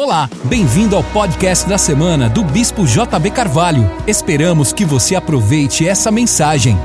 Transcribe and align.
Olá, 0.00 0.30
bem-vindo 0.44 0.94
ao 0.94 1.02
podcast 1.02 1.68
da 1.68 1.76
semana 1.76 2.30
do 2.30 2.44
Bispo 2.44 2.86
JB 2.86 3.32
Carvalho. 3.32 3.82
Esperamos 4.06 4.72
que 4.72 4.84
você 4.84 5.16
aproveite 5.16 5.88
essa 5.88 6.12
mensagem. 6.12 6.76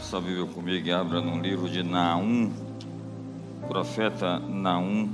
Só 0.00 0.18
viveu 0.18 0.48
comigo 0.48 0.88
e 0.88 0.90
abra 0.90 1.20
no 1.20 1.40
livro 1.40 1.70
de 1.70 1.84
Naum, 1.84 2.52
profeta 3.68 4.40
Naum. 4.40 5.08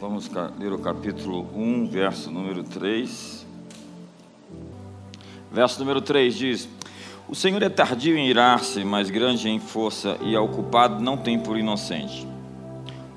Vamos 0.00 0.28
ler 0.58 0.72
o 0.72 0.78
capítulo 0.80 1.46
1, 1.54 1.86
verso 1.86 2.32
número 2.32 2.64
3. 2.64 3.46
Verso 5.52 5.78
número 5.78 6.00
3 6.00 6.34
diz: 6.34 6.77
O 7.28 7.34
Senhor 7.34 7.62
é 7.62 7.68
tardio 7.68 8.16
em 8.16 8.26
irar-se, 8.26 8.82
mas 8.82 9.10
grande 9.10 9.50
em 9.50 9.58
força, 9.58 10.16
e 10.22 10.34
ao 10.34 10.48
culpado 10.48 11.02
não 11.02 11.14
tem 11.14 11.38
por 11.38 11.58
inocente. 11.58 12.26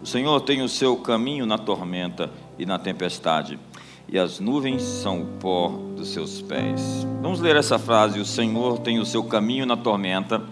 O 0.01 0.05
Senhor 0.05 0.41
tem 0.41 0.61
o 0.61 0.67
seu 0.67 0.97
caminho 0.97 1.45
na 1.45 1.57
tormenta 1.57 2.29
e 2.59 2.65
na 2.65 2.77
tempestade, 2.77 3.57
e 4.09 4.19
as 4.19 4.37
nuvens 4.37 4.81
são 4.83 5.21
o 5.21 5.25
pó 5.39 5.69
dos 5.95 6.09
seus 6.09 6.41
pés. 6.41 7.07
Vamos 7.21 7.39
ler 7.39 7.55
essa 7.55 7.79
frase: 7.79 8.19
O 8.19 8.25
Senhor 8.25 8.79
tem 8.79 8.99
o 8.99 9.05
seu 9.05 9.23
caminho 9.23 9.65
na 9.65 9.77
tormenta 9.77 10.43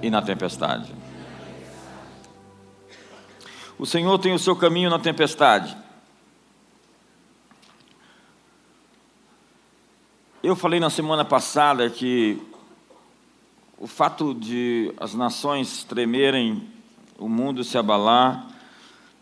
e 0.00 0.08
na 0.08 0.22
tempestade. 0.22 0.90
O 3.78 3.84
Senhor 3.84 4.16
tem 4.18 4.32
o 4.32 4.38
seu 4.38 4.56
caminho 4.56 4.88
na 4.88 4.98
tempestade. 4.98 5.76
Eu 10.44 10.54
falei 10.54 10.78
na 10.78 10.90
semana 10.90 11.24
passada 11.24 11.88
que 11.88 12.38
o 13.78 13.86
fato 13.86 14.34
de 14.34 14.92
as 15.00 15.14
nações 15.14 15.84
tremerem, 15.84 16.68
o 17.18 17.30
mundo 17.30 17.64
se 17.64 17.78
abalar, 17.78 18.46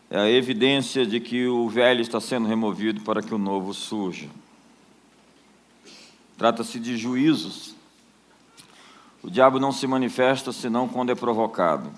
é 0.09 0.19
a 0.19 0.29
evidência 0.29 1.05
de 1.05 1.21
que 1.21 1.47
o 1.47 1.69
velho 1.69 2.01
está 2.01 2.19
sendo 2.19 2.45
removido 2.45 2.99
para 3.03 3.21
que 3.21 3.33
o 3.33 3.37
novo 3.37 3.73
surja. 3.73 4.27
Trata-se 6.37 6.77
de 6.77 6.97
juízos. 6.97 7.73
O 9.23 9.31
diabo 9.31 9.61
não 9.61 9.71
se 9.71 9.87
manifesta 9.87 10.51
senão 10.51 10.89
quando 10.89 11.13
é 11.13 11.15
provocado. 11.15 11.89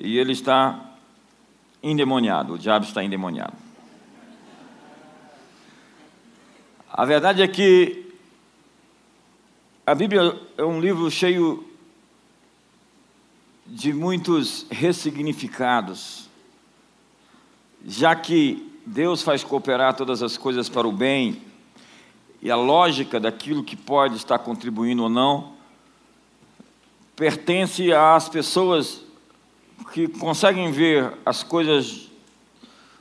E 0.00 0.16
ele 0.16 0.32
está 0.32 0.80
endemoniado, 1.82 2.54
o 2.54 2.58
diabo 2.58 2.86
está 2.86 3.04
endemoniado. 3.04 3.73
A 6.96 7.04
verdade 7.04 7.42
é 7.42 7.48
que 7.48 8.06
a 9.84 9.96
Bíblia 9.96 10.40
é 10.56 10.62
um 10.62 10.80
livro 10.80 11.10
cheio 11.10 11.68
de 13.66 13.92
muitos 13.92 14.64
ressignificados, 14.70 16.30
já 17.84 18.14
que 18.14 18.72
Deus 18.86 19.22
faz 19.22 19.42
cooperar 19.42 19.96
todas 19.96 20.22
as 20.22 20.38
coisas 20.38 20.68
para 20.68 20.86
o 20.86 20.92
bem, 20.92 21.42
e 22.40 22.48
a 22.48 22.54
lógica 22.54 23.18
daquilo 23.18 23.64
que 23.64 23.74
pode 23.74 24.14
estar 24.14 24.38
contribuindo 24.38 25.02
ou 25.02 25.08
não, 25.08 25.54
pertence 27.16 27.92
às 27.92 28.28
pessoas 28.28 29.02
que 29.92 30.06
conseguem 30.06 30.70
ver 30.70 31.12
as 31.26 31.42
coisas 31.42 32.08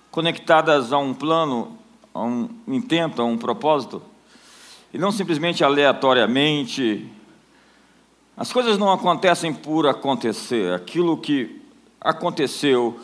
conectadas 0.10 0.92
a 0.92 0.98
um 0.98 1.14
plano 1.14 1.78
a 2.14 2.22
um 2.22 2.50
intento, 2.68 3.22
a 3.22 3.26
um 3.26 3.38
propósito, 3.38 4.02
e 4.94 4.98
não 4.98 5.12
simplesmente 5.12 5.64
aleatoriamente. 5.64 7.10
As 8.38 8.52
coisas 8.52 8.78
não 8.78 8.92
acontecem 8.92 9.54
por 9.54 9.88
acontecer. 9.88 10.74
Aquilo 10.74 11.18
que 11.18 11.62
aconteceu 12.00 13.00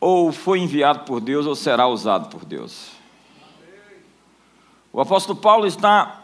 ou 0.00 0.32
foi 0.32 0.60
enviado 0.60 1.00
por 1.00 1.20
Deus 1.20 1.46
ou 1.46 1.54
será 1.54 1.86
usado 1.86 2.28
por 2.28 2.44
Deus. 2.44 2.92
O 4.92 5.00
apóstolo 5.00 5.38
Paulo 5.38 5.66
está 5.66 6.22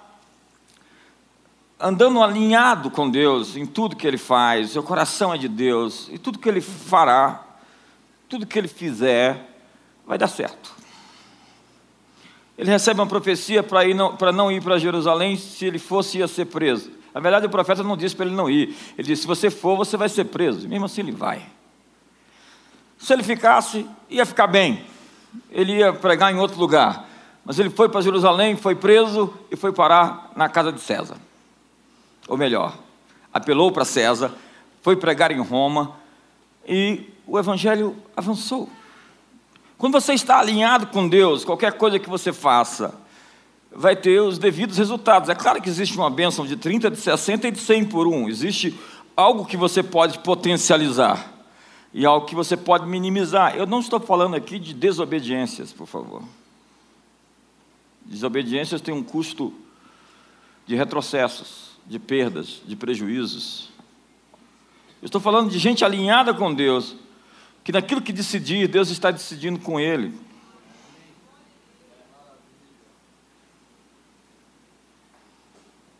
andando 1.78 2.22
alinhado 2.22 2.90
com 2.90 3.10
Deus 3.10 3.56
em 3.56 3.66
tudo 3.66 3.96
que 3.96 4.06
ele 4.06 4.18
faz, 4.18 4.70
seu 4.70 4.82
coração 4.82 5.32
é 5.32 5.38
de 5.38 5.48
Deus, 5.48 6.08
e 6.12 6.18
tudo 6.18 6.38
que 6.38 6.48
ele 6.48 6.60
fará, 6.60 7.42
tudo 8.28 8.46
que 8.46 8.58
ele 8.58 8.68
fizer, 8.68 9.48
vai 10.06 10.18
dar 10.18 10.28
certo. 10.28 10.79
Ele 12.60 12.70
recebe 12.70 13.00
uma 13.00 13.06
profecia 13.06 13.62
para 13.62 13.82
não, 13.94 14.18
não 14.34 14.52
ir 14.52 14.62
para 14.62 14.76
Jerusalém, 14.78 15.34
se 15.34 15.64
ele 15.64 15.78
fosse, 15.78 16.18
ia 16.18 16.28
ser 16.28 16.44
preso. 16.44 16.90
Na 17.14 17.18
verdade, 17.18 17.46
o 17.46 17.48
profeta 17.48 17.82
não 17.82 17.96
disse 17.96 18.14
para 18.14 18.26
ele 18.26 18.34
não 18.34 18.50
ir. 18.50 18.76
Ele 18.98 19.08
disse: 19.08 19.22
se 19.22 19.26
você 19.26 19.48
for, 19.48 19.78
você 19.78 19.96
vai 19.96 20.10
ser 20.10 20.24
preso. 20.24 20.68
Mesmo 20.68 20.84
assim, 20.84 21.00
ele 21.00 21.10
vai. 21.10 21.40
Se 22.98 23.14
ele 23.14 23.22
ficasse, 23.22 23.86
ia 24.10 24.26
ficar 24.26 24.46
bem. 24.46 24.84
Ele 25.50 25.78
ia 25.78 25.90
pregar 25.90 26.30
em 26.30 26.36
outro 26.36 26.60
lugar. 26.60 27.08
Mas 27.46 27.58
ele 27.58 27.70
foi 27.70 27.88
para 27.88 28.02
Jerusalém, 28.02 28.54
foi 28.56 28.74
preso 28.74 29.32
e 29.50 29.56
foi 29.56 29.72
parar 29.72 30.30
na 30.36 30.46
casa 30.46 30.70
de 30.70 30.82
César. 30.82 31.16
Ou 32.28 32.36
melhor, 32.36 32.76
apelou 33.32 33.72
para 33.72 33.86
César, 33.86 34.34
foi 34.82 34.96
pregar 34.96 35.30
em 35.32 35.40
Roma 35.40 35.96
e 36.68 37.08
o 37.26 37.38
evangelho 37.38 37.96
avançou. 38.14 38.68
Quando 39.80 39.94
você 39.94 40.12
está 40.12 40.38
alinhado 40.38 40.88
com 40.88 41.08
Deus, 41.08 41.42
qualquer 41.42 41.72
coisa 41.72 41.98
que 41.98 42.10
você 42.10 42.34
faça, 42.34 42.94
vai 43.72 43.96
ter 43.96 44.20
os 44.20 44.36
devidos 44.36 44.76
resultados. 44.76 45.30
É 45.30 45.34
claro 45.34 45.58
que 45.62 45.70
existe 45.70 45.96
uma 45.96 46.10
bênção 46.10 46.44
de 46.44 46.54
30, 46.54 46.90
de 46.90 46.98
60 46.98 47.48
e 47.48 47.50
de 47.50 47.58
100 47.58 47.86
por 47.86 48.06
um. 48.06 48.28
Existe 48.28 48.78
algo 49.16 49.46
que 49.46 49.56
você 49.56 49.82
pode 49.82 50.18
potencializar 50.18 51.32
e 51.94 52.04
algo 52.04 52.26
que 52.26 52.34
você 52.34 52.58
pode 52.58 52.86
minimizar. 52.86 53.56
Eu 53.56 53.64
não 53.64 53.80
estou 53.80 53.98
falando 53.98 54.36
aqui 54.36 54.58
de 54.58 54.74
desobediências, 54.74 55.72
por 55.72 55.86
favor. 55.86 56.22
Desobediências 58.04 58.82
têm 58.82 58.92
um 58.92 59.02
custo 59.02 59.50
de 60.66 60.76
retrocessos, 60.76 61.70
de 61.86 61.98
perdas, 61.98 62.60
de 62.66 62.76
prejuízos. 62.76 63.70
Eu 65.00 65.06
estou 65.06 65.22
falando 65.22 65.48
de 65.48 65.58
gente 65.58 65.86
alinhada 65.86 66.34
com 66.34 66.52
Deus, 66.52 66.96
que 67.70 67.72
naquilo 67.72 68.02
que 68.02 68.12
decidir, 68.12 68.66
Deus 68.66 68.90
está 68.90 69.12
decidindo 69.12 69.60
com 69.60 69.78
ele. 69.78 70.12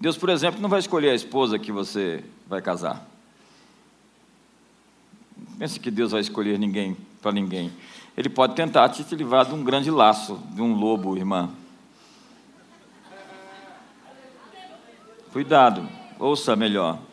Deus, 0.01 0.17
por 0.17 0.31
exemplo, 0.31 0.61
não 0.61 0.69
vai 0.69 0.81
escolher 0.81 1.11
a 1.11 1.15
esposa 1.15 1.61
que 1.61 1.71
você 1.71 2.25
vai 2.49 2.61
casar. 2.61 3.07
Pense 5.59 5.79
que 5.79 5.93
Deus 5.93 6.11
vai 6.11 6.21
escolher 6.21 6.59
ninguém 6.59 6.97
para 7.23 7.31
ninguém. 7.31 7.71
Ele 8.17 8.29
pode 8.29 8.57
tentar 8.57 8.89
te 8.89 9.15
livrar 9.15 9.47
de 9.47 9.55
um 9.55 9.63
grande 9.63 9.93
laço, 9.93 10.43
de 10.53 10.61
um 10.61 10.75
lobo, 10.75 11.17
irmã. 11.17 11.51
Cuidado, 15.33 15.89
ouça 16.19 16.57
melhor. 16.57 17.10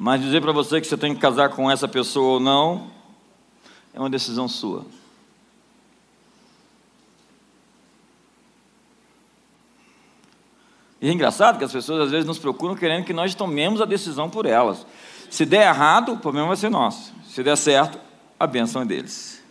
Mas 0.00 0.20
dizer 0.20 0.40
para 0.40 0.52
você 0.52 0.80
que 0.80 0.86
você 0.86 0.96
tem 0.96 1.12
que 1.12 1.20
casar 1.20 1.48
com 1.48 1.68
essa 1.68 1.88
pessoa 1.88 2.34
ou 2.34 2.40
não, 2.40 2.86
é 3.92 3.98
uma 3.98 4.08
decisão 4.08 4.46
sua. 4.46 4.86
E 11.00 11.08
é 11.08 11.12
engraçado 11.12 11.58
que 11.58 11.64
as 11.64 11.72
pessoas 11.72 12.02
às 12.02 12.10
vezes 12.12 12.24
nos 12.24 12.38
procuram 12.38 12.76
querendo 12.76 13.04
que 13.04 13.12
nós 13.12 13.34
tomemos 13.34 13.80
a 13.80 13.84
decisão 13.84 14.30
por 14.30 14.46
elas. 14.46 14.86
Se 15.28 15.44
der 15.44 15.66
errado, 15.66 16.12
o 16.12 16.18
problema 16.18 16.46
vai 16.46 16.56
ser 16.56 16.70
nosso. 16.70 17.12
Se 17.26 17.42
der 17.42 17.56
certo, 17.56 17.98
a 18.38 18.46
benção 18.46 18.82
é 18.82 18.84
deles. 18.84 19.42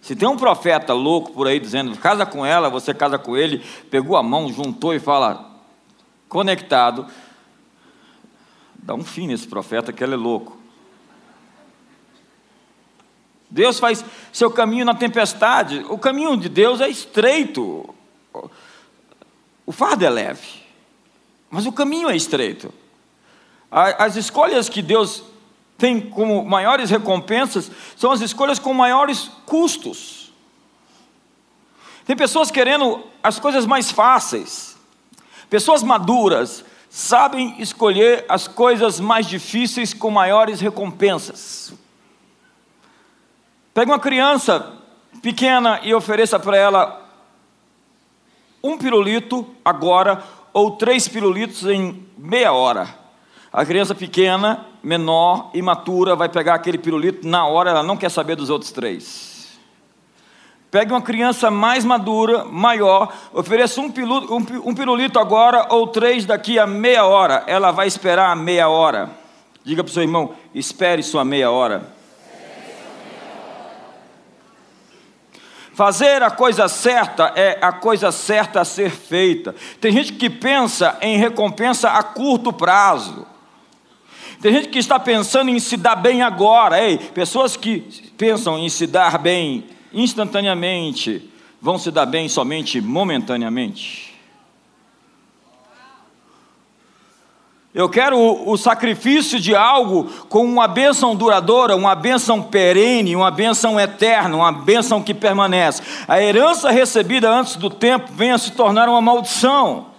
Se 0.00 0.16
tem 0.16 0.26
um 0.26 0.36
profeta 0.38 0.94
louco 0.94 1.32
por 1.32 1.46
aí 1.46 1.60
dizendo, 1.60 1.94
casa 1.98 2.24
com 2.24 2.44
ela, 2.44 2.70
você 2.70 2.94
casa 2.94 3.18
com 3.18 3.36
ele, 3.36 3.62
pegou 3.90 4.16
a 4.16 4.22
mão, 4.22 4.50
juntou 4.50 4.94
e 4.94 4.98
fala, 4.98 5.60
conectado, 6.26 7.06
dá 8.82 8.94
um 8.94 9.04
fim 9.04 9.28
nesse 9.28 9.46
profeta 9.46 9.92
que 9.92 10.02
ele 10.02 10.14
é 10.14 10.16
louco. 10.16 10.58
Deus 13.48 13.78
faz 13.78 14.04
seu 14.32 14.50
caminho 14.50 14.84
na 14.84 14.94
tempestade. 14.94 15.84
O 15.88 15.96
caminho 15.96 16.36
de 16.36 16.48
Deus 16.48 16.80
é 16.80 16.88
estreito. 16.88 17.94
O 19.64 19.70
fardo 19.70 20.04
é 20.04 20.10
leve, 20.10 20.62
mas 21.50 21.66
o 21.66 21.72
caminho 21.72 22.10
é 22.10 22.16
estreito. 22.16 22.72
As 23.70 24.16
escolhas 24.16 24.68
que 24.68 24.82
Deus 24.82 25.22
tem 25.78 26.00
como 26.00 26.44
maiores 26.44 26.90
recompensas 26.90 27.70
são 27.96 28.10
as 28.10 28.20
escolhas 28.20 28.58
com 28.58 28.74
maiores 28.74 29.30
custos. 29.46 30.32
Tem 32.04 32.16
pessoas 32.16 32.50
querendo 32.50 33.04
as 33.22 33.38
coisas 33.38 33.64
mais 33.64 33.90
fáceis, 33.90 34.76
pessoas 35.48 35.82
maduras, 35.82 36.64
sabem 36.94 37.54
escolher 37.58 38.26
as 38.28 38.46
coisas 38.46 39.00
mais 39.00 39.26
difíceis 39.26 39.94
com 39.94 40.10
maiores 40.10 40.60
recompensas. 40.60 41.72
Pegue 43.72 43.90
uma 43.90 43.98
criança 43.98 44.74
pequena 45.22 45.80
e 45.82 45.94
ofereça 45.94 46.38
para 46.38 46.54
ela 46.54 47.10
um 48.62 48.76
pirulito 48.76 49.46
agora 49.64 50.22
ou 50.52 50.72
três 50.72 51.08
pirulitos 51.08 51.64
em 51.64 52.06
meia 52.18 52.52
hora. 52.52 52.86
A 53.50 53.64
criança 53.64 53.94
pequena, 53.94 54.66
menor, 54.82 55.50
imatura, 55.54 56.14
vai 56.14 56.28
pegar 56.28 56.56
aquele 56.56 56.76
pirulito 56.76 57.26
na 57.26 57.46
hora, 57.46 57.70
ela 57.70 57.82
não 57.82 57.96
quer 57.96 58.10
saber 58.10 58.36
dos 58.36 58.50
outros 58.50 58.70
três. 58.70 59.31
Pegue 60.72 60.90
uma 60.90 61.02
criança 61.02 61.50
mais 61.50 61.84
madura, 61.84 62.46
maior, 62.46 63.12
ofereça 63.34 63.78
um, 63.78 63.90
pilu, 63.90 64.34
um, 64.34 64.70
um 64.70 64.74
pirulito 64.74 65.18
agora 65.18 65.66
ou 65.68 65.86
três 65.86 66.24
daqui 66.24 66.58
a 66.58 66.66
meia 66.66 67.04
hora. 67.04 67.44
Ela 67.46 67.70
vai 67.70 67.86
esperar 67.86 68.30
a 68.30 68.34
meia 68.34 68.70
hora. 68.70 69.10
Diga 69.62 69.84
para 69.84 69.90
o 69.90 69.92
seu 69.92 70.02
irmão: 70.02 70.34
espere 70.54 71.02
sua 71.02 71.26
meia 71.26 71.50
hora. 71.50 71.92
Fazer 75.74 76.22
a 76.22 76.30
coisa 76.30 76.66
certa 76.68 77.34
é 77.36 77.58
a 77.60 77.72
coisa 77.72 78.10
certa 78.10 78.62
a 78.62 78.64
ser 78.64 78.88
feita. 78.88 79.54
Tem 79.78 79.92
gente 79.92 80.14
que 80.14 80.30
pensa 80.30 80.96
em 81.02 81.18
recompensa 81.18 81.90
a 81.90 82.02
curto 82.02 82.50
prazo. 82.50 83.26
Tem 84.40 84.50
gente 84.54 84.68
que 84.68 84.78
está 84.78 84.98
pensando 84.98 85.50
em 85.50 85.60
se 85.60 85.76
dar 85.76 85.96
bem 85.96 86.22
agora. 86.22 86.82
Ei, 86.82 86.96
pessoas 86.96 87.58
que 87.58 87.80
pensam 88.16 88.58
em 88.58 88.70
se 88.70 88.86
dar 88.86 89.18
bem 89.18 89.66
instantaneamente, 89.94 91.30
vão 91.60 91.78
se 91.78 91.90
dar 91.90 92.06
bem 92.06 92.28
somente 92.28 92.80
momentaneamente. 92.80 94.12
Eu 97.74 97.88
quero 97.88 98.18
o, 98.18 98.54
sacrifício 98.58 99.40
de 99.40 99.56
algo 99.56 100.04
com 100.28 100.44
uma 100.44 100.68
bênção 100.68 101.16
duradoura, 101.16 101.74
uma 101.74 101.94
bênção 101.94 102.42
perene, 102.42 103.16
uma 103.16 103.30
bênção 103.30 103.80
eterna, 103.80 104.36
uma 104.36 104.52
bênção 104.52 105.02
que 105.02 105.14
permanece. 105.14 105.82
A 106.06 106.20
herança 106.20 106.70
recebida 106.70 107.30
antes 107.30 107.56
do 107.56 107.70
tempo 107.70 108.12
vem 108.12 108.30
a 108.30 108.36
se 108.36 108.52
tornar 108.52 108.90
uma 108.90 109.00
maldição. 109.00 109.91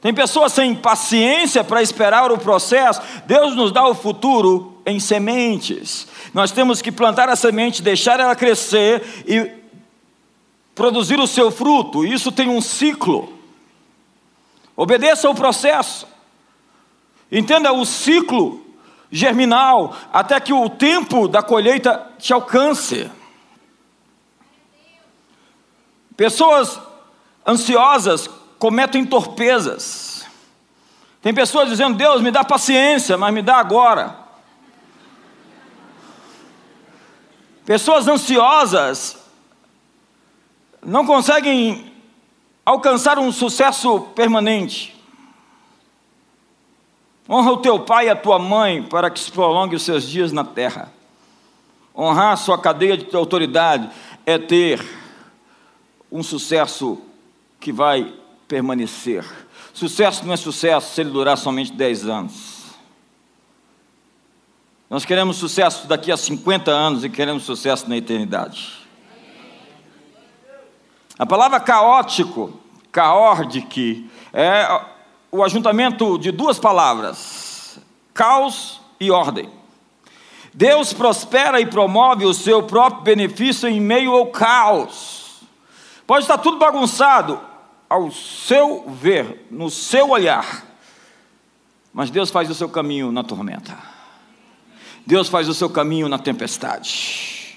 Tem 0.00 0.14
pessoas 0.14 0.52
sem 0.52 0.74
paciência 0.74 1.64
para 1.64 1.82
esperar 1.82 2.30
o 2.30 2.38
processo. 2.38 3.00
Deus 3.26 3.56
nos 3.56 3.72
dá 3.72 3.86
o 3.86 3.94
futuro 3.94 4.80
em 4.86 5.00
sementes. 5.00 6.06
Nós 6.32 6.52
temos 6.52 6.80
que 6.80 6.92
plantar 6.92 7.28
a 7.28 7.34
semente, 7.34 7.82
deixar 7.82 8.20
ela 8.20 8.36
crescer 8.36 9.24
e 9.26 9.50
produzir 10.74 11.18
o 11.18 11.26
seu 11.26 11.50
fruto. 11.50 12.04
Isso 12.04 12.30
tem 12.30 12.48
um 12.48 12.60
ciclo. 12.60 13.32
Obedeça 14.76 15.26
ao 15.26 15.34
processo. 15.34 16.06
Entenda 17.30 17.72
o 17.72 17.84
ciclo 17.84 18.64
germinal 19.10 19.96
até 20.12 20.38
que 20.38 20.52
o 20.52 20.68
tempo 20.68 21.26
da 21.26 21.42
colheita 21.42 22.06
te 22.18 22.32
alcance. 22.32 23.10
Pessoas 26.16 26.80
ansiosas 27.46 28.30
cometem 28.58 29.04
torpezas. 29.04 30.26
Tem 31.22 31.34
pessoas 31.34 31.68
dizendo: 31.68 31.96
Deus, 31.96 32.20
me 32.20 32.30
dá 32.30 32.44
paciência, 32.44 33.16
mas 33.16 33.32
me 33.32 33.42
dá 33.42 33.56
agora. 33.56 34.16
Pessoas 37.64 38.08
ansiosas 38.08 39.18
não 40.82 41.04
conseguem 41.04 41.92
alcançar 42.64 43.18
um 43.18 43.30
sucesso 43.30 44.00
permanente. 44.14 44.96
Honra 47.28 47.52
o 47.52 47.58
teu 47.58 47.80
pai 47.80 48.06
e 48.06 48.10
a 48.10 48.16
tua 48.16 48.38
mãe 48.38 48.82
para 48.82 49.10
que 49.10 49.20
se 49.20 49.30
prolongue 49.30 49.76
os 49.76 49.82
seus 49.82 50.08
dias 50.08 50.32
na 50.32 50.44
terra. 50.44 50.90
Honrar 51.94 52.32
a 52.32 52.36
sua 52.36 52.58
cadeia 52.58 52.96
de 52.96 53.14
autoridade 53.14 53.90
é 54.24 54.38
ter 54.38 54.82
um 56.10 56.22
sucesso 56.22 57.02
que 57.60 57.70
vai 57.70 58.14
permanecer. 58.48 59.24
Sucesso 59.74 60.24
não 60.24 60.32
é 60.32 60.36
sucesso 60.36 60.94
se 60.94 61.00
ele 61.02 61.10
durar 61.10 61.36
somente 61.36 61.72
10 61.72 62.08
anos. 62.08 62.58
Nós 64.88 65.04
queremos 65.04 65.36
sucesso 65.36 65.86
daqui 65.86 66.10
a 66.10 66.16
50 66.16 66.70
anos 66.70 67.04
e 67.04 67.10
queremos 67.10 67.44
sucesso 67.44 67.88
na 67.88 67.96
eternidade. 67.96 68.78
A 71.18 71.26
palavra 71.26 71.60
caótico, 71.60 72.58
caordic, 72.90 74.10
é 74.32 74.80
o 75.30 75.44
ajuntamento 75.44 76.18
de 76.18 76.32
duas 76.32 76.58
palavras: 76.58 77.78
caos 78.14 78.80
e 78.98 79.10
ordem. 79.10 79.50
Deus 80.54 80.92
prospera 80.94 81.60
e 81.60 81.66
promove 81.66 82.24
o 82.24 82.32
seu 82.32 82.62
próprio 82.62 83.02
benefício 83.02 83.68
em 83.68 83.80
meio 83.80 84.12
ao 84.12 84.28
caos. 84.28 85.42
Pode 86.06 86.24
estar 86.24 86.38
tudo 86.38 86.56
bagunçado 86.56 87.47
ao 87.88 88.10
seu 88.10 88.84
ver, 88.88 89.46
no 89.50 89.70
seu 89.70 90.10
olhar, 90.10 90.66
mas 91.92 92.10
Deus 92.10 92.30
faz 92.30 92.50
o 92.50 92.54
seu 92.54 92.68
caminho 92.68 93.10
na 93.10 93.24
tormenta. 93.24 93.76
Deus 95.06 95.28
faz 95.28 95.48
o 95.48 95.54
seu 95.54 95.70
caminho 95.70 96.08
na 96.08 96.18
tempestade. 96.18 97.56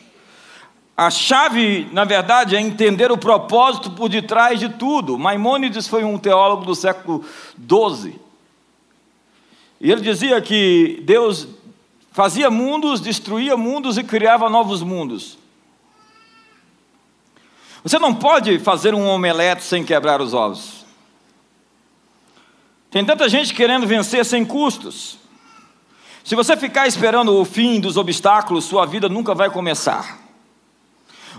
A 0.96 1.10
chave, 1.10 1.90
na 1.92 2.06
verdade, 2.06 2.56
é 2.56 2.62
entender 2.62 3.12
o 3.12 3.18
propósito 3.18 3.92
por 3.92 4.08
detrás 4.08 4.60
de 4.60 4.70
tudo. 4.70 5.18
Maimônides 5.18 5.88
foi 5.88 6.04
um 6.04 6.18
teólogo 6.18 6.64
do 6.64 6.76
século 6.76 7.26
XII. 7.58 8.20
E 9.82 9.92
ele 9.92 10.02
dizia 10.02 10.40
que 10.42 11.02
Deus 11.04 11.48
fazia 12.12 12.52
mundos, 12.52 13.02
destruía 13.02 13.58
mundos 13.58 13.98
e 13.98 14.04
criava 14.04 14.50
novos 14.50 14.84
mundos. 14.84 15.41
Você 17.84 17.98
não 17.98 18.14
pode 18.14 18.60
fazer 18.60 18.94
um 18.94 19.08
omelete 19.08 19.64
sem 19.64 19.84
quebrar 19.84 20.22
os 20.22 20.34
ovos. 20.34 20.86
Tem 22.92 23.04
tanta 23.04 23.28
gente 23.28 23.54
querendo 23.54 23.88
vencer 23.88 24.24
sem 24.26 24.46
custos. 24.46 25.18
Se 26.24 26.36
você 26.36 26.56
ficar 26.56 26.88
esperando 26.88 27.36
o 27.36 27.46
fim 27.46 27.80
dos 27.80 27.98
obstáculos, 27.98 28.66
sua 28.66 28.86
vida 28.86 29.10
nunca 29.10 29.34
vai 29.34 29.50
começar. 29.50 30.20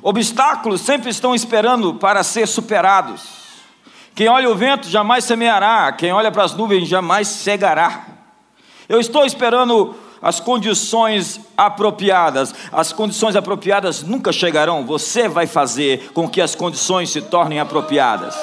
Obstáculos 0.03 0.81
sempre 0.81 1.11
estão 1.11 1.35
esperando 1.35 1.95
para 1.95 2.25
ser 2.25 2.49
superados. 2.49 3.23
Quem 4.15 4.29
olha 4.29 4.51
o 4.51 4.55
vento 4.55 4.89
jamais 4.89 5.25
semeará, 5.25 5.93
quem 5.93 6.13
olha 6.13 6.33
para 6.33 6.43
as 6.43 6.55
nuvens 6.55 6.89
jamais 6.89 7.29
cegará. 7.29 8.07
Eu 8.89 8.99
estou 8.99 9.25
esperando 9.25 9.95
as 10.23 10.39
condições 10.39 11.41
apropriadas. 11.57 12.55
As 12.71 12.93
condições 12.93 13.35
apropriadas 13.35 14.03
nunca 14.03 14.33
chegarão, 14.33 14.87
você 14.87 15.29
vai 15.29 15.49
fazer 15.49 16.13
com 16.15 16.29
que 16.29 16.41
as 16.41 16.55
condições 16.55 17.11
se 17.11 17.21
tornem 17.21 17.59
apropriadas. 17.59 18.37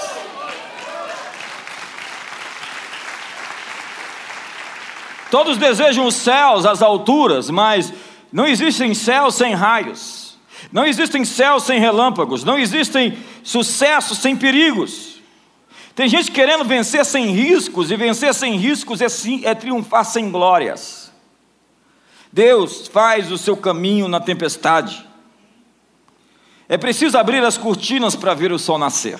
Todos 5.31 5.57
desejam 5.57 6.05
os 6.05 6.15
céus, 6.15 6.65
as 6.65 6.81
alturas, 6.81 7.49
mas 7.49 7.93
não 8.31 8.47
existem 8.47 8.93
céus 8.95 9.35
sem 9.35 9.53
raios, 9.53 10.37
não 10.71 10.85
existem 10.85 11.23
céus 11.23 11.63
sem 11.63 11.79
relâmpagos, 11.79 12.43
não 12.43 12.57
existem 12.57 13.17
sucessos 13.43 14.17
sem 14.17 14.35
perigos. 14.35 15.19
Tem 15.95 16.09
gente 16.09 16.31
querendo 16.31 16.63
vencer 16.63 17.05
sem 17.05 17.27
riscos, 17.27 17.91
e 17.91 17.95
vencer 17.95 18.33
sem 18.33 18.55
riscos 18.55 19.01
é, 19.01 19.09
sim, 19.09 19.41
é 19.45 19.53
triunfar 19.53 20.03
sem 20.03 20.31
glórias. 20.31 20.98
Deus 22.31 22.87
faz 22.87 23.31
o 23.31 23.37
seu 23.37 23.57
caminho 23.57 24.07
na 24.07 24.19
tempestade. 24.19 25.07
É 26.67 26.77
preciso 26.77 27.17
abrir 27.17 27.43
as 27.43 27.57
cortinas 27.57 28.15
para 28.15 28.33
ver 28.33 28.51
o 28.51 28.59
sol 28.59 28.77
nascer. 28.77 29.19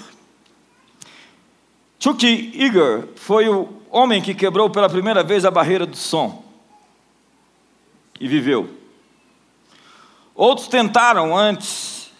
Chuck 1.99 2.25
Eager 2.55 3.09
foi 3.15 3.49
o 3.49 3.67
homem 3.89 4.21
que 4.21 4.35
quebrou 4.35 4.69
pela 4.69 4.87
primeira 4.87 5.23
vez 5.23 5.43
a 5.43 5.51
barreira 5.51 5.85
do 5.85 5.97
som 5.97 6.43
e 8.19 8.27
viveu. 8.27 8.69
Outros 10.35 10.67
tentaram 10.67 11.35
antes, 11.35 12.11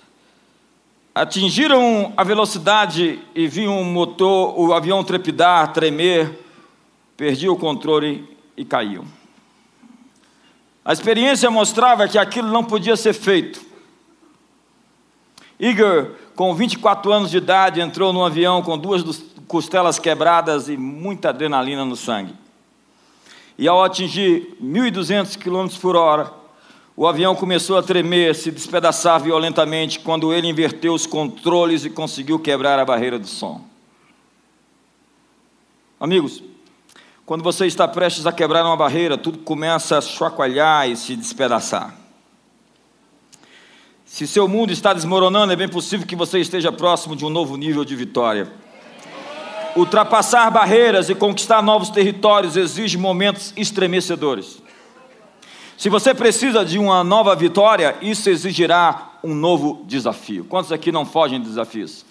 atingiram 1.14 2.12
a 2.18 2.24
velocidade 2.24 3.20
e 3.36 3.48
viam 3.48 3.80
o 3.80 3.86
motor, 3.86 4.60
o 4.60 4.74
avião 4.74 5.04
trepidar, 5.04 5.72
tremer, 5.72 6.38
perdiam 7.16 7.54
o 7.54 7.60
controle 7.60 8.28
e 8.58 8.66
caíam. 8.66 9.19
A 10.90 10.94
experiência 10.94 11.52
mostrava 11.52 12.08
que 12.08 12.18
aquilo 12.18 12.48
não 12.48 12.64
podia 12.64 12.98
ser 12.98 13.14
feito. 13.14 13.62
Igor, 15.60 16.14
com 16.36 16.52
24 16.56 17.14
anos 17.14 17.30
de 17.30 17.38
idade, 17.38 17.80
entrou 17.80 18.12
num 18.12 18.26
avião 18.26 18.64
com 18.64 18.76
duas 18.76 19.04
costelas 19.48 20.00
quebradas 20.00 20.68
e 20.68 20.76
muita 20.76 21.30
adrenalina 21.30 21.86
no 21.86 21.96
sangue. 21.96 22.34
E 23.56 23.68
ao 23.68 23.84
atingir 23.84 24.58
1.200 24.60 25.38
km 25.38 25.80
por 25.80 25.96
hora, 25.96 26.34
o 26.98 27.06
avião 27.06 27.36
começou 27.36 27.78
a 27.78 27.84
tremer, 27.84 28.34
se 28.34 28.50
despedaçar 28.50 29.22
violentamente 29.22 30.00
quando 30.00 30.34
ele 30.34 30.48
inverteu 30.48 30.96
os 30.96 31.06
controles 31.06 31.86
e 31.86 31.92
conseguiu 31.92 32.40
quebrar 32.40 32.80
a 32.80 32.86
barreira 32.86 33.20
do 33.20 33.28
som. 33.28 33.62
Amigos, 36.00 36.42
quando 37.30 37.44
você 37.44 37.68
está 37.68 37.88
prestes 37.88 38.26
a 38.26 38.32
quebrar 38.32 38.66
uma 38.66 38.76
barreira, 38.76 39.16
tudo 39.16 39.38
começa 39.38 40.00
a 40.00 40.02
chacoalhar 40.02 40.90
e 40.90 40.96
se 40.96 41.16
despedaçar. 41.16 41.94
Se 44.04 44.26
seu 44.26 44.48
mundo 44.48 44.74
está 44.74 44.94
desmoronando, 44.94 45.54
é 45.54 45.56
bem 45.56 45.70
possível 45.70 46.08
que 46.08 46.16
você 46.16 46.40
esteja 46.40 46.72
próximo 46.72 47.16
de 47.16 47.24
um 47.24 47.30
novo 47.30 47.56
nível 47.56 47.86
de 47.86 47.96
vitória. 47.96 48.52
Ultrapassar 49.76 50.50
barreiras 50.50 51.08
e 51.08 51.14
conquistar 51.14 51.62
novos 51.62 51.92
territórios 51.92 52.58
exige 52.58 52.98
momentos 52.98 53.54
estremecedores. 53.56 54.60
Se 55.78 55.88
você 55.88 56.16
precisa 56.16 56.66
de 56.66 56.80
uma 56.80 57.04
nova 57.04 57.36
vitória, 57.36 57.96
isso 58.02 58.28
exigirá 58.28 59.20
um 59.24 59.36
novo 59.36 59.84
desafio. 59.86 60.46
Quantos 60.46 60.72
aqui 60.72 60.92
não 60.92 61.06
fogem 61.06 61.40
de 61.40 61.48
desafios? 61.48 62.04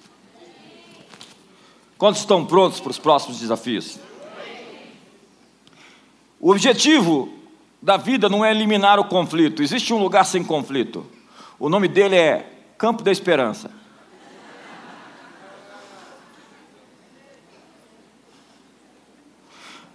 Quantos 1.98 2.20
estão 2.20 2.44
prontos 2.44 2.78
para 2.78 2.92
os 2.92 2.98
próximos 3.00 3.40
desafios? 3.40 3.98
O 6.40 6.50
objetivo 6.50 7.32
da 7.80 7.96
vida 7.96 8.28
não 8.28 8.44
é 8.44 8.50
eliminar 8.50 8.98
o 8.98 9.04
conflito. 9.04 9.62
Existe 9.62 9.92
um 9.92 9.98
lugar 9.98 10.24
sem 10.24 10.44
conflito. 10.44 11.06
O 11.58 11.68
nome 11.68 11.88
dele 11.88 12.16
é 12.16 12.52
Campo 12.76 13.02
da 13.02 13.10
Esperança. 13.10 13.70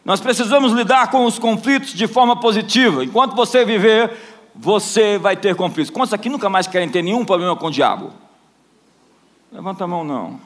Nós 0.03 0.19
precisamos 0.19 0.73
lidar 0.73 1.09
com 1.09 1.23
os 1.25 1.39
conflitos 1.39 1.93
de 1.93 2.07
forma 2.07 2.37
positiva. 2.37 3.05
Enquanto 3.05 3.35
você 3.35 3.63
viver, 3.63 4.11
você 4.53 5.17
vai 5.17 5.37
ter 5.37 5.55
conflitos. 5.55 5.89
Quantos 5.89 6.13
aqui 6.13 6.27
nunca 6.27 6.49
mais 6.49 6.67
querem 6.67 6.89
ter 6.89 7.01
nenhum 7.01 7.23
problema 7.23 7.55
com 7.55 7.67
o 7.67 7.71
diabo? 7.71 8.11
Levanta 9.49 9.85
a 9.85 9.87
mão, 9.87 10.03
não. 10.03 10.41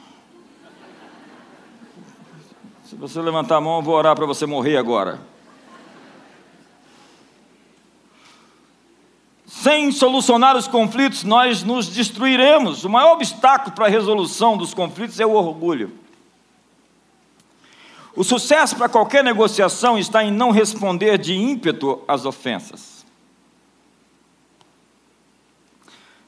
Se 2.84 2.94
você 2.94 3.20
levantar 3.20 3.56
a 3.56 3.60
mão, 3.60 3.78
eu 3.78 3.82
vou 3.82 3.96
orar 3.96 4.14
para 4.14 4.26
você 4.26 4.46
morrer 4.46 4.76
agora. 4.76 5.18
Sem 9.48 9.90
solucionar 9.90 10.58
os 10.58 10.68
conflitos, 10.68 11.24
nós 11.24 11.62
nos 11.62 11.88
destruiremos. 11.88 12.84
O 12.84 12.90
maior 12.90 13.14
obstáculo 13.14 13.74
para 13.74 13.86
a 13.86 13.88
resolução 13.88 14.58
dos 14.58 14.74
conflitos 14.74 15.18
é 15.18 15.24
o 15.24 15.32
orgulho. 15.32 15.90
O 18.14 18.22
sucesso 18.22 18.76
para 18.76 18.90
qualquer 18.90 19.24
negociação 19.24 19.98
está 19.98 20.22
em 20.22 20.30
não 20.30 20.50
responder 20.50 21.16
de 21.16 21.34
ímpeto 21.34 22.02
às 22.06 22.26
ofensas. 22.26 23.06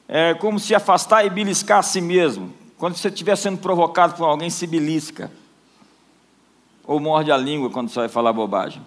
É 0.07 0.33
como 0.33 0.59
se 0.59 0.73
afastar 0.73 1.23
e 1.23 1.29
beliscar 1.29 1.77
a 1.77 1.83
si 1.83 2.01
mesmo. 2.01 2.51
Quando 2.75 2.95
você 2.95 3.09
estiver 3.09 3.35
sendo 3.35 3.59
provocado 3.59 4.15
por 4.15 4.25
alguém, 4.25 4.49
se 4.49 4.65
belisca. 4.65 5.31
Ou 6.87 6.99
morde 6.99 7.31
a 7.31 7.37
língua 7.37 7.69
quando 7.69 7.89
você 7.89 7.99
vai 7.99 8.09
falar 8.09 8.33
bobagem. 8.33 8.81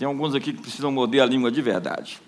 Tem 0.00 0.06
alguns 0.08 0.34
aqui 0.34 0.54
que 0.54 0.62
precisam 0.62 0.90
morder 0.90 1.22
a 1.22 1.26
língua 1.26 1.52
de 1.52 1.60
verdade. 1.60 2.22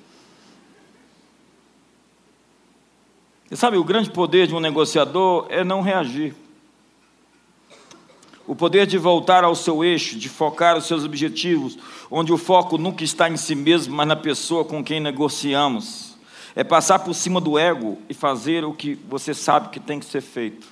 Você 3.49 3.57
sabe, 3.57 3.79
o 3.79 3.83
grande 3.83 4.11
poder 4.11 4.47
de 4.47 4.55
um 4.55 4.61
negociador 4.61 5.47
é 5.49 5.65
não 5.65 5.81
reagir. 5.81 6.35
O 8.47 8.55
poder 8.55 8.87
de 8.87 8.99
voltar 8.99 9.43
ao 9.43 9.55
seu 9.55 9.83
eixo, 9.83 10.19
de 10.19 10.29
focar 10.29 10.77
os 10.77 10.85
seus 10.85 11.03
objetivos, 11.03 11.79
onde 12.11 12.31
o 12.31 12.37
foco 12.37 12.77
nunca 12.77 13.05
está 13.05 13.27
em 13.31 13.39
si 13.39 13.55
mesmo, 13.55 13.97
mas 13.97 14.07
na 14.07 14.17
pessoa 14.17 14.67
com 14.67 14.85
quem 14.85 15.01
negociamos. 15.01 16.15
É 16.55 16.63
passar 16.63 16.99
por 16.99 17.15
cima 17.15 17.41
do 17.41 17.59
ego 17.59 17.97
e 18.07 18.13
fazer 18.13 18.67
o 18.67 18.75
que 18.75 18.97
você 19.09 19.33
sabe 19.33 19.71
que 19.71 19.81
tem 19.81 19.99
que 19.99 20.05
ser 20.05 20.21
feito. 20.21 20.69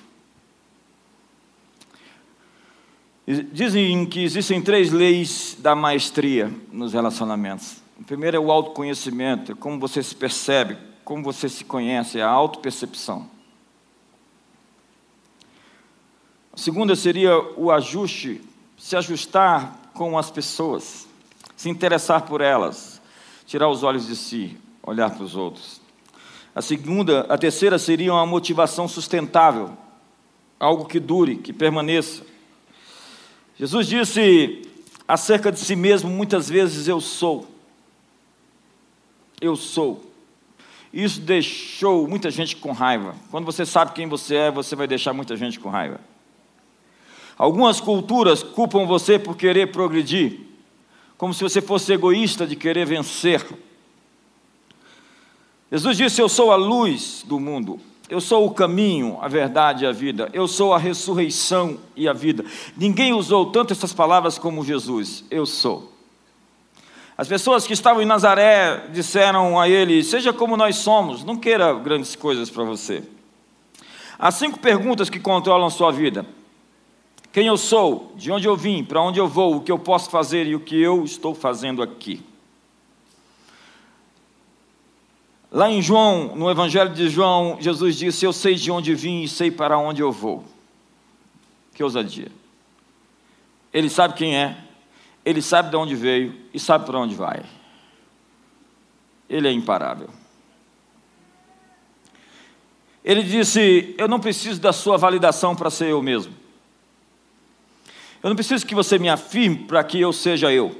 Dizem 3.53 4.05
que 4.05 4.23
existem 4.23 4.61
três 4.61 4.91
leis 4.91 5.55
da 5.59 5.73
maestria 5.73 6.51
nos 6.71 6.91
relacionamentos. 6.91 7.77
O 7.97 8.03
primeiro 8.03 8.35
é 8.35 8.39
o 8.39 8.51
autoconhecimento, 8.51 9.53
é 9.53 9.55
como 9.55 9.79
você 9.79 10.03
se 10.03 10.13
percebe, 10.13 10.77
como 11.05 11.23
você 11.23 11.47
se 11.47 11.63
conhece, 11.63 12.19
é 12.19 12.23
a 12.23 12.29
autopercepção. 12.29 13.29
A 16.51 16.57
segunda 16.57 16.93
seria 16.95 17.37
o 17.55 17.71
ajuste, 17.71 18.41
se 18.77 18.97
ajustar 18.97 19.79
com 19.93 20.17
as 20.17 20.29
pessoas, 20.29 21.07
se 21.55 21.69
interessar 21.69 22.23
por 22.23 22.41
elas, 22.41 23.01
tirar 23.45 23.69
os 23.69 23.83
olhos 23.83 24.07
de 24.07 24.15
si, 24.15 24.57
olhar 24.83 25.09
para 25.09 25.23
os 25.23 25.35
outros. 25.35 25.79
A 26.53 26.61
segunda, 26.61 27.21
a 27.29 27.37
terceira 27.37 27.79
seria 27.79 28.11
uma 28.11 28.25
motivação 28.25 28.87
sustentável, 28.87 29.69
algo 30.59 30.85
que 30.85 30.99
dure, 30.99 31.37
que 31.37 31.53
permaneça. 31.53 32.30
Jesus 33.61 33.85
disse 33.85 34.63
acerca 35.07 35.51
de 35.51 35.59
si 35.59 35.75
mesmo 35.75 36.09
muitas 36.09 36.49
vezes: 36.49 36.87
Eu 36.87 36.99
sou. 36.99 37.47
Eu 39.39 39.55
sou. 39.55 40.03
Isso 40.91 41.21
deixou 41.21 42.07
muita 42.07 42.31
gente 42.31 42.55
com 42.55 42.71
raiva. 42.71 43.15
Quando 43.29 43.45
você 43.45 43.63
sabe 43.63 43.93
quem 43.93 44.07
você 44.07 44.35
é, 44.35 44.51
você 44.51 44.75
vai 44.75 44.87
deixar 44.87 45.13
muita 45.13 45.37
gente 45.37 45.59
com 45.59 45.69
raiva. 45.69 46.01
Algumas 47.37 47.79
culturas 47.79 48.41
culpam 48.41 48.87
você 48.87 49.19
por 49.19 49.37
querer 49.37 49.71
progredir, 49.71 50.39
como 51.15 51.31
se 51.31 51.43
você 51.43 51.61
fosse 51.61 51.93
egoísta 51.93 52.47
de 52.47 52.55
querer 52.55 52.87
vencer. 52.87 53.45
Jesus 55.71 55.95
disse: 55.97 56.19
Eu 56.19 56.27
sou 56.27 56.51
a 56.51 56.55
luz 56.55 57.23
do 57.27 57.39
mundo, 57.39 57.79
eu 58.11 58.19
sou 58.19 58.45
o 58.45 58.51
caminho, 58.51 59.17
a 59.21 59.29
verdade 59.29 59.85
e 59.85 59.87
a 59.87 59.91
vida, 59.93 60.29
eu 60.33 60.45
sou 60.45 60.73
a 60.73 60.77
ressurreição 60.77 61.77
e 61.95 62.09
a 62.09 62.13
vida. 62.13 62.43
Ninguém 62.75 63.13
usou 63.13 63.45
tanto 63.45 63.71
essas 63.71 63.93
palavras 63.93 64.37
como 64.37 64.65
Jesus: 64.65 65.23
Eu 65.31 65.45
sou. 65.45 65.93
As 67.17 67.29
pessoas 67.29 67.65
que 67.65 67.71
estavam 67.71 68.01
em 68.01 68.05
Nazaré 68.05 68.89
disseram 68.91 69.57
a 69.57 69.69
ele: 69.69 70.03
Seja 70.03 70.33
como 70.33 70.57
nós 70.57 70.75
somos, 70.75 71.23
não 71.23 71.37
queira 71.37 71.73
grandes 71.73 72.13
coisas 72.13 72.49
para 72.49 72.65
você. 72.65 73.01
Há 74.19 74.29
cinco 74.29 74.59
perguntas 74.59 75.09
que 75.09 75.17
controlam 75.17 75.69
sua 75.69 75.89
vida: 75.89 76.25
Quem 77.31 77.47
eu 77.47 77.55
sou? 77.55 78.11
De 78.17 78.29
onde 78.29 78.45
eu 78.45 78.57
vim? 78.57 78.83
Para 78.83 79.01
onde 79.01 79.21
eu 79.21 79.27
vou? 79.29 79.55
O 79.55 79.61
que 79.61 79.71
eu 79.71 79.79
posso 79.79 80.09
fazer 80.09 80.45
e 80.47 80.53
o 80.53 80.59
que 80.59 80.77
eu 80.81 81.05
estou 81.05 81.33
fazendo 81.33 81.81
aqui? 81.81 82.21
Lá 85.51 85.69
em 85.69 85.81
João, 85.81 86.33
no 86.33 86.49
Evangelho 86.49 86.93
de 86.93 87.09
João, 87.09 87.57
Jesus 87.59 87.97
disse: 87.97 88.25
Eu 88.25 88.31
sei 88.31 88.55
de 88.55 88.71
onde 88.71 88.95
vim 88.95 89.23
e 89.23 89.27
sei 89.27 89.51
para 89.51 89.77
onde 89.77 90.01
eu 90.01 90.09
vou. 90.09 90.45
Que 91.73 91.83
ousadia. 91.83 92.31
Ele 93.73 93.89
sabe 93.89 94.13
quem 94.13 94.35
é, 94.35 94.57
ele 95.25 95.41
sabe 95.41 95.69
de 95.69 95.75
onde 95.75 95.93
veio 95.93 96.33
e 96.53 96.59
sabe 96.59 96.85
para 96.85 96.97
onde 96.97 97.15
vai. 97.15 97.43
Ele 99.29 99.47
é 99.47 99.51
imparável. 99.51 100.09
Ele 103.03 103.21
disse: 103.21 103.93
Eu 103.97 104.07
não 104.07 104.21
preciso 104.21 104.61
da 104.61 104.71
sua 104.71 104.97
validação 104.97 105.53
para 105.53 105.69
ser 105.69 105.87
eu 105.87 106.01
mesmo. 106.01 106.33
Eu 108.23 108.29
não 108.29 108.35
preciso 108.35 108.65
que 108.65 108.75
você 108.75 108.97
me 108.97 109.09
afirme 109.09 109.65
para 109.65 109.83
que 109.83 109.99
eu 109.99 110.13
seja 110.13 110.49
eu. 110.49 110.79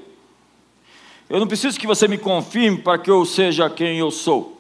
Eu 1.30 1.40
não 1.40 1.48
preciso 1.48 1.80
que 1.80 1.88
você 1.88 2.08
me 2.08 2.18
confirme 2.18 2.78
para 2.78 2.98
que 2.98 3.10
eu 3.10 3.26
seja 3.26 3.70
quem 3.70 3.98
eu 3.98 4.12
sou. 4.12 4.51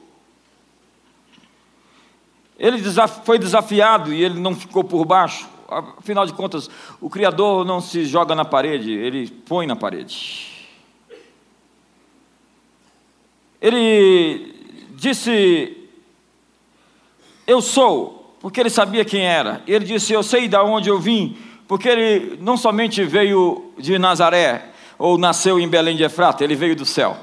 Ele 2.61 2.77
foi 3.25 3.39
desafiado 3.39 4.13
e 4.13 4.23
ele 4.23 4.39
não 4.39 4.55
ficou 4.55 4.83
por 4.83 5.03
baixo 5.03 5.49
afinal 5.71 6.25
de 6.25 6.33
contas, 6.33 6.69
o 6.99 7.09
Criador 7.09 7.63
não 7.63 7.79
se 7.79 8.05
joga 8.05 8.35
na 8.35 8.43
parede, 8.43 8.91
ele 8.91 9.29
põe 9.29 9.65
na 9.65 9.75
parede. 9.75 10.69
Ele 13.61 14.53
disse: 14.95 15.77
Eu 17.47 17.61
sou, 17.61 18.35
porque 18.41 18.59
ele 18.59 18.69
sabia 18.69 19.05
quem 19.05 19.25
era. 19.25 19.61
Ele 19.65 19.85
disse: 19.85 20.11
Eu 20.11 20.23
sei 20.23 20.47
de 20.47 20.57
onde 20.57 20.89
eu 20.89 20.99
vim, 20.99 21.37
porque 21.67 21.87
ele 21.87 22.37
não 22.41 22.57
somente 22.57 23.03
veio 23.03 23.71
de 23.77 23.97
Nazaré, 23.97 24.71
ou 24.97 25.17
nasceu 25.17 25.59
em 25.59 25.69
Belém 25.69 25.95
de 25.95 26.03
Efrata, 26.03 26.43
ele 26.43 26.55
veio 26.55 26.75
do 26.75 26.85
céu. 26.85 27.15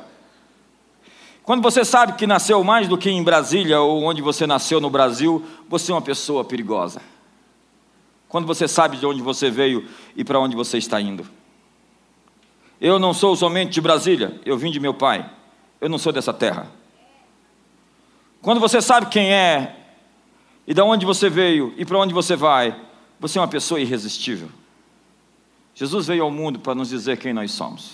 Quando 1.48 1.62
você 1.62 1.82
sabe 1.82 2.12
que 2.12 2.26
nasceu 2.26 2.62
mais 2.62 2.88
do 2.88 2.98
que 2.98 3.08
em 3.08 3.22
Brasília 3.22 3.80
ou 3.80 4.02
onde 4.02 4.20
você 4.20 4.46
nasceu 4.46 4.82
no 4.82 4.90
Brasil, 4.90 5.42
você 5.66 5.90
é 5.90 5.94
uma 5.94 6.02
pessoa 6.02 6.44
perigosa. 6.44 7.00
Quando 8.28 8.46
você 8.46 8.68
sabe 8.68 8.98
de 8.98 9.06
onde 9.06 9.22
você 9.22 9.50
veio 9.50 9.88
e 10.14 10.22
para 10.22 10.38
onde 10.38 10.54
você 10.54 10.76
está 10.76 11.00
indo. 11.00 11.26
Eu 12.78 12.98
não 12.98 13.14
sou 13.14 13.34
somente 13.34 13.70
de 13.70 13.80
Brasília, 13.80 14.38
eu 14.44 14.58
vim 14.58 14.70
de 14.70 14.78
meu 14.78 14.92
pai. 14.92 15.26
Eu 15.80 15.88
não 15.88 15.96
sou 15.96 16.12
dessa 16.12 16.34
terra. 16.34 16.70
Quando 18.42 18.60
você 18.60 18.82
sabe 18.82 19.06
quem 19.06 19.32
é 19.32 19.74
e 20.66 20.74
de 20.74 20.82
onde 20.82 21.06
você 21.06 21.30
veio 21.30 21.72
e 21.78 21.84
para 21.86 21.98
onde 21.98 22.12
você 22.12 22.36
vai, 22.36 22.78
você 23.18 23.38
é 23.38 23.40
uma 23.40 23.48
pessoa 23.48 23.80
irresistível. 23.80 24.50
Jesus 25.74 26.08
veio 26.08 26.24
ao 26.24 26.30
mundo 26.30 26.58
para 26.58 26.74
nos 26.74 26.90
dizer 26.90 27.16
quem 27.16 27.32
nós 27.32 27.52
somos. 27.52 27.92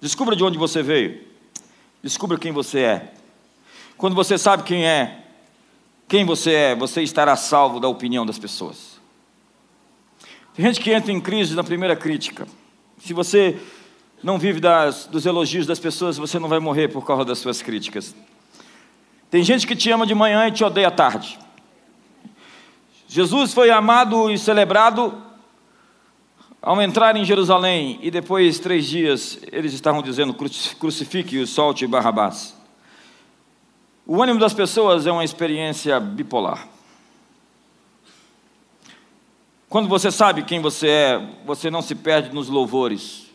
Descubra 0.00 0.34
de 0.34 0.42
onde 0.42 0.56
você 0.56 0.82
veio. 0.82 1.28
Descubra 2.02 2.38
quem 2.38 2.52
você 2.52 2.80
é. 2.80 3.12
Quando 3.96 4.14
você 4.14 4.38
sabe 4.38 4.62
quem 4.62 4.86
é, 4.86 5.24
quem 6.08 6.24
você 6.24 6.52
é, 6.52 6.74
você 6.74 7.02
estará 7.02 7.36
salvo 7.36 7.78
da 7.78 7.88
opinião 7.88 8.24
das 8.24 8.38
pessoas. 8.38 8.98
Tem 10.54 10.64
gente 10.64 10.80
que 10.80 10.90
entra 10.90 11.12
em 11.12 11.20
crise 11.20 11.54
na 11.54 11.62
primeira 11.62 11.94
crítica. 11.94 12.48
Se 12.98 13.12
você 13.12 13.58
não 14.22 14.38
vive 14.38 14.60
das, 14.60 15.06
dos 15.06 15.24
elogios 15.26 15.66
das 15.66 15.78
pessoas, 15.78 16.16
você 16.16 16.38
não 16.38 16.48
vai 16.48 16.58
morrer 16.58 16.88
por 16.88 17.04
causa 17.04 17.24
das 17.24 17.38
suas 17.38 17.62
críticas. 17.62 18.14
Tem 19.30 19.42
gente 19.42 19.66
que 19.66 19.76
te 19.76 19.90
ama 19.90 20.06
de 20.06 20.14
manhã 20.14 20.48
e 20.48 20.52
te 20.52 20.64
odeia 20.64 20.88
à 20.88 20.90
tarde. 20.90 21.38
Jesus 23.06 23.52
foi 23.52 23.70
amado 23.70 24.30
e 24.30 24.38
celebrado 24.38 25.29
ao 26.62 26.80
entrar 26.80 27.16
em 27.16 27.24
Jerusalém 27.24 27.98
e 28.02 28.10
depois 28.10 28.58
três 28.58 28.86
dias 28.86 29.38
eles 29.50 29.72
estavam 29.72 30.02
dizendo 30.02 30.34
crucifique 30.34 31.38
o 31.38 31.46
solte 31.46 31.86
Barrabás. 31.86 32.54
O 34.06 34.22
ânimo 34.22 34.40
das 34.40 34.52
pessoas 34.52 35.06
é 35.06 35.12
uma 35.12 35.24
experiência 35.24 35.98
bipolar. 36.00 36.68
Quando 39.68 39.88
você 39.88 40.10
sabe 40.10 40.42
quem 40.42 40.60
você 40.60 40.88
é, 40.88 41.28
você 41.46 41.70
não 41.70 41.80
se 41.80 41.94
perde 41.94 42.34
nos 42.34 42.48
louvores 42.48 43.30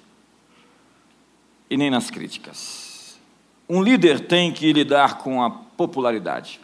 e 1.70 1.78
nem 1.78 1.90
nas 1.90 2.12
críticas. 2.12 3.18
Um 3.68 3.82
líder 3.82 4.28
tem 4.28 4.52
que 4.52 4.72
lidar 4.74 5.18
com 5.20 5.42
a 5.42 5.50
popularidade. 5.50 6.60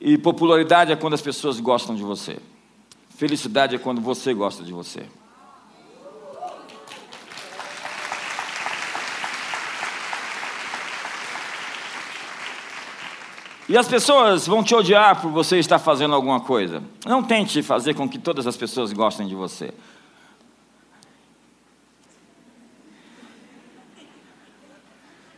E 0.00 0.18
popularidade 0.18 0.90
é 0.90 0.96
quando 0.96 1.14
as 1.14 1.22
pessoas 1.22 1.60
gostam 1.60 1.94
de 1.94 2.02
você. 2.02 2.38
Felicidade 3.16 3.74
é 3.74 3.78
quando 3.78 4.00
você 4.02 4.34
gosta 4.34 4.62
de 4.62 4.74
você. 4.74 5.06
E 13.68 13.76
as 13.76 13.88
pessoas 13.88 14.46
vão 14.46 14.62
te 14.62 14.74
odiar 14.74 15.20
por 15.20 15.30
você 15.32 15.58
estar 15.58 15.78
fazendo 15.78 16.14
alguma 16.14 16.40
coisa. 16.40 16.82
Não 17.06 17.22
tente 17.22 17.62
fazer 17.62 17.94
com 17.94 18.06
que 18.06 18.18
todas 18.18 18.46
as 18.46 18.56
pessoas 18.56 18.92
gostem 18.92 19.26
de 19.26 19.34
você. 19.34 19.72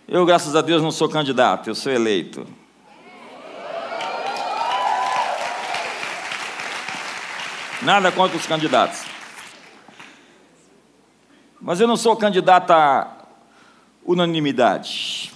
Eu, 0.08 0.26
graças 0.26 0.56
a 0.56 0.61
Deus, 0.61 0.82
não 0.82 0.90
sou 0.90 1.08
candidato, 1.08 1.70
eu 1.70 1.76
sou 1.76 1.92
eleito. 1.92 2.44
Nada 7.82 8.11
contra 8.11 8.37
os 8.37 8.47
candidatos. 8.47 9.04
Mas 11.61 11.80
eu 11.80 11.87
não 11.87 11.97
sou 11.97 12.16
candidato 12.16 12.73
a 12.73 13.16
unanimidade. 14.04 15.32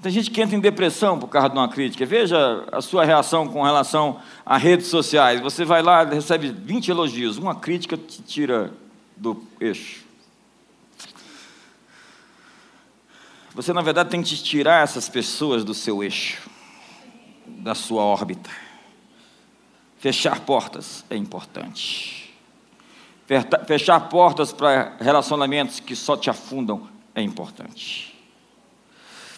Tem 0.00 0.12
gente 0.12 0.30
que 0.30 0.40
entra 0.40 0.56
em 0.56 0.60
depressão 0.60 1.18
por 1.18 1.28
causa 1.28 1.48
de 1.48 1.56
uma 1.56 1.68
crítica. 1.68 2.06
Veja 2.06 2.64
a 2.72 2.80
sua 2.80 3.04
reação 3.04 3.48
com 3.48 3.62
relação 3.62 4.20
a 4.46 4.56
redes 4.56 4.86
sociais. 4.86 5.40
Você 5.40 5.64
vai 5.64 5.82
lá, 5.82 6.04
recebe 6.04 6.50
20 6.50 6.90
elogios, 6.90 7.36
uma 7.36 7.54
crítica 7.54 7.96
te 7.96 8.22
tira 8.22 8.72
do 9.16 9.44
eixo. 9.60 10.04
Você, 13.54 13.72
na 13.72 13.82
verdade, 13.82 14.08
tem 14.08 14.22
que 14.22 14.36
tirar 14.36 14.84
essas 14.84 15.08
pessoas 15.08 15.64
do 15.64 15.74
seu 15.74 16.02
eixo, 16.02 16.48
da 17.46 17.74
sua 17.74 18.02
órbita. 18.02 18.48
Fechar 20.00 20.40
portas 20.40 21.04
é 21.10 21.14
importante. 21.14 22.34
Fechar 23.66 24.00
portas 24.08 24.50
para 24.50 24.96
relacionamentos 24.98 25.78
que 25.78 25.94
só 25.94 26.16
te 26.16 26.30
afundam 26.30 26.88
é 27.14 27.20
importante. 27.20 28.18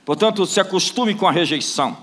Portanto, 0.04 0.46
se 0.46 0.60
acostume 0.60 1.16
com 1.16 1.26
a 1.26 1.32
rejeição. 1.32 1.96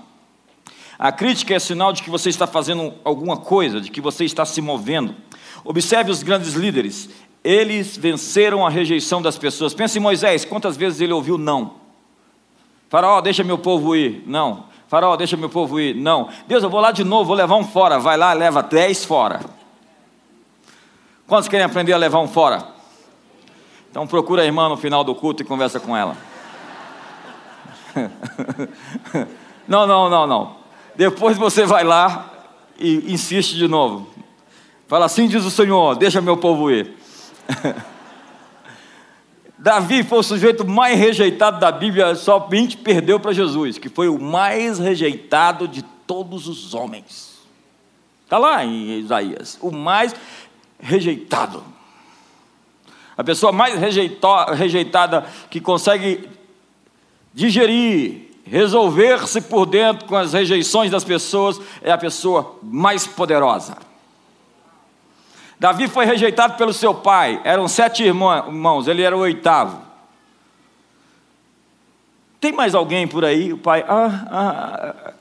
A 0.98 1.10
crítica 1.10 1.54
é 1.54 1.58
sinal 1.58 1.90
de 1.90 2.02
que 2.02 2.10
você 2.10 2.28
está 2.28 2.46
fazendo 2.46 2.92
alguma 3.02 3.38
coisa, 3.38 3.80
de 3.80 3.90
que 3.90 4.00
você 4.00 4.26
está 4.26 4.44
se 4.44 4.60
movendo. 4.60 5.16
Observe 5.64 6.10
os 6.10 6.22
grandes 6.22 6.52
líderes. 6.52 7.08
Eles 7.42 7.96
venceram 7.96 8.66
a 8.66 8.68
rejeição 8.68 9.22
das 9.22 9.38
pessoas. 9.38 9.72
Pense 9.72 9.96
em 9.98 10.02
Moisés, 10.02 10.44
quantas 10.44 10.76
vezes 10.76 11.00
ele 11.00 11.14
ouviu 11.14 11.38
não? 11.38 11.76
Faraó, 12.90 13.22
deixa 13.22 13.42
meu 13.42 13.56
povo 13.56 13.96
ir. 13.96 14.22
Não. 14.26 14.68
Faraó, 14.90 15.16
deixa 15.16 15.36
meu 15.36 15.48
povo 15.48 15.78
ir. 15.78 15.94
Não. 15.94 16.28
Deus, 16.48 16.64
eu 16.64 16.68
vou 16.68 16.80
lá 16.80 16.90
de 16.90 17.04
novo, 17.04 17.26
vou 17.26 17.36
levar 17.36 17.54
um 17.54 17.62
fora. 17.62 18.00
Vai 18.00 18.16
lá, 18.16 18.32
leva 18.32 18.60
dez 18.60 19.04
fora. 19.04 19.38
Quantos 21.28 21.48
querem 21.48 21.64
aprender 21.64 21.92
a 21.92 21.96
levar 21.96 22.18
um 22.18 22.26
fora? 22.26 22.66
Então 23.88 24.04
procura 24.04 24.42
a 24.42 24.44
irmã 24.44 24.68
no 24.68 24.76
final 24.76 25.04
do 25.04 25.14
culto 25.14 25.44
e 25.44 25.46
conversa 25.46 25.78
com 25.78 25.96
ela. 25.96 26.16
não, 29.68 29.86
não, 29.86 30.10
não, 30.10 30.26
não. 30.26 30.56
Depois 30.96 31.38
você 31.38 31.64
vai 31.64 31.84
lá 31.84 32.28
e 32.76 33.12
insiste 33.12 33.54
de 33.54 33.68
novo. 33.68 34.08
Fala 34.88 35.06
assim 35.06 35.28
diz 35.28 35.44
o 35.44 35.52
Senhor, 35.52 35.94
deixa 35.94 36.20
meu 36.20 36.36
povo 36.36 36.68
ir. 36.68 36.96
Davi 39.60 40.02
foi 40.02 40.20
o 40.20 40.22
sujeito 40.22 40.66
mais 40.66 40.98
rejeitado 40.98 41.60
da 41.60 41.70
Bíblia, 41.70 42.14
somente 42.14 42.78
perdeu 42.78 43.20
para 43.20 43.30
Jesus, 43.30 43.76
que 43.76 43.90
foi 43.90 44.08
o 44.08 44.18
mais 44.18 44.78
rejeitado 44.78 45.68
de 45.68 45.82
todos 46.06 46.48
os 46.48 46.72
homens. 46.72 47.38
Está 48.24 48.38
lá 48.38 48.64
em 48.64 48.98
Isaías, 48.98 49.58
o 49.60 49.70
mais 49.70 50.14
rejeitado. 50.78 51.62
A 53.14 53.22
pessoa 53.22 53.52
mais 53.52 53.78
rejeitada 53.78 55.26
que 55.50 55.60
consegue 55.60 56.26
digerir, 57.34 58.30
resolver-se 58.44 59.42
por 59.42 59.66
dentro 59.66 60.08
com 60.08 60.16
as 60.16 60.32
rejeições 60.32 60.90
das 60.90 61.04
pessoas 61.04 61.60
é 61.82 61.92
a 61.92 61.98
pessoa 61.98 62.58
mais 62.62 63.06
poderosa. 63.06 63.89
Davi 65.60 65.88
foi 65.88 66.06
rejeitado 66.06 66.56
pelo 66.56 66.72
seu 66.72 66.94
pai, 66.94 67.38
eram 67.44 67.68
sete 67.68 68.02
irmãos, 68.02 68.88
ele 68.88 69.02
era 69.02 69.14
o 69.14 69.20
oitavo. 69.20 69.82
Tem 72.40 72.50
mais 72.50 72.74
alguém 72.74 73.06
por 73.06 73.26
aí? 73.26 73.52
O 73.52 73.58
pai, 73.58 73.84
ah, 73.86 74.26
ah, 74.30 75.12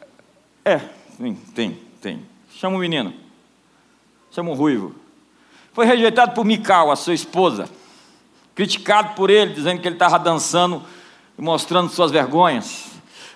é, 0.64 0.80
sim, 1.18 1.36
tem, 1.54 1.78
tem. 2.02 2.26
Chama 2.52 2.78
o 2.78 2.80
menino, 2.80 3.14
chama 4.32 4.52
o 4.52 4.54
ruivo. 4.54 4.96
Foi 5.74 5.86
rejeitado 5.86 6.34
por 6.34 6.46
Mical, 6.46 6.90
a 6.90 6.96
sua 6.96 7.14
esposa, 7.14 7.70
criticado 8.56 9.16
por 9.16 9.30
ele, 9.30 9.54
dizendo 9.54 9.82
que 9.82 9.88
ele 9.90 9.96
estava 9.96 10.18
dançando 10.18 10.82
e 11.38 11.42
mostrando 11.42 11.90
suas 11.90 12.12
vergonhas. 12.12 12.86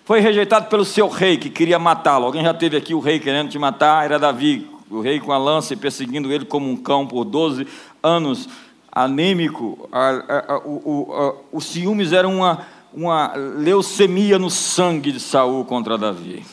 Foi 0.06 0.22
rejeitado 0.22 0.68
pelo 0.70 0.86
seu 0.86 1.10
rei, 1.10 1.36
que 1.36 1.50
queria 1.50 1.78
matá-lo. 1.78 2.26
Alguém 2.26 2.44
já 2.44 2.54
teve 2.54 2.78
aqui 2.78 2.94
o 2.94 3.02
rei 3.02 3.20
querendo 3.20 3.50
te 3.50 3.60
matar? 3.60 4.06
Era 4.06 4.18
Davi, 4.18 4.73
o 4.98 5.02
rei 5.02 5.20
com 5.20 5.32
a 5.32 5.38
lança 5.38 5.74
e 5.74 5.78
perseguindo 5.78 6.32
ele 6.32 6.46
como 6.46 6.70
um 6.70 6.78
cão 6.78 7.08
por 7.08 7.24
12 7.24 7.68
anos, 8.02 8.48
anêmico. 8.92 9.90
A, 9.92 10.10
a, 10.10 10.54
a, 10.54 10.58
o, 10.60 11.38
o 11.52 11.62
ciúmes 11.62 12.14
era 12.14 12.28
uma, 12.28 12.66
uma 12.94 13.34
leucemia 13.36 14.38
no 14.38 14.50
sangue 14.50 15.12
de 15.12 15.20
Saul 15.20 15.66
contra 15.66 15.98
Davi. 15.98 16.46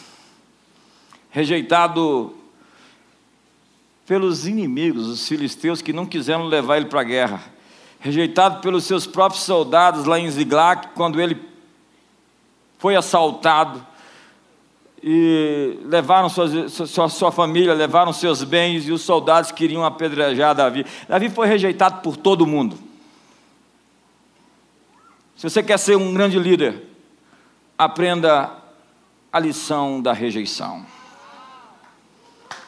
Rejeitado 1.30 2.34
pelos 4.06 4.46
inimigos, 4.46 5.06
os 5.06 5.28
filisteus 5.28 5.80
que 5.80 5.92
não 5.92 6.04
quiseram 6.04 6.46
levar 6.46 6.78
ele 6.78 6.86
para 6.86 7.00
a 7.00 7.04
guerra. 7.04 7.44
Rejeitado 8.00 8.60
pelos 8.60 8.84
seus 8.84 9.06
próprios 9.06 9.44
soldados 9.44 10.04
lá 10.04 10.18
em 10.18 10.30
Ziglag, 10.30 10.88
quando 10.94 11.20
ele 11.20 11.40
foi 12.78 12.96
assaltado 12.96 13.86
e 15.02 15.78
levaram 15.84 16.28
sua, 16.28 16.68
sua, 16.68 17.08
sua, 17.08 17.32
família, 17.32 17.72
levaram 17.72 18.12
seus 18.12 18.44
bens 18.44 18.86
e 18.86 18.92
os 18.92 19.00
soldados 19.00 19.50
queriam 19.50 19.84
apedrejar 19.84 20.54
Davi. 20.54 20.84
Davi 21.08 21.30
foi 21.30 21.46
rejeitado 21.46 22.02
por 22.02 22.16
todo 22.16 22.46
mundo. 22.46 22.78
Se 25.36 25.48
você 25.48 25.62
quer 25.62 25.78
ser 25.78 25.96
um 25.96 26.12
grande 26.12 26.38
líder, 26.38 26.82
aprenda 27.78 28.50
a 29.32 29.38
lição 29.38 30.02
da 30.02 30.12
rejeição. 30.12 30.84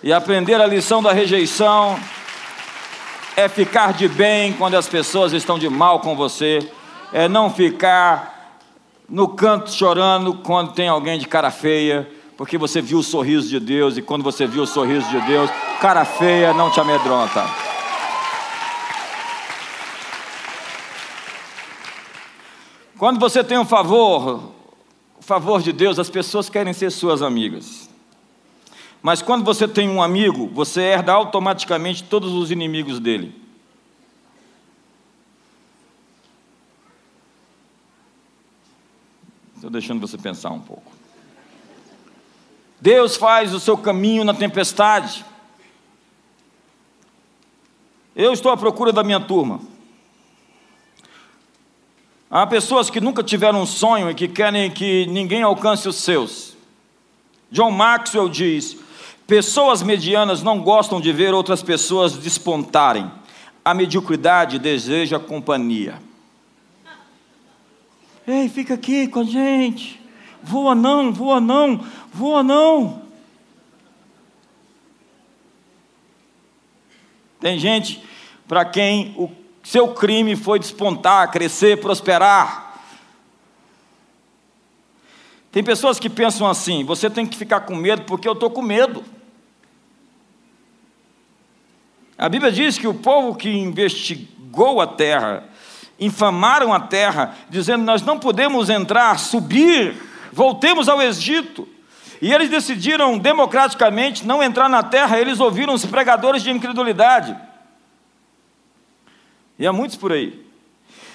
E 0.03 0.11
aprender 0.12 0.61
a 0.61 0.66
lição 0.66 1.03
da 1.03 1.12
rejeição 1.12 2.01
é 3.37 3.47
ficar 3.47 3.92
de 3.92 4.09
bem 4.09 4.55
quando 4.55 4.75
as 4.75 4.88
pessoas 4.88 5.35
estão 5.35 5.59
de 5.59 5.68
mal 5.68 6.01
com 6.01 6.16
você, 6.16 6.66
é 7.12 7.29
não 7.29 7.51
ficar 7.51 8.59
no 9.07 9.29
canto 9.29 9.71
chorando 9.71 10.35
quando 10.35 10.73
tem 10.73 10.88
alguém 10.88 11.18
de 11.18 11.29
cara 11.29 11.51
feia 11.51 12.09
porque 12.37 12.59
você 12.59 12.81
viu 12.81 12.99
o 12.99 13.03
sorriso 13.03 13.49
de 13.49 13.61
Deus, 13.61 13.97
e 13.97 14.03
quando 14.03 14.23
você 14.23 14.47
viu 14.47 14.62
o 14.62 14.66
sorriso 14.66 15.09
de 15.09 15.21
Deus, 15.23 15.51
cara 15.81 16.05
feia 16.05 16.55
não 16.55 16.71
te 16.71 16.81
amedronta. 16.81 17.45
Quando 22.99 23.18
você 23.18 23.42
tem 23.42 23.59
um 23.59 23.64
favor, 23.64 24.53
o 25.18 25.23
favor 25.23 25.61
de 25.61 25.73
Deus, 25.73 25.99
as 25.99 26.09
pessoas 26.09 26.49
querem 26.49 26.73
ser 26.73 26.90
suas 26.90 27.21
amigas. 27.21 27.90
Mas 29.03 29.21
quando 29.21 29.45
você 29.45 29.66
tem 29.66 29.88
um 29.88 30.01
amigo, 30.01 30.49
você 30.55 30.83
herda 30.83 31.12
automaticamente 31.12 32.05
todos 32.05 32.33
os 32.33 32.53
inimigos 32.53 33.01
dele. 33.01 33.35
Estou 39.57 39.71
deixando 39.71 40.01
você 40.01 40.16
pensar 40.16 40.51
um 40.51 40.61
pouco. 40.61 41.02
Deus 42.83 43.14
faz 43.14 43.55
o 43.55 43.61
seu 43.61 43.79
caminho 43.79 44.25
na 44.25 44.35
tempestade. 44.35 45.25
Eu 48.16 48.33
estou 48.33 48.51
à 48.51 48.57
procura 48.57 48.92
da 48.92 49.05
minha 49.05 49.21
turma. 49.21 49.61
Há 52.29 52.45
pessoas 52.45 52.90
que 52.90 53.01
nunca 53.01 53.23
tiveram 53.23 53.62
um 53.62 53.66
sonho 53.66 54.11
e 54.11 54.14
que 54.16 54.27
querem 54.27 54.68
que 54.68 55.07
ninguém 55.07 55.45
alcance 55.45 55.88
os 55.88 55.95
seus. 55.95 56.57
John 57.53 57.71
Maxwell 57.71 58.29
diz: 58.29 58.77
pessoas 59.29 59.81
medianas 59.81 60.42
não 60.42 60.61
gostam 60.61 61.01
de 61.01 61.12
ver 61.12 61.33
outras 61.33 61.62
pessoas 61.62 62.14
despontarem. 62.14 63.09
A 63.64 63.73
mediocridade 63.73 64.59
deseja 64.59 65.21
companhia. 65.21 66.03
Ei, 68.27 68.49
fica 68.49 68.75
aqui 68.75 69.07
com 69.07 69.21
a 69.21 69.25
gente. 69.25 70.02
Voa 70.43 70.75
não, 70.75 71.13
voa 71.13 71.41
não, 71.41 71.85
voa 72.13 72.43
não. 72.43 73.03
Tem 77.41 77.59
gente 77.59 78.03
para 78.47 78.65
quem 78.65 79.15
o 79.17 79.31
seu 79.63 79.89
crime 79.89 80.37
foi 80.37 80.59
despontar, 80.59 81.31
crescer, 81.31 81.81
prosperar. 81.81 82.81
Tem 85.51 85.63
pessoas 85.63 85.99
que 85.99 86.09
pensam 86.09 86.49
assim: 86.49 86.85
você 86.85 87.11
tem 87.11 87.27
que 87.27 87.37
ficar 87.37 87.61
com 87.61 87.75
medo 87.75 88.03
porque 88.03 88.29
eu 88.29 88.33
estou 88.33 88.51
com 88.51 88.63
medo. 88.63 89.05
A 92.17 92.29
Bíblia 92.29 92.53
diz 92.53 92.79
que 92.79 92.87
o 92.87 92.95
povo 92.95 93.35
que 93.35 93.51
investigou 93.51 94.81
a 94.81 94.87
terra, 94.87 95.45
infamaram 95.99 96.73
a 96.73 96.81
terra, 96.81 97.37
dizendo: 97.51 97.85
Nós 97.85 98.03
não 98.03 98.19
podemos 98.19 98.71
entrar, 98.71 99.19
subir, 99.19 100.01
voltemos 100.33 100.88
ao 100.88 101.01
Egito. 101.01 101.68
E 102.21 102.33
eles 102.33 102.49
decidiram 102.49 103.18
democraticamente 103.18 104.25
não 104.25 104.42
entrar 104.42 104.68
na 104.68 104.83
terra, 104.83 105.18
eles 105.18 105.40
ouviram 105.40 105.75
os 105.75 105.85
pregadores 105.85 106.42
de 106.42 106.51
incredulidade. 106.51 107.37
E 109.59 109.66
há 109.66 109.73
muitos 109.73 109.97
por 109.97 110.12
aí. 110.12 110.40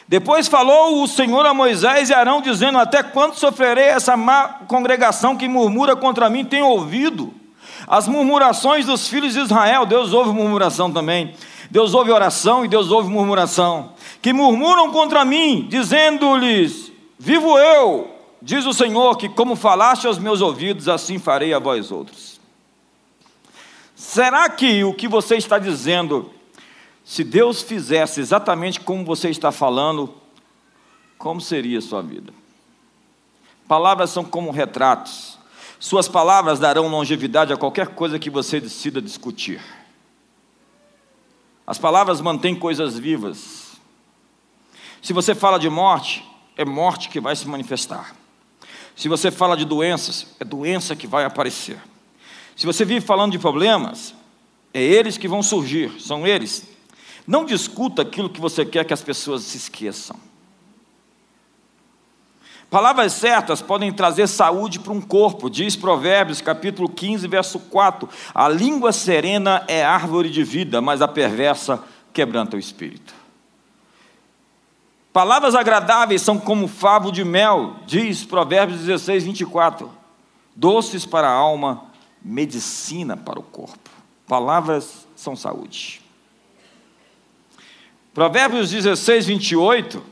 Depois 0.07 0.47
falou 0.47 1.01
o 1.01 1.07
Senhor 1.07 1.45
a 1.45 1.53
Moisés 1.53 2.09
e 2.09 2.13
Arão, 2.13 2.41
dizendo: 2.41 2.77
Até 2.77 3.03
quando 3.03 3.35
sofrerei 3.35 3.85
essa 3.85 4.15
má 4.15 4.59
congregação 4.67 5.35
que 5.35 5.47
murmura 5.47 5.95
contra 5.95 6.29
mim? 6.29 6.45
Tem 6.45 6.61
ouvido 6.61 7.33
as 7.85 8.07
murmurações 8.07 8.85
dos 8.85 9.07
filhos 9.07 9.33
de 9.33 9.39
Israel. 9.39 9.85
Deus 9.85 10.13
ouve 10.13 10.31
murmuração 10.31 10.91
também. 10.91 11.33
Deus 11.69 11.93
ouve 11.93 12.11
oração 12.11 12.63
e 12.63 12.67
Deus 12.67 12.91
ouve 12.91 13.09
murmuração. 13.09 13.93
Que 14.21 14.31
murmuram 14.31 14.91
contra 14.91 15.25
mim, 15.25 15.67
dizendo-lhes: 15.69 16.91
Vivo 17.19 17.57
eu, 17.57 18.16
diz 18.47 18.65
o 18.65 18.71
Senhor, 18.71 19.17
que 19.17 19.27
como 19.27 19.57
falaste 19.57 20.07
aos 20.07 20.17
meus 20.17 20.39
ouvidos, 20.39 20.87
assim 20.87 21.19
farei 21.19 21.53
a 21.53 21.59
vós 21.59 21.91
outros. 21.91 22.39
Será 23.93 24.49
que 24.49 24.85
o 24.85 24.93
que 24.93 25.05
você 25.05 25.35
está 25.35 25.59
dizendo 25.59 26.31
se 27.03 27.25
Deus 27.25 27.61
fizesse 27.61 28.21
exatamente 28.21 28.79
como 28.79 29.03
você 29.03 29.29
está 29.29 29.51
falando, 29.51 30.13
como 31.17 31.41
seria 31.41 31.79
a 31.79 31.81
sua 31.81 32.01
vida? 32.01 32.33
Palavras 33.67 34.11
são 34.11 34.23
como 34.23 34.49
retratos. 34.49 35.37
Suas 35.77 36.07
palavras 36.07 36.57
darão 36.57 36.87
longevidade 36.87 37.51
a 37.51 37.57
qualquer 37.57 37.87
coisa 37.87 38.17
que 38.17 38.29
você 38.29 38.61
decida 38.61 39.01
discutir. 39.01 39.61
As 41.65 41.77
palavras 41.77 42.21
mantêm 42.21 42.55
coisas 42.55 42.97
vivas. 42.97 43.77
Se 45.01 45.11
você 45.11 45.35
fala 45.35 45.59
de 45.59 45.69
morte, 45.69 46.25
é 46.55 46.63
morte 46.63 47.09
que 47.09 47.19
vai 47.19 47.35
se 47.35 47.45
manifestar. 47.45 48.15
Se 48.97 49.07
você 49.07 49.31
fala 49.31 49.55
de 49.55 49.63
doenças, 49.63 50.27
é 50.41 50.43
doença 50.43 50.93
que 50.93 51.07
vai 51.07 51.23
aparecer. 51.23 51.77
Se 52.53 52.65
você 52.65 52.83
vive 52.83 53.05
falando 53.05 53.31
de 53.31 53.39
problemas, 53.39 54.13
é 54.73 54.81
eles 54.81 55.17
que 55.17 55.29
vão 55.29 55.41
surgir, 55.41 56.01
são 56.01 56.27
eles 56.27 56.75
não 57.27 57.43
discuta 57.43 58.03
aquilo 58.03 58.29
que 58.29 58.39
você 58.39 58.65
quer 58.65 58.85
que 58.85 58.93
as 58.93 59.01
pessoas 59.01 59.43
se 59.43 59.57
esqueçam. 59.57 60.15
Palavras 62.69 63.13
certas 63.13 63.61
podem 63.61 63.91
trazer 63.91 64.27
saúde 64.27 64.79
para 64.79 64.93
um 64.93 65.01
corpo, 65.01 65.49
diz 65.49 65.75
Provérbios, 65.75 66.41
capítulo 66.41 66.87
15, 66.87 67.27
verso 67.27 67.59
4. 67.59 68.09
A 68.33 68.47
língua 68.47 68.93
serena 68.93 69.63
é 69.67 69.83
árvore 69.83 70.29
de 70.29 70.43
vida, 70.43 70.81
mas 70.81 71.01
a 71.01 71.07
perversa 71.07 71.83
quebranta 72.13 72.55
o 72.55 72.59
espírito. 72.59 73.13
Palavras 75.17 75.55
agradáveis 75.55 76.21
são 76.21 76.37
como 76.37 76.67
favo 76.67 77.11
de 77.11 77.25
mel, 77.25 77.77
diz 77.87 78.23
Provérbios 78.23 78.81
16, 78.81 79.23
24. 79.23 79.91
Doces 80.55 81.07
para 81.07 81.27
a 81.27 81.33
alma, 81.33 81.85
medicina 82.21 83.17
para 83.17 83.39
o 83.39 83.41
corpo. 83.41 83.89
Palavras 84.27 85.07
são 85.15 85.35
saúde. 85.35 86.03
Provérbios 88.13 88.69
16, 88.69 89.25
28. 89.25 90.03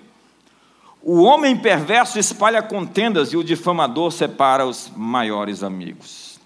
O 1.03 1.21
homem 1.21 1.55
perverso 1.55 2.17
espalha 2.17 2.63
contendas 2.63 3.31
e 3.31 3.37
o 3.37 3.43
difamador 3.43 4.09
separa 4.09 4.65
os 4.65 4.91
maiores 4.95 5.61
amigos. 5.61 6.39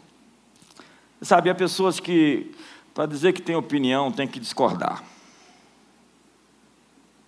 Sabe, 1.21 1.49
há 1.49 1.55
pessoas 1.55 1.97
que, 1.97 2.53
para 2.93 3.05
dizer 3.05 3.31
que 3.31 3.41
tem 3.41 3.55
opinião, 3.55 4.11
tem 4.11 4.27
que 4.27 4.37
discordar. 4.37 5.01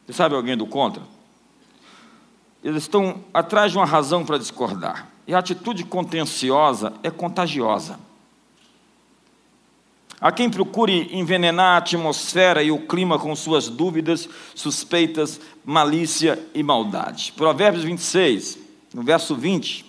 Você 0.05 0.11
sabe 0.11 0.35
alguém 0.35 0.57
do 0.57 0.67
contra? 0.67 1.20
Eles 2.63 2.83
estão 2.83 3.23
atrás 3.33 3.71
de 3.71 3.77
uma 3.77 3.85
razão 3.85 4.25
para 4.25 4.37
discordar. 4.37 5.07
E 5.27 5.33
a 5.33 5.39
atitude 5.39 5.83
contenciosa 5.83 6.93
é 7.01 7.09
contagiosa. 7.09 7.99
Há 10.19 10.31
quem 10.31 10.51
procure 10.51 11.09
envenenar 11.11 11.73
a 11.73 11.77
atmosfera 11.77 12.61
e 12.61 12.71
o 12.71 12.85
clima 12.85 13.17
com 13.17 13.35
suas 13.35 13.67
dúvidas, 13.67 14.29
suspeitas, 14.53 15.41
malícia 15.65 16.37
e 16.53 16.61
maldade. 16.61 17.33
Provérbios 17.35 17.83
26, 17.83 18.59
no 18.93 19.01
verso 19.01 19.35
20. 19.35 19.83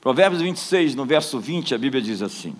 Provérbios 0.00 0.40
26, 0.40 0.94
no 0.94 1.04
verso 1.04 1.40
20, 1.40 1.74
a 1.74 1.78
Bíblia 1.78 2.00
diz 2.00 2.22
assim: 2.22 2.54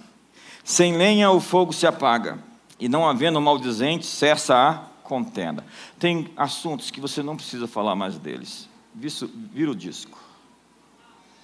Sem 0.65 0.97
lenha 0.97 1.31
o 1.31 1.41
fogo 1.41 1.73
se 1.73 1.87
apaga, 1.87 2.41
e 2.81 2.89
não 2.89 3.09
havendo 3.09 3.41
maldizente, 3.41 4.05
cessa 4.05 4.57
a 4.57 4.83
contenda. 5.07 5.65
Tem 5.99 6.31
assuntos 6.37 6.91
que 6.91 7.01
você 7.01 7.23
não 7.23 7.37
precisa 7.37 7.67
falar 7.67 7.95
mais 7.95 8.19
deles. 8.19 8.69
Vira 8.95 9.71
o 9.71 9.75
disco. 9.75 10.19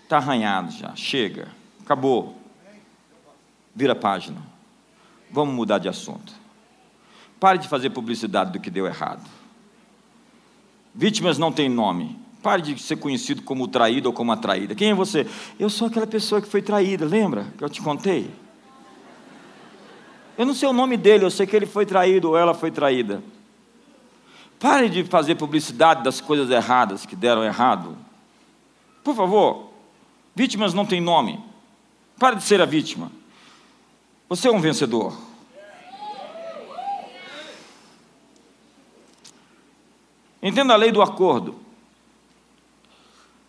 Está 0.02 0.18
arranhado 0.18 0.70
já, 0.72 0.94
chega, 0.94 1.48
acabou. 1.80 2.36
Vira 3.74 3.94
a 3.94 3.96
página. 3.96 4.42
Vamos 5.30 5.54
mudar 5.54 5.78
de 5.78 5.88
assunto. 5.88 6.32
Pare 7.40 7.58
de 7.58 7.66
fazer 7.66 7.90
publicidade 7.90 8.52
do 8.52 8.60
que 8.60 8.70
deu 8.70 8.86
errado. 8.86 9.26
Vítimas 10.94 11.38
não 11.38 11.50
têm 11.50 11.68
nome. 11.68 12.20
Pare 12.42 12.60
de 12.60 12.78
ser 12.82 12.96
conhecido 12.96 13.42
como 13.42 13.66
traído 13.66 14.08
ou 14.08 14.12
como 14.12 14.32
atraída. 14.32 14.74
Quem 14.74 14.90
é 14.90 14.94
você? 14.94 15.26
Eu 15.58 15.70
sou 15.70 15.88
aquela 15.88 16.06
pessoa 16.06 16.42
que 16.42 16.48
foi 16.48 16.60
traída, 16.60 17.04
lembra 17.04 17.46
que 17.56 17.64
eu 17.64 17.70
te 17.70 17.80
contei? 17.80 18.30
Eu 20.36 20.44
não 20.44 20.54
sei 20.54 20.68
o 20.68 20.72
nome 20.72 20.96
dele, 20.96 21.24
eu 21.24 21.30
sei 21.30 21.46
que 21.46 21.54
ele 21.54 21.66
foi 21.66 21.86
traído 21.86 22.30
ou 22.30 22.36
ela 22.36 22.52
foi 22.52 22.70
traída. 22.70 23.22
Pare 24.62 24.88
de 24.88 25.02
fazer 25.02 25.34
publicidade 25.34 26.04
das 26.04 26.20
coisas 26.20 26.48
erradas 26.48 27.04
que 27.04 27.16
deram 27.16 27.42
errado. 27.42 27.98
Por 29.02 29.16
favor, 29.16 29.72
vítimas 30.36 30.72
não 30.72 30.86
têm 30.86 31.00
nome. 31.00 31.44
Pare 32.16 32.36
de 32.36 32.44
ser 32.44 32.62
a 32.62 32.64
vítima. 32.64 33.10
Você 34.28 34.46
é 34.46 34.52
um 34.52 34.60
vencedor. 34.60 35.18
Entenda 40.40 40.74
a 40.74 40.76
lei 40.76 40.92
do 40.92 41.02
acordo. 41.02 41.56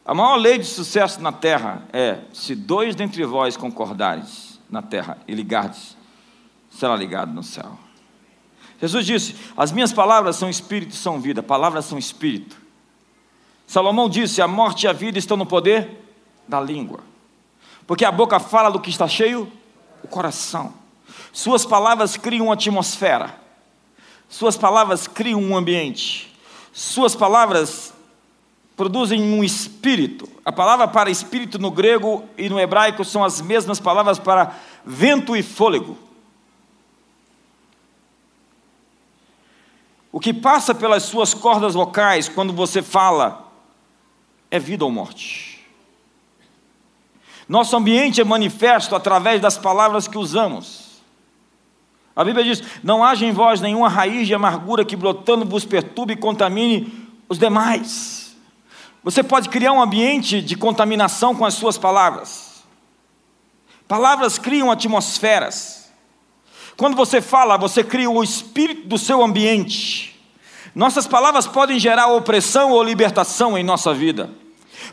A 0.03 0.15
maior 0.15 0.37
lei 0.37 0.57
de 0.57 0.65
sucesso 0.65 1.21
na 1.21 1.31
terra 1.31 1.87
é: 1.93 2.21
se 2.33 2.55
dois 2.55 2.95
dentre 2.95 3.23
vós 3.23 3.55
concordares 3.55 4.59
na 4.67 4.81
terra 4.81 5.19
e 5.27 5.35
ligardes, 5.35 5.95
será 6.71 6.95
ligado 6.95 7.31
no 7.31 7.43
céu. 7.43 7.82
Jesus 8.81 9.05
disse: 9.05 9.35
As 9.55 9.71
minhas 9.71 9.93
palavras 9.93 10.35
são 10.35 10.49
espírito 10.49 10.93
e 10.93 10.97
são 10.97 11.19
vida, 11.19 11.41
palavras 11.41 11.85
são 11.85 11.97
espírito. 11.97 12.57
Salomão 13.67 14.09
disse: 14.09 14.41
A 14.41 14.47
morte 14.47 14.83
e 14.83 14.87
a 14.87 14.93
vida 14.93 15.17
estão 15.17 15.37
no 15.37 15.45
poder 15.45 15.89
da 16.47 16.59
língua, 16.59 16.99
porque 17.87 18.05
a 18.05 18.11
boca 18.11 18.39
fala 18.39 18.69
do 18.69 18.79
que 18.79 18.89
está 18.89 19.07
cheio 19.07 19.51
o 20.03 20.07
coração. 20.07 20.73
Suas 21.31 21.65
palavras 21.65 22.17
criam 22.17 22.47
uma 22.47 22.53
atmosfera. 22.53 23.41
Suas 24.29 24.57
palavras 24.57 25.07
criam 25.07 25.41
um 25.41 25.55
ambiente. 25.55 26.31
Suas 26.71 27.15
palavras 27.15 27.93
produzem 28.75 29.21
um 29.21 29.43
espírito. 29.43 30.27
A 30.43 30.51
palavra 30.51 30.87
para 30.87 31.09
espírito 31.09 31.59
no 31.59 31.71
grego 31.71 32.23
e 32.37 32.49
no 32.49 32.59
hebraico 32.59 33.05
são 33.05 33.23
as 33.23 33.41
mesmas 33.41 33.79
palavras 33.79 34.19
para 34.19 34.55
vento 34.85 35.35
e 35.35 35.43
fôlego. 35.43 35.97
O 40.13 40.19
que 40.19 40.31
passa 40.31 40.75
pelas 40.75 41.01
suas 41.01 41.33
cordas 41.33 41.73
vocais 41.73 42.29
quando 42.29 42.53
você 42.53 42.83
fala 42.83 43.51
é 44.51 44.59
vida 44.59 44.85
ou 44.85 44.91
morte. 44.91 45.65
Nosso 47.49 47.75
ambiente 47.75 48.21
é 48.21 48.23
manifesto 48.23 48.95
através 48.95 49.41
das 49.41 49.57
palavras 49.57 50.07
que 50.07 50.15
usamos. 50.15 51.01
A 52.15 52.23
Bíblia 52.23 52.45
diz: 52.45 52.61
Não 52.83 53.03
haja 53.03 53.25
em 53.25 53.31
vós 53.31 53.59
nenhuma 53.59 53.89
raiz 53.89 54.27
de 54.27 54.35
amargura 54.35 54.85
que 54.85 54.95
brotando 54.95 55.45
vos 55.45 55.65
perturbe 55.65 56.13
e 56.13 56.17
contamine 56.17 57.09
os 57.27 57.39
demais. 57.39 58.37
Você 59.03 59.23
pode 59.23 59.49
criar 59.49 59.73
um 59.73 59.81
ambiente 59.81 60.43
de 60.43 60.55
contaminação 60.55 61.33
com 61.33 61.43
as 61.43 61.55
suas 61.55 61.75
palavras. 61.75 62.63
Palavras 63.87 64.37
criam 64.37 64.69
atmosferas. 64.69 65.82
Quando 66.75 66.95
você 66.95 67.21
fala, 67.21 67.57
você 67.57 67.83
cria 67.83 68.09
o 68.09 68.23
espírito 68.23 68.87
do 68.87 68.97
seu 68.97 69.23
ambiente. 69.23 70.19
Nossas 70.73 71.05
palavras 71.05 71.45
podem 71.45 71.79
gerar 71.79 72.07
opressão 72.07 72.71
ou 72.71 72.83
libertação 72.83 73.57
em 73.57 73.63
nossa 73.63 73.93
vida. 73.93 74.29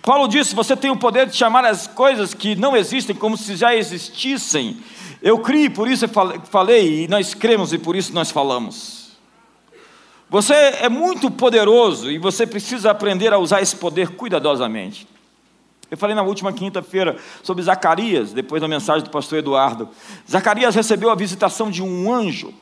Paulo 0.02 0.28
disse: 0.28 0.54
Você 0.54 0.76
tem 0.76 0.90
o 0.90 0.96
poder 0.96 1.26
de 1.26 1.36
chamar 1.36 1.64
as 1.64 1.86
coisas 1.86 2.34
que 2.34 2.54
não 2.54 2.76
existem 2.76 3.16
como 3.16 3.36
se 3.36 3.56
já 3.56 3.74
existissem. 3.74 4.78
Eu 5.22 5.38
criei, 5.38 5.68
por 5.68 5.88
isso 5.88 6.06
eu 6.06 6.08
falei, 6.44 7.04
e 7.04 7.08
nós 7.08 7.34
cremos 7.34 7.72
e 7.72 7.78
por 7.78 7.94
isso 7.94 8.12
nós 8.12 8.30
falamos. 8.30 9.10
Você 10.30 10.54
é 10.54 10.88
muito 10.88 11.30
poderoso 11.30 12.10
e 12.10 12.18
você 12.18 12.46
precisa 12.46 12.90
aprender 12.90 13.32
a 13.32 13.38
usar 13.38 13.60
esse 13.60 13.76
poder 13.76 14.10
cuidadosamente. 14.10 15.06
Eu 15.90 15.98
falei 15.98 16.14
na 16.14 16.22
última 16.22 16.52
quinta-feira 16.52 17.16
sobre 17.42 17.64
Zacarias, 17.64 18.32
depois 18.32 18.62
da 18.62 18.68
mensagem 18.68 19.02
do 19.02 19.10
pastor 19.10 19.38
Eduardo. 19.38 19.88
Zacarias 20.30 20.74
recebeu 20.74 21.10
a 21.10 21.16
visitação 21.16 21.68
de 21.68 21.82
um 21.82 22.12
anjo. 22.12 22.54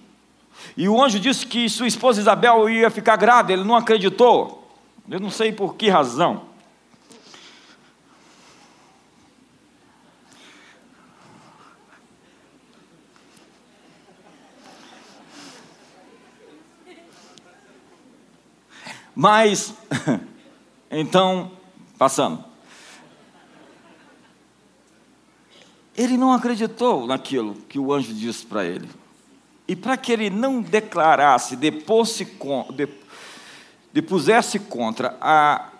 E 0.74 0.88
o 0.88 1.02
anjo 1.02 1.20
disse 1.20 1.46
que 1.46 1.68
sua 1.68 1.86
esposa 1.86 2.20
Isabel 2.20 2.70
ia 2.70 2.88
ficar 2.88 3.16
grávida, 3.16 3.52
ele 3.52 3.64
não 3.64 3.76
acreditou. 3.76 4.72
Eu 5.10 5.20
não 5.20 5.30
sei 5.30 5.52
por 5.52 5.74
que 5.74 5.90
razão. 5.90 6.48
Mas, 19.14 19.74
então, 20.88 21.50
passando. 21.98 22.47
Ele 25.98 26.16
não 26.16 26.32
acreditou 26.32 27.08
naquilo 27.08 27.56
que 27.68 27.76
o 27.76 27.92
anjo 27.92 28.14
disse 28.14 28.46
para 28.46 28.64
ele. 28.64 28.88
E 29.66 29.74
para 29.74 29.96
que 29.96 30.12
ele 30.12 30.30
não 30.30 30.62
declarasse, 30.62 31.56
depusesse 33.92 34.60
contra 34.60 35.18
a 35.20 35.70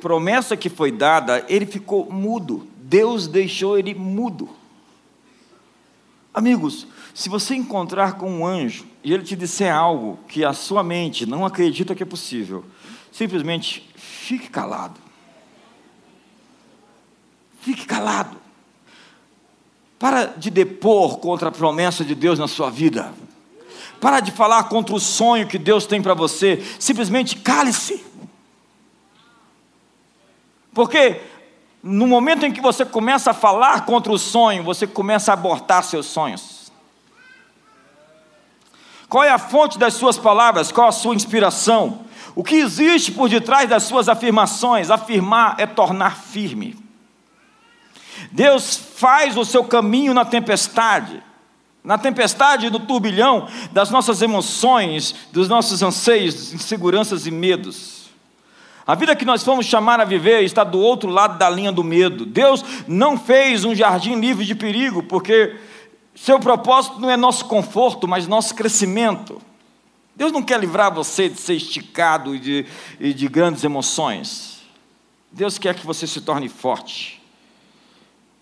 promessa 0.00 0.56
que 0.56 0.70
foi 0.70 0.92
dada, 0.92 1.44
ele 1.48 1.66
ficou 1.66 2.08
mudo. 2.10 2.68
Deus 2.78 3.26
deixou 3.26 3.76
ele 3.76 3.92
mudo. 3.92 4.48
Amigos, 6.32 6.86
se 7.12 7.28
você 7.28 7.56
encontrar 7.56 8.12
com 8.12 8.30
um 8.30 8.46
anjo 8.46 8.86
e 9.02 9.12
ele 9.12 9.24
te 9.24 9.34
disser 9.34 9.74
algo 9.74 10.20
que 10.28 10.44
a 10.44 10.52
sua 10.52 10.84
mente 10.84 11.26
não 11.26 11.44
acredita 11.44 11.92
que 11.92 12.04
é 12.04 12.06
possível, 12.06 12.64
simplesmente 13.10 13.90
fique 13.96 14.48
calado. 14.48 15.00
Fique 17.60 17.84
calado. 17.84 18.45
Para 19.98 20.26
de 20.26 20.50
depor 20.50 21.18
contra 21.18 21.48
a 21.48 21.52
promessa 21.52 22.04
de 22.04 22.14
Deus 22.14 22.38
na 22.38 22.48
sua 22.48 22.70
vida. 22.70 23.12
Para 24.00 24.20
de 24.20 24.30
falar 24.30 24.64
contra 24.64 24.94
o 24.94 25.00
sonho 25.00 25.46
que 25.46 25.58
Deus 25.58 25.86
tem 25.86 26.02
para 26.02 26.14
você. 26.14 26.62
Simplesmente 26.78 27.36
cale-se. 27.36 28.04
Porque 30.74 31.22
no 31.82 32.06
momento 32.06 32.44
em 32.44 32.52
que 32.52 32.60
você 32.60 32.84
começa 32.84 33.30
a 33.30 33.34
falar 33.34 33.86
contra 33.86 34.12
o 34.12 34.18
sonho, 34.18 34.62
você 34.62 34.86
começa 34.86 35.32
a 35.32 35.34
abortar 35.34 35.82
seus 35.82 36.06
sonhos. 36.06 36.70
Qual 39.08 39.24
é 39.24 39.30
a 39.30 39.38
fonte 39.38 39.78
das 39.78 39.94
suas 39.94 40.18
palavras? 40.18 40.70
Qual 40.72 40.88
a 40.88 40.92
sua 40.92 41.14
inspiração? 41.14 42.00
O 42.34 42.44
que 42.44 42.56
existe 42.56 43.12
por 43.12 43.30
detrás 43.30 43.70
das 43.70 43.84
suas 43.84 44.08
afirmações? 44.08 44.90
Afirmar 44.90 45.54
é 45.58 45.66
tornar 45.66 46.18
firme. 46.18 46.85
Deus 48.32 48.76
faz 48.76 49.36
o 49.36 49.44
seu 49.44 49.64
caminho 49.64 50.14
na 50.14 50.24
tempestade, 50.24 51.22
na 51.82 51.96
tempestade 51.96 52.70
do 52.70 52.80
turbilhão 52.80 53.48
das 53.72 53.90
nossas 53.90 54.22
emoções, 54.22 55.14
dos 55.32 55.48
nossos 55.48 55.82
anseios, 55.82 56.52
inseguranças 56.52 57.26
e 57.26 57.30
medos. 57.30 57.96
A 58.86 58.94
vida 58.94 59.16
que 59.16 59.24
nós 59.24 59.42
fomos 59.42 59.66
chamar 59.66 60.00
a 60.00 60.04
viver 60.04 60.42
está 60.42 60.62
do 60.62 60.78
outro 60.78 61.10
lado 61.10 61.38
da 61.38 61.50
linha 61.50 61.72
do 61.72 61.82
medo. 61.82 62.24
Deus 62.24 62.64
não 62.86 63.18
fez 63.18 63.64
um 63.64 63.74
jardim 63.74 64.14
livre 64.14 64.44
de 64.44 64.54
perigo, 64.54 65.02
porque 65.02 65.56
seu 66.14 66.38
propósito 66.38 67.00
não 67.00 67.10
é 67.10 67.16
nosso 67.16 67.44
conforto, 67.46 68.06
mas 68.06 68.28
nosso 68.28 68.54
crescimento. 68.54 69.42
Deus 70.14 70.32
não 70.32 70.42
quer 70.42 70.58
livrar 70.58 70.94
você 70.94 71.28
de 71.28 71.38
ser 71.38 71.54
esticado 71.54 72.34
e 72.34 72.38
de, 72.38 72.66
e 72.98 73.12
de 73.12 73.28
grandes 73.28 73.64
emoções. 73.64 74.62
Deus 75.30 75.58
quer 75.58 75.74
que 75.74 75.84
você 75.84 76.06
se 76.06 76.20
torne 76.20 76.48
forte. 76.48 77.15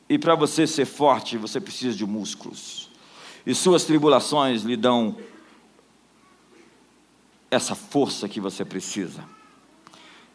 E 0.08 0.18
para 0.18 0.34
você 0.34 0.66
ser 0.66 0.84
forte, 0.84 1.36
você 1.38 1.60
precisa 1.60 1.96
de 1.96 2.04
músculos. 2.06 2.90
E 3.46 3.54
suas 3.54 3.84
tribulações 3.84 4.62
lhe 4.62 4.76
dão 4.76 5.16
essa 7.50 7.74
força 7.74 8.28
que 8.28 8.40
você 8.40 8.64
precisa. 8.64 9.24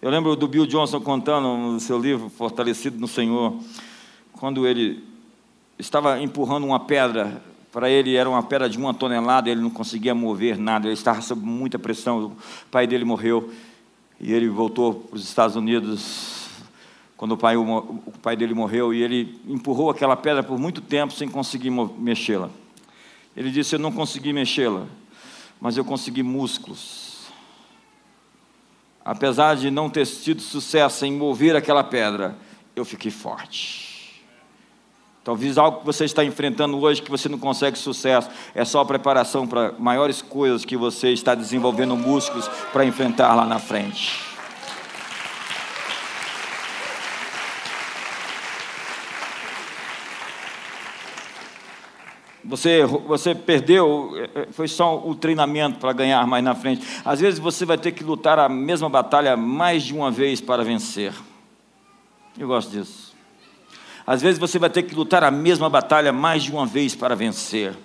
Eu 0.01 0.09
lembro 0.09 0.35
do 0.35 0.47
Bill 0.47 0.65
Johnson 0.65 1.01
contando 1.01 1.57
no 1.57 1.79
seu 1.79 1.99
livro 1.99 2.29
Fortalecido 2.29 2.97
no 2.97 3.07
Senhor, 3.07 3.59
quando 4.31 4.65
ele 4.65 5.03
estava 5.77 6.21
empurrando 6.21 6.65
uma 6.65 6.79
pedra, 6.79 7.43
para 7.71 7.89
ele 7.89 8.15
era 8.15 8.29
uma 8.29 8.41
pedra 8.41 8.69
de 8.69 8.77
uma 8.77 8.93
tonelada, 8.93 9.49
ele 9.49 9.61
não 9.61 9.69
conseguia 9.69 10.15
mover 10.15 10.57
nada, 10.57 10.87
ele 10.87 10.93
estava 10.93 11.21
sob 11.21 11.45
muita 11.45 11.77
pressão. 11.77 12.27
O 12.27 12.37
pai 12.71 12.87
dele 12.87 13.03
morreu 13.03 13.51
e 14.19 14.31
ele 14.31 14.47
voltou 14.47 14.93
para 14.93 15.15
os 15.17 15.23
Estados 15.23 15.55
Unidos 15.55 16.38
quando 17.19 17.33
o 17.33 17.37
pai, 17.37 17.57
o 17.57 18.13
pai 18.21 18.37
dele 18.37 18.53
morreu, 18.53 18.93
e 18.93 19.03
ele 19.03 19.41
empurrou 19.45 19.89
aquela 19.89 20.15
pedra 20.15 20.41
por 20.41 20.57
muito 20.57 20.79
tempo 20.79 21.11
sem 21.11 21.27
conseguir 21.27 21.69
mexê-la. 21.69 22.49
Ele 23.35 23.51
disse: 23.51 23.75
Eu 23.75 23.79
não 23.79 23.91
consegui 23.91 24.31
mexê-la, 24.31 24.85
mas 25.59 25.75
eu 25.75 25.83
consegui 25.83 26.23
músculos. 26.23 27.27
Apesar 29.03 29.57
de 29.57 29.69
não 29.69 29.89
ter 29.89 30.07
tido 30.07 30.41
sucesso 30.41 31.05
em 31.05 31.11
mover 31.11 31.57
aquela 31.57 31.83
pedra, 31.83 32.37
eu 32.73 32.85
fiquei 32.85 33.11
forte. 33.11 34.23
Talvez 35.21 35.57
algo 35.57 35.81
que 35.81 35.85
você 35.85 36.05
está 36.05 36.23
enfrentando 36.23 36.79
hoje 36.79 37.01
que 37.01 37.11
você 37.11 37.27
não 37.27 37.37
consegue 37.37 37.77
sucesso 37.77 38.29
é 38.55 38.63
só 38.63 38.79
a 38.79 38.85
preparação 38.85 39.45
para 39.45 39.73
maiores 39.73 40.21
coisas 40.21 40.63
que 40.63 40.77
você 40.77 41.11
está 41.11 41.35
desenvolvendo 41.35 41.97
músculos 41.97 42.47
para 42.71 42.85
enfrentar 42.85 43.35
lá 43.35 43.45
na 43.45 43.59
frente. 43.59 44.28
Você, 52.49 52.83
você 52.83 53.35
perdeu, 53.35 54.11
é, 54.15 54.41
é, 54.41 54.47
foi 54.51 54.67
só 54.67 54.97
o 54.97 55.13
treinamento 55.13 55.77
para 55.77 55.93
ganhar 55.93 56.25
mais 56.25 56.43
na 56.43 56.55
frente. 56.55 56.83
Às 57.05 57.19
vezes 57.19 57.39
você 57.39 57.63
vai 57.63 57.77
ter 57.77 57.91
que 57.91 58.03
lutar 58.03 58.39
a 58.39 58.49
mesma 58.49 58.89
batalha 58.89 59.37
mais 59.37 59.83
de 59.83 59.93
uma 59.93 60.09
vez 60.09 60.41
para 60.41 60.63
vencer. 60.63 61.13
Eu 62.39 62.47
gosto 62.47 62.71
disso. 62.71 63.13
Às 64.05 64.23
vezes 64.23 64.39
você 64.39 64.57
vai 64.57 64.71
ter 64.71 64.81
que 64.81 64.95
lutar 64.95 65.23
a 65.23 65.29
mesma 65.29 65.69
batalha 65.69 66.11
mais 66.11 66.41
de 66.41 66.51
uma 66.51 66.65
vez 66.65 66.95
para 66.95 67.15
vencer. 67.15 67.77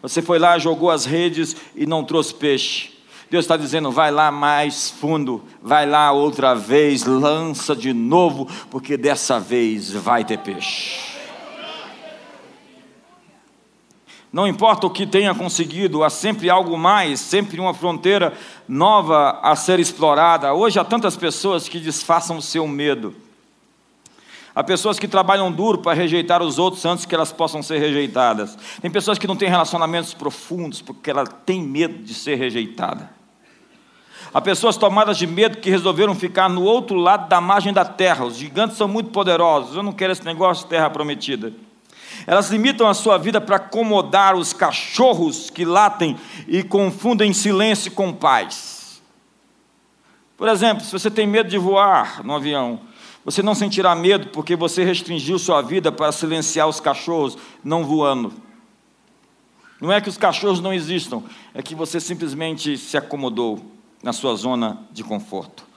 Você 0.00 0.22
foi 0.22 0.38
lá, 0.38 0.58
jogou 0.58 0.90
as 0.90 1.04
redes 1.04 1.54
e 1.76 1.84
não 1.84 2.02
trouxe 2.02 2.32
peixe. 2.32 2.92
Deus 3.30 3.44
está 3.44 3.58
dizendo: 3.58 3.90
vai 3.90 4.10
lá 4.10 4.30
mais 4.30 4.88
fundo, 4.88 5.44
vai 5.62 5.84
lá 5.84 6.10
outra 6.10 6.54
vez, 6.54 7.04
lança 7.04 7.76
de 7.76 7.92
novo, 7.92 8.48
porque 8.70 8.96
dessa 8.96 9.38
vez 9.38 9.90
vai 9.90 10.24
ter 10.24 10.38
peixe. 10.38 11.09
Não 14.32 14.46
importa 14.46 14.86
o 14.86 14.90
que 14.90 15.06
tenha 15.06 15.34
conseguido, 15.34 16.04
há 16.04 16.10
sempre 16.10 16.48
algo 16.48 16.78
mais, 16.78 17.18
sempre 17.18 17.58
uma 17.58 17.74
fronteira 17.74 18.32
nova 18.68 19.40
a 19.42 19.56
ser 19.56 19.80
explorada. 19.80 20.54
Hoje 20.54 20.78
há 20.78 20.84
tantas 20.84 21.16
pessoas 21.16 21.68
que 21.68 21.80
disfarçam 21.80 22.36
o 22.36 22.42
seu 22.42 22.66
medo. 22.68 23.14
Há 24.54 24.62
pessoas 24.62 24.98
que 24.98 25.08
trabalham 25.08 25.50
duro 25.50 25.78
para 25.78 25.96
rejeitar 25.96 26.42
os 26.42 26.58
outros 26.58 26.84
antes 26.84 27.04
que 27.04 27.14
elas 27.14 27.32
possam 27.32 27.62
ser 27.62 27.78
rejeitadas. 27.78 28.56
Tem 28.80 28.90
pessoas 28.90 29.18
que 29.18 29.26
não 29.26 29.36
têm 29.36 29.48
relacionamentos 29.48 30.14
profundos 30.14 30.80
porque 30.80 31.10
ela 31.10 31.26
tem 31.26 31.60
medo 31.62 32.02
de 32.02 32.14
ser 32.14 32.36
rejeitada. 32.36 33.10
Há 34.32 34.40
pessoas 34.40 34.76
tomadas 34.76 35.18
de 35.18 35.26
medo 35.26 35.58
que 35.58 35.70
resolveram 35.70 36.14
ficar 36.14 36.48
no 36.48 36.62
outro 36.62 36.96
lado 36.96 37.28
da 37.28 37.40
margem 37.40 37.72
da 37.72 37.84
terra. 37.84 38.24
Os 38.24 38.36
gigantes 38.36 38.76
são 38.76 38.86
muito 38.86 39.10
poderosos. 39.10 39.74
Eu 39.74 39.82
não 39.82 39.92
quero 39.92 40.12
esse 40.12 40.24
negócio 40.24 40.64
de 40.64 40.70
terra 40.70 40.88
prometida. 40.88 41.52
Elas 42.26 42.50
limitam 42.50 42.86
a 42.86 42.94
sua 42.94 43.18
vida 43.18 43.40
para 43.40 43.56
acomodar 43.56 44.36
os 44.36 44.52
cachorros 44.52 45.50
que 45.50 45.64
latem 45.64 46.16
e 46.46 46.62
confundem 46.62 47.32
silêncio 47.32 47.92
com 47.92 48.12
paz. 48.12 49.02
Por 50.36 50.48
exemplo, 50.48 50.84
se 50.84 50.92
você 50.92 51.10
tem 51.10 51.26
medo 51.26 51.50
de 51.50 51.58
voar 51.58 52.24
no 52.24 52.34
avião, 52.34 52.80
você 53.24 53.42
não 53.42 53.54
sentirá 53.54 53.94
medo 53.94 54.28
porque 54.28 54.56
você 54.56 54.82
restringiu 54.84 55.38
sua 55.38 55.60
vida 55.60 55.92
para 55.92 56.10
silenciar 56.12 56.66
os 56.66 56.80
cachorros 56.80 57.36
não 57.62 57.84
voando. 57.84 58.32
Não 59.80 59.92
é 59.92 60.00
que 60.00 60.08
os 60.08 60.16
cachorros 60.16 60.60
não 60.60 60.72
existam, 60.72 61.22
é 61.54 61.62
que 61.62 61.74
você 61.74 62.00
simplesmente 62.00 62.76
se 62.76 62.96
acomodou 62.96 63.60
na 64.02 64.12
sua 64.12 64.34
zona 64.34 64.78
de 64.92 65.02
conforto. 65.02 65.69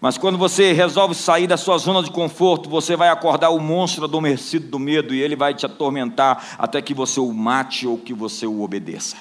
Mas 0.00 0.16
quando 0.16 0.38
você 0.38 0.72
resolve 0.72 1.14
sair 1.14 1.48
da 1.48 1.56
sua 1.56 1.76
zona 1.76 2.02
de 2.02 2.10
conforto, 2.10 2.70
você 2.70 2.96
vai 2.96 3.08
acordar 3.08 3.50
o 3.50 3.58
monstro 3.58 4.04
adormecido 4.04 4.68
do 4.68 4.78
medo 4.78 5.12
e 5.12 5.20
ele 5.20 5.34
vai 5.34 5.54
te 5.54 5.66
atormentar 5.66 6.56
até 6.56 6.80
que 6.80 6.94
você 6.94 7.18
o 7.18 7.32
mate 7.32 7.86
ou 7.86 7.98
que 7.98 8.14
você 8.14 8.46
o 8.46 8.62
obedeça. 8.62 9.16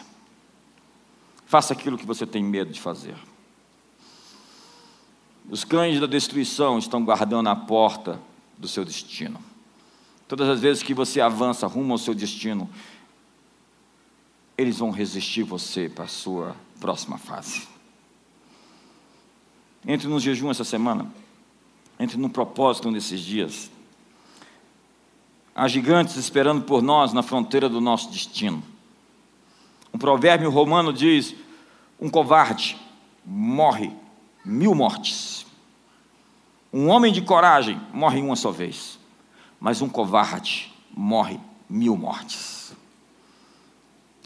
Faça 1.48 1.74
aquilo 1.74 1.98
que 1.98 2.06
você 2.06 2.28
tem 2.28 2.44
medo 2.44 2.72
de 2.72 2.80
fazer. 2.80 3.16
Os 5.50 5.64
cães 5.64 6.00
da 6.00 6.06
destruição 6.06 6.78
estão 6.78 7.04
guardando 7.04 7.48
a 7.48 7.56
porta 7.56 8.20
do 8.58 8.68
seu 8.68 8.86
destino. 8.86 9.40
Todas 10.28 10.48
as 10.50 10.60
vezes 10.60 10.84
que 10.84 10.94
você 10.94 11.22
avança 11.22 11.66
rumo 11.66 11.94
ao 11.94 11.98
seu 11.98 12.14
destino, 12.14 12.70
eles 14.58 14.80
vão 14.80 14.92
resistir 14.92 15.44
você 15.44 15.88
para 15.88 16.04
a 16.04 16.10
sua 16.10 16.56
próxima 16.80 17.18
fase. 17.18 17.77
Entre 19.88 20.08
no 20.10 20.20
jejum 20.20 20.52
essa 20.52 20.66
semana. 20.66 21.10
Entre 21.98 22.18
no 22.18 22.30
propósito 22.30 22.92
nesses 22.92 23.22
dias. 23.22 23.72
Há 25.56 25.68
gigantes 25.70 26.18
esperando 26.18 26.64
por 26.64 26.84
nós 26.84 27.14
na 27.14 27.24
fronteira 27.24 27.70
do 27.70 27.80
nosso 27.80 28.12
destino. 28.12 28.62
Um 29.94 29.98
provérbio 29.98 30.52
romano 30.52 30.92
diz: 30.92 31.34
um 32.00 32.10
covarde 32.10 32.78
morre 33.26 33.92
mil 34.46 34.76
mortes. 34.76 35.46
Um 36.72 36.90
homem 36.90 37.12
de 37.12 37.22
coragem 37.22 37.82
morre 37.94 38.22
uma 38.22 38.36
só 38.36 38.52
vez, 38.52 39.00
mas 39.60 39.82
um 39.82 39.88
covarde 39.88 40.72
morre 40.96 41.40
mil 41.70 41.96
mortes. 41.96 42.76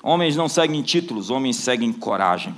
Homens 0.03 0.35
não 0.35 0.49
seguem 0.49 0.81
títulos, 0.81 1.29
homens 1.29 1.57
seguem 1.57 1.93
coragem. 1.93 2.55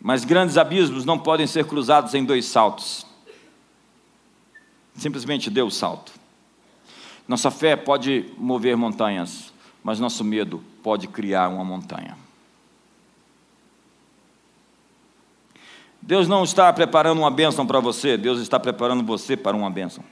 Mas 0.00 0.24
grandes 0.24 0.56
abismos 0.56 1.04
não 1.04 1.18
podem 1.18 1.46
ser 1.46 1.64
cruzados 1.66 2.14
em 2.14 2.24
dois 2.24 2.46
saltos. 2.46 3.06
Simplesmente 4.94 5.50
dê 5.50 5.62
o 5.62 5.70
salto. 5.70 6.12
Nossa 7.26 7.50
fé 7.50 7.76
pode 7.76 8.26
mover 8.38 8.76
montanhas, 8.76 9.52
mas 9.82 10.00
nosso 10.00 10.24
medo 10.24 10.62
pode 10.82 11.06
criar 11.06 11.48
uma 11.48 11.64
montanha. 11.64 12.16
Deus 16.00 16.26
não 16.26 16.42
está 16.42 16.72
preparando 16.72 17.18
uma 17.18 17.30
bênção 17.30 17.66
para 17.66 17.80
você, 17.80 18.16
Deus 18.16 18.40
está 18.40 18.58
preparando 18.58 19.04
você 19.04 19.36
para 19.36 19.56
uma 19.56 19.68
bênção. 19.68 20.02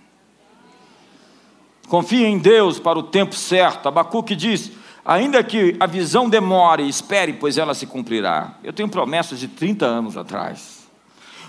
Confie 1.88 2.24
em 2.24 2.38
Deus 2.38 2.78
para 2.78 2.98
o 2.98 3.02
tempo 3.02 3.34
certo. 3.34 3.88
Abacuque 3.88 4.34
diz: 4.34 4.72
Ainda 5.06 5.44
que 5.44 5.76
a 5.78 5.86
visão 5.86 6.28
demore, 6.28 6.88
espere, 6.88 7.32
pois 7.32 7.56
ela 7.56 7.74
se 7.74 7.86
cumprirá. 7.86 8.56
Eu 8.64 8.72
tenho 8.72 8.88
promessas 8.88 9.38
de 9.38 9.46
30 9.46 9.86
anos 9.86 10.16
atrás. 10.16 10.88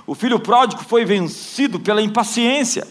O 0.05 0.13
filho 0.13 0.39
pródigo 0.39 0.83
foi 0.83 1.03
vencido 1.03 1.79
pela 1.79 1.99
impaciência. 1.99 2.87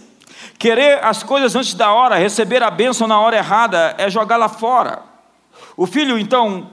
Querer 0.59 1.05
as 1.05 1.23
coisas 1.23 1.55
antes 1.55 1.75
da 1.75 1.93
hora, 1.93 2.17
receber 2.17 2.65
a 2.65 2.71
bênção 2.71 3.07
na 3.07 3.21
hora 3.21 3.37
errada, 3.37 3.95
é 3.97 4.11
jogá-la 4.11 4.49
fora. 4.49 5.05
O 5.77 5.87
filho, 5.87 6.19
então, 6.19 6.69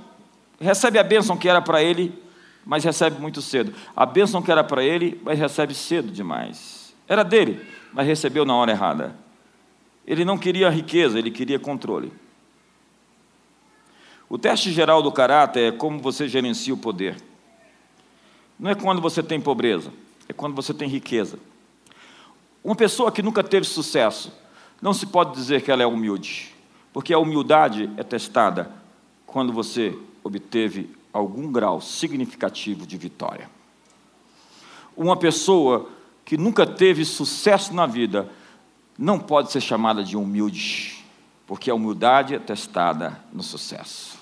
recebe 0.60 0.98
a 0.98 1.04
bênção 1.04 1.38
que 1.38 1.48
era 1.48 1.62
para 1.62 1.84
ele, 1.84 2.20
mas 2.66 2.84
recebe 2.84 3.22
muito 3.22 3.44
cedo. 3.44 3.76
A 3.96 4.08
bênção 4.08 4.42
que 4.42 4.52
era 4.52 4.64
para 4.64 4.84
ele, 4.84 5.22
mas 5.24 5.38
recebe 5.38 5.76
cedo 5.76 6.12
demais. 6.12 6.96
Era 7.08 7.24
dele, 7.24 7.64
mas 7.94 8.08
recebeu 8.08 8.44
na 8.44 8.56
hora 8.56 8.72
errada. 8.72 9.16
Ele 10.08 10.26
não 10.26 10.36
queria 10.36 10.68
riqueza, 10.72 11.20
ele 11.20 11.30
queria 11.30 11.60
controle. 11.60 12.12
O 14.30 14.38
teste 14.38 14.72
geral 14.72 15.02
do 15.02 15.12
caráter 15.12 15.74
é 15.74 15.76
como 15.76 16.00
você 16.00 16.28
gerencia 16.28 16.74
o 16.74 16.78
poder. 16.78 17.18
Não 18.60 18.72
é 18.72 18.76
quando 18.76 19.02
você 19.02 19.22
tem 19.22 19.40
pobreza, 19.40 19.92
é 20.28 20.34
quando 20.34 20.56
você 20.56 20.74
tem 20.74 20.88
riqueza. 20.88 21.38
Uma 22.64 22.76
pessoa 22.76 23.12
que 23.12 23.22
nunca 23.22 23.44
teve 23.44 23.66
sucesso, 23.66 24.32
não 24.82 24.94
se 24.94 25.06
pode 25.06 25.34
dizer 25.34 25.62
que 25.62 25.72
ela 25.72 25.84
é 25.84 25.86
humilde, 25.86 26.54
porque 26.94 27.14
a 27.14 27.20
humildade 27.20 27.90
é 27.98 28.04
testada 28.04 28.72
quando 29.26 29.52
você 29.52 29.98
obteve 30.24 30.90
algum 31.12 31.52
grau 31.52 31.82
significativo 31.82 32.88
de 32.88 32.98
vitória. 32.98 33.50
Uma 34.96 35.18
pessoa 35.18 35.90
que 36.24 36.38
nunca 36.38 36.66
teve 36.66 37.04
sucesso 37.04 37.74
na 37.74 37.86
vida 37.86 38.30
não 38.98 39.20
pode 39.20 39.52
ser 39.52 39.60
chamada 39.60 40.04
de 40.04 40.16
humilde, 40.16 41.03
porque 41.54 41.70
a 41.70 41.76
humildade 41.76 42.34
é 42.34 42.40
testada 42.40 43.24
no 43.32 43.44
sucesso. 43.44 44.18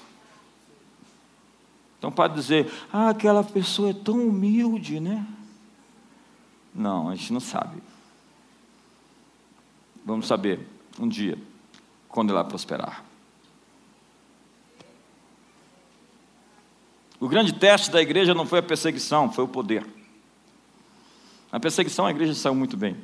Então 1.98 2.12
pode 2.12 2.34
dizer, 2.34 2.70
ah, 2.92 3.08
aquela 3.08 3.42
pessoa 3.42 3.92
é 3.92 3.94
tão 3.94 4.28
humilde, 4.28 5.00
né? 5.00 5.26
Não, 6.76 7.08
a 7.08 7.16
gente 7.16 7.32
não 7.32 7.40
sabe. 7.40 7.82
Vamos 10.06 10.28
saber 10.28 10.68
um 11.00 11.08
dia, 11.08 11.38
quando 12.10 12.32
ela 12.32 12.44
prosperar. 12.44 13.02
O 17.18 17.30
grande 17.30 17.54
teste 17.54 17.90
da 17.90 18.02
igreja 18.02 18.34
não 18.34 18.46
foi 18.46 18.60
a 18.60 18.64
perseguição, 18.64 19.32
foi 19.32 19.46
o 19.46 19.48
poder. 19.48 19.88
A 21.50 21.62
perseguição 21.62 22.08
a 22.08 22.12
igreja 22.12 22.36
saiu 22.36 22.56
muito 22.56 22.76
bem. 22.76 22.98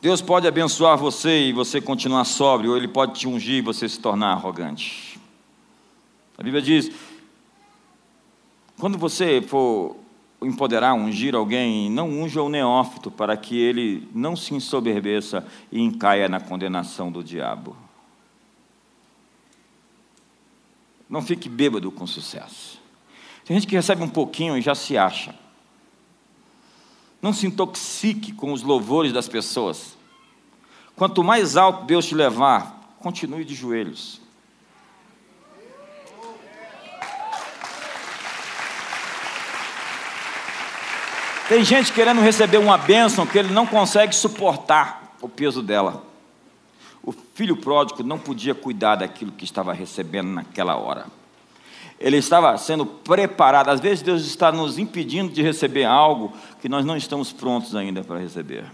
Deus 0.00 0.22
pode 0.22 0.46
abençoar 0.46 0.96
você 0.96 1.48
e 1.48 1.52
você 1.52 1.80
continuar 1.80 2.24
sóbrio, 2.24 2.70
ou 2.70 2.76
Ele 2.76 2.88
pode 2.88 3.18
te 3.18 3.28
ungir 3.28 3.56
e 3.56 3.60
você 3.60 3.88
se 3.88 4.00
tornar 4.00 4.32
arrogante. 4.32 5.20
A 6.38 6.42
Bíblia 6.42 6.62
diz: 6.62 6.90
quando 8.78 8.96
você 8.96 9.42
for 9.42 9.94
empoderar, 10.40 10.94
ungir 10.94 11.34
alguém, 11.34 11.90
não 11.90 12.08
unja 12.08 12.40
o 12.42 12.48
neófito 12.48 13.10
para 13.10 13.36
que 13.36 13.58
ele 13.58 14.08
não 14.14 14.34
se 14.34 14.54
ensoberbeça 14.54 15.46
e 15.70 15.82
encaia 15.82 16.30
na 16.30 16.40
condenação 16.40 17.12
do 17.12 17.22
diabo. 17.22 17.76
Não 21.08 21.20
fique 21.20 21.46
bêbado 21.46 21.90
com 21.90 22.06
sucesso. 22.06 22.80
Tem 23.44 23.54
gente 23.54 23.68
que 23.68 23.74
recebe 23.74 24.02
um 24.02 24.08
pouquinho 24.08 24.56
e 24.56 24.62
já 24.62 24.74
se 24.74 24.96
acha. 24.96 25.34
Não 27.20 27.32
se 27.32 27.46
intoxique 27.46 28.32
com 28.32 28.52
os 28.52 28.62
louvores 28.62 29.12
das 29.12 29.28
pessoas. 29.28 29.96
Quanto 30.96 31.22
mais 31.22 31.56
alto 31.56 31.84
Deus 31.84 32.06
te 32.06 32.14
levar, 32.14 32.94
continue 32.98 33.44
de 33.44 33.54
joelhos. 33.54 34.20
Tem 41.48 41.64
gente 41.64 41.92
querendo 41.92 42.20
receber 42.20 42.58
uma 42.58 42.78
bênção 42.78 43.26
que 43.26 43.36
ele 43.36 43.52
não 43.52 43.66
consegue 43.66 44.14
suportar 44.14 45.16
o 45.20 45.28
peso 45.28 45.60
dela. 45.60 46.04
O 47.02 47.12
filho 47.12 47.56
pródigo 47.56 48.04
não 48.04 48.18
podia 48.18 48.54
cuidar 48.54 48.94
daquilo 48.96 49.32
que 49.32 49.44
estava 49.44 49.72
recebendo 49.72 50.28
naquela 50.28 50.76
hora. 50.76 51.06
Ele 52.00 52.16
estava 52.16 52.56
sendo 52.56 52.86
preparado. 52.86 53.68
Às 53.68 53.78
vezes 53.78 54.02
Deus 54.02 54.24
está 54.24 54.50
nos 54.50 54.78
impedindo 54.78 55.30
de 55.30 55.42
receber 55.42 55.84
algo 55.84 56.32
que 56.62 56.68
nós 56.68 56.84
não 56.84 56.96
estamos 56.96 57.30
prontos 57.30 57.76
ainda 57.76 58.02
para 58.02 58.18
receber. 58.18 58.64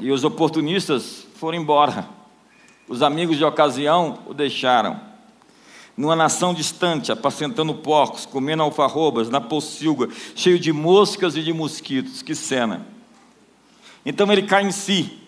E 0.00 0.10
os 0.10 0.24
oportunistas 0.24 1.24
foram 1.36 1.58
embora. 1.58 2.08
Os 2.88 3.00
amigos 3.00 3.36
de 3.36 3.44
ocasião 3.44 4.18
o 4.26 4.34
deixaram. 4.34 5.00
Numa 5.96 6.16
nação 6.16 6.52
distante, 6.52 7.10
apacentando 7.10 7.74
porcos, 7.74 8.26
comendo 8.26 8.62
alfarrobas, 8.62 9.30
na 9.30 9.40
pocilga, 9.40 10.08
cheio 10.34 10.58
de 10.58 10.72
moscas 10.72 11.36
e 11.36 11.42
de 11.42 11.52
mosquitos. 11.52 12.22
Que 12.22 12.34
cena! 12.34 12.86
Então 14.04 14.30
ele 14.30 14.42
cai 14.42 14.64
em 14.64 14.72
si 14.72 15.25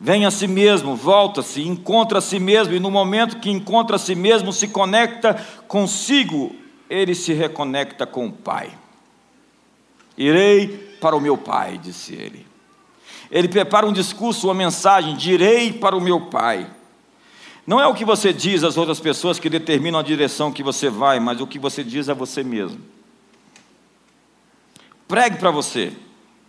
Vem 0.00 0.26
a 0.26 0.30
si 0.30 0.46
mesmo, 0.46 0.96
volta-se, 0.96 1.62
encontra 1.62 2.18
a 2.18 2.22
si 2.22 2.38
mesmo, 2.38 2.74
e 2.74 2.80
no 2.80 2.90
momento 2.90 3.38
que 3.38 3.50
encontra 3.50 3.96
a 3.96 3.98
si 3.98 4.14
mesmo, 4.14 4.52
se 4.52 4.68
conecta 4.68 5.34
consigo, 5.68 6.54
ele 6.90 7.14
se 7.14 7.32
reconecta 7.32 8.06
com 8.06 8.26
o 8.26 8.32
Pai. 8.32 8.70
Irei 10.16 10.68
para 11.00 11.16
o 11.16 11.20
meu 11.20 11.36
Pai, 11.36 11.78
disse 11.78 12.14
ele. 12.14 12.46
Ele 13.30 13.48
prepara 13.48 13.86
um 13.86 13.92
discurso, 13.92 14.48
uma 14.48 14.54
mensagem: 14.54 15.16
direi 15.16 15.72
para 15.72 15.96
o 15.96 16.00
meu 16.00 16.20
Pai. 16.22 16.70
Não 17.66 17.80
é 17.80 17.86
o 17.86 17.94
que 17.94 18.04
você 18.04 18.32
diz 18.32 18.62
às 18.62 18.76
outras 18.76 19.00
pessoas 19.00 19.38
que 19.38 19.48
determinam 19.48 19.98
a 19.98 20.02
direção 20.02 20.52
que 20.52 20.62
você 20.62 20.90
vai, 20.90 21.18
mas 21.18 21.40
o 21.40 21.46
que 21.46 21.58
você 21.58 21.82
diz 21.82 22.08
a 22.08 22.14
você 22.14 22.44
mesmo. 22.44 22.80
Pregue 25.08 25.38
para 25.38 25.50
você, 25.50 25.92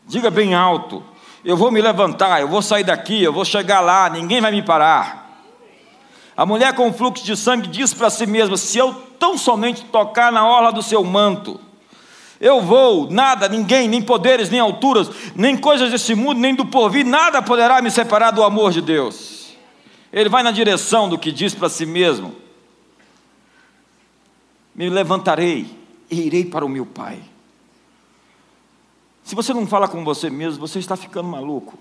diga 0.06 0.30
bem 0.30 0.54
alto, 0.54 1.04
eu 1.46 1.56
vou 1.56 1.70
me 1.70 1.80
levantar, 1.80 2.42
eu 2.42 2.48
vou 2.48 2.62
sair 2.62 2.84
daqui, 2.84 3.22
eu 3.22 3.32
vou 3.32 3.46
chegar 3.46 3.80
lá, 3.80 4.10
ninguém 4.10 4.42
vai 4.42 4.52
me 4.52 4.64
parar. 4.64 5.44
A 6.36 6.44
mulher 6.44 6.74
com 6.74 6.92
fluxo 6.92 7.24
de 7.24 7.38
sangue 7.38 7.68
diz 7.68 7.94
para 7.94 8.10
si 8.10 8.26
mesma: 8.26 8.58
se 8.58 8.80
eu 8.80 8.92
tão 9.20 9.38
somente 9.38 9.86
tocar 9.86 10.32
na 10.32 10.46
orla 10.46 10.74
do 10.74 10.82
seu 10.82 11.04
manto, 11.04 11.60
eu 12.42 12.62
vou, 12.62 13.10
nada, 13.12 13.48
ninguém, 13.48 13.88
nem 13.88 14.02
poderes, 14.02 14.50
nem 14.50 14.60
alturas, 14.60 15.10
nem 15.36 15.56
coisas 15.56 15.92
desse 15.92 16.16
mundo, 16.16 16.40
nem 16.40 16.56
do 16.56 16.66
porvir, 16.66 17.06
nada 17.06 17.42
poderá 17.44 17.80
me 17.80 17.92
separar 17.92 18.32
do 18.32 18.44
amor 18.44 18.72
de 18.72 18.82
Deus. 18.82 19.56
Ele 20.12 20.30
vai 20.30 20.42
na 20.42 20.52
direção 20.52 21.08
do 21.08 21.18
que 21.18 21.32
diz 21.32 21.54
para 21.54 21.70
si 21.70 21.86
mesmo. 21.86 22.36
me 24.74 24.90
levantarei 24.90 25.68
e 26.10 26.22
irei 26.22 26.44
para 26.44 26.66
o 26.66 26.70
meu 26.70 26.86
Pai. 26.86 27.20
Se 29.26 29.34
você 29.34 29.56
não 29.56 29.66
fala 29.66 29.88
com 29.88 30.06
você 30.06 30.30
mesmo, 30.30 30.60
você 30.60 30.78
está 30.78 30.96
ficando 30.96 31.28
maluco. 31.28 31.76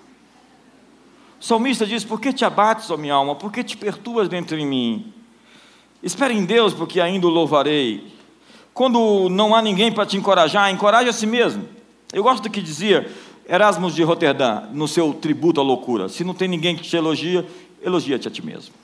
O 1.38 1.44
salmista 1.44 1.86
diz: 1.86 2.02
Por 2.02 2.18
que 2.18 2.32
te 2.32 2.42
abates, 2.42 2.90
ó 2.90 2.96
minha 2.96 3.12
alma? 3.12 3.36
Por 3.36 3.52
que 3.52 3.62
te 3.62 3.76
perturbas 3.76 4.30
dentro 4.30 4.56
de 4.56 4.64
mim? 4.64 5.12
Espere 6.02 6.32
em 6.32 6.46
Deus, 6.46 6.72
porque 6.72 7.02
ainda 7.02 7.26
o 7.26 7.30
louvarei. 7.30 8.10
Quando 8.72 9.28
não 9.28 9.54
há 9.54 9.60
ninguém 9.60 9.92
para 9.92 10.06
te 10.06 10.16
encorajar, 10.16 10.70
encoraje 10.70 11.10
a 11.10 11.12
si 11.12 11.26
mesmo. 11.26 11.68
Eu 12.14 12.22
gosto 12.22 12.44
do 12.44 12.50
que 12.50 12.62
dizia 12.62 13.12
Erasmus 13.46 13.94
de 13.94 14.02
Roterdã, 14.02 14.62
no 14.72 14.88
seu 14.88 15.12
tributo 15.12 15.60
à 15.60 15.64
loucura: 15.64 16.08
Se 16.08 16.24
não 16.24 16.32
tem 16.32 16.48
ninguém 16.48 16.74
que 16.74 16.82
te 16.82 16.96
elogia, 16.96 17.46
elogia-te 17.82 18.26
a 18.26 18.30
ti 18.30 18.42
mesmo. 18.44 18.74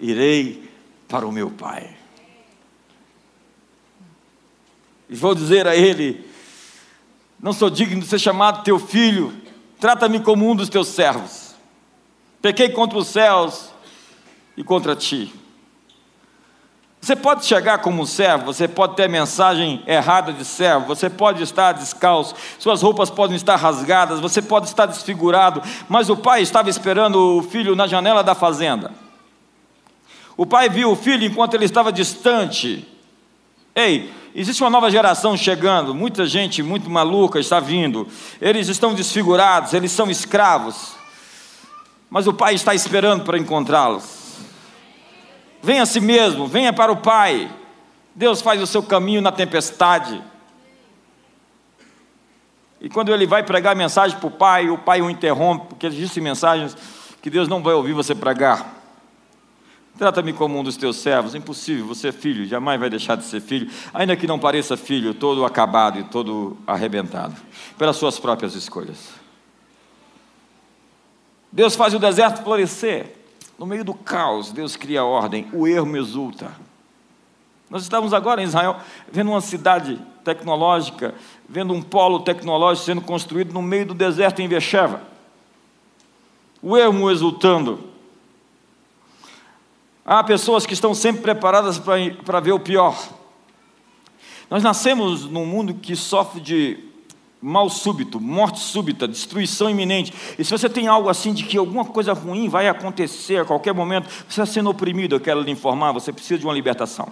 Irei 0.00 0.68
para 1.06 1.24
o 1.24 1.30
meu 1.30 1.50
Pai. 1.50 1.95
E 5.08 5.14
vou 5.14 5.34
dizer 5.34 5.66
a 5.66 5.76
ele: 5.76 6.28
não 7.40 7.52
sou 7.52 7.70
digno 7.70 8.00
de 8.00 8.06
ser 8.06 8.18
chamado 8.18 8.64
teu 8.64 8.78
filho, 8.78 9.34
trata-me 9.78 10.20
como 10.20 10.48
um 10.48 10.54
dos 10.54 10.68
teus 10.68 10.88
servos. 10.88 11.54
Pequei 12.40 12.68
contra 12.68 12.98
os 12.98 13.08
céus 13.08 13.70
e 14.56 14.64
contra 14.64 14.96
ti. 14.96 15.32
Você 17.00 17.14
pode 17.14 17.46
chegar 17.46 17.78
como 17.78 18.02
um 18.02 18.06
servo, 18.06 18.46
você 18.46 18.66
pode 18.66 18.96
ter 18.96 19.08
mensagem 19.08 19.80
errada 19.86 20.32
de 20.32 20.44
servo, 20.44 20.86
você 20.86 21.08
pode 21.08 21.40
estar 21.40 21.70
descalço, 21.70 22.34
suas 22.58 22.82
roupas 22.82 23.10
podem 23.10 23.36
estar 23.36 23.54
rasgadas, 23.54 24.18
você 24.18 24.42
pode 24.42 24.66
estar 24.66 24.86
desfigurado, 24.86 25.62
mas 25.88 26.10
o 26.10 26.16
pai 26.16 26.42
estava 26.42 26.68
esperando 26.68 27.38
o 27.38 27.42
filho 27.42 27.76
na 27.76 27.86
janela 27.86 28.24
da 28.24 28.34
fazenda. 28.34 28.90
O 30.36 30.44
pai 30.44 30.68
viu 30.68 30.90
o 30.90 30.96
filho 30.96 31.24
enquanto 31.24 31.54
ele 31.54 31.64
estava 31.64 31.92
distante. 31.92 32.86
Ei, 33.72 34.12
Existe 34.38 34.62
uma 34.62 34.68
nova 34.68 34.90
geração 34.90 35.34
chegando, 35.34 35.94
muita 35.94 36.26
gente 36.26 36.62
muito 36.62 36.90
maluca 36.90 37.40
está 37.40 37.58
vindo. 37.58 38.06
Eles 38.38 38.68
estão 38.68 38.92
desfigurados, 38.92 39.72
eles 39.72 39.90
são 39.90 40.10
escravos. 40.10 40.94
Mas 42.10 42.26
o 42.26 42.34
Pai 42.34 42.54
está 42.54 42.74
esperando 42.74 43.24
para 43.24 43.38
encontrá-los. 43.38 44.36
Venha 45.62 45.84
a 45.84 45.86
si 45.86 46.00
mesmo, 46.00 46.46
venha 46.46 46.70
para 46.70 46.92
o 46.92 46.98
Pai. 46.98 47.50
Deus 48.14 48.42
faz 48.42 48.60
o 48.60 48.66
seu 48.66 48.82
caminho 48.82 49.22
na 49.22 49.32
tempestade. 49.32 50.22
E 52.78 52.90
quando 52.90 53.14
ele 53.14 53.26
vai 53.26 53.42
pregar 53.42 53.74
mensagem 53.74 54.18
para 54.18 54.26
o 54.26 54.30
Pai, 54.30 54.68
o 54.68 54.76
Pai 54.76 55.00
o 55.00 55.08
interrompe, 55.08 55.68
porque 55.68 55.86
existem 55.86 56.22
mensagens 56.22 56.76
que 57.22 57.30
Deus 57.30 57.48
não 57.48 57.62
vai 57.62 57.72
ouvir 57.72 57.94
você 57.94 58.14
pregar. 58.14 58.75
Trata-me 59.98 60.32
como 60.32 60.58
um 60.58 60.62
dos 60.62 60.76
teus 60.76 60.96
servos. 60.96 61.34
Impossível, 61.34 61.86
você 61.86 62.08
é 62.08 62.12
filho, 62.12 62.46
jamais 62.46 62.78
vai 62.78 62.90
deixar 62.90 63.16
de 63.16 63.24
ser 63.24 63.40
filho, 63.40 63.70
ainda 63.94 64.16
que 64.16 64.26
não 64.26 64.38
pareça 64.38 64.76
filho, 64.76 65.14
todo 65.14 65.44
acabado 65.44 65.98
e 65.98 66.04
todo 66.04 66.56
arrebentado, 66.66 67.34
pelas 67.78 67.96
suas 67.96 68.18
próprias 68.18 68.54
escolhas. 68.54 69.14
Deus 71.50 71.74
faz 71.74 71.94
o 71.94 71.98
deserto 71.98 72.42
florescer. 72.42 73.14
No 73.58 73.64
meio 73.64 73.82
do 73.82 73.94
caos, 73.94 74.52
Deus 74.52 74.76
cria 74.76 75.02
ordem, 75.02 75.48
o 75.52 75.66
erro 75.66 75.96
exulta. 75.96 76.52
Nós 77.70 77.82
estamos 77.82 78.12
agora 78.12 78.42
em 78.42 78.44
Israel 78.44 78.76
vendo 79.10 79.30
uma 79.30 79.40
cidade 79.40 79.98
tecnológica, 80.22 81.14
vendo 81.48 81.72
um 81.72 81.80
polo 81.80 82.20
tecnológico 82.20 82.84
sendo 82.84 83.00
construído 83.00 83.54
no 83.54 83.62
meio 83.62 83.86
do 83.86 83.94
deserto 83.94 84.42
em 84.42 84.48
Becheva. 84.48 85.00
O 86.60 86.76
ermo 86.76 87.10
exultando, 87.10 87.95
Há 90.08 90.22
pessoas 90.22 90.64
que 90.64 90.72
estão 90.72 90.94
sempre 90.94 91.20
preparadas 91.20 91.80
para 92.24 92.38
ver 92.38 92.52
o 92.52 92.60
pior. 92.60 92.96
Nós 94.48 94.62
nascemos 94.62 95.24
num 95.24 95.44
mundo 95.44 95.74
que 95.74 95.96
sofre 95.96 96.40
de 96.40 96.78
mal 97.42 97.68
súbito, 97.68 98.20
morte 98.20 98.60
súbita, 98.60 99.08
destruição 99.08 99.68
iminente. 99.68 100.14
E 100.38 100.44
se 100.44 100.52
você 100.52 100.68
tem 100.68 100.86
algo 100.86 101.08
assim 101.08 101.34
de 101.34 101.42
que 101.42 101.58
alguma 101.58 101.84
coisa 101.84 102.12
ruim 102.12 102.48
vai 102.48 102.68
acontecer 102.68 103.38
a 103.40 103.44
qualquer 103.44 103.74
momento, 103.74 104.08
você 104.08 104.40
está 104.40 104.46
sendo 104.46 104.70
oprimido, 104.70 105.16
eu 105.16 105.20
quero 105.20 105.40
lhe 105.40 105.50
informar, 105.50 105.90
você 105.90 106.12
precisa 106.12 106.38
de 106.38 106.46
uma 106.46 106.54
libertação. 106.54 107.08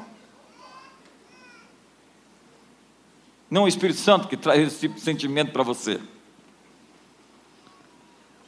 Não 3.51 3.65
o 3.65 3.69
Espírito 3.69 3.99
Santo 3.99 4.29
que 4.29 4.37
traz 4.37 4.69
esse 4.69 4.81
tipo 4.81 5.01
sentimento 5.01 5.51
para 5.51 5.65
você. 5.65 6.01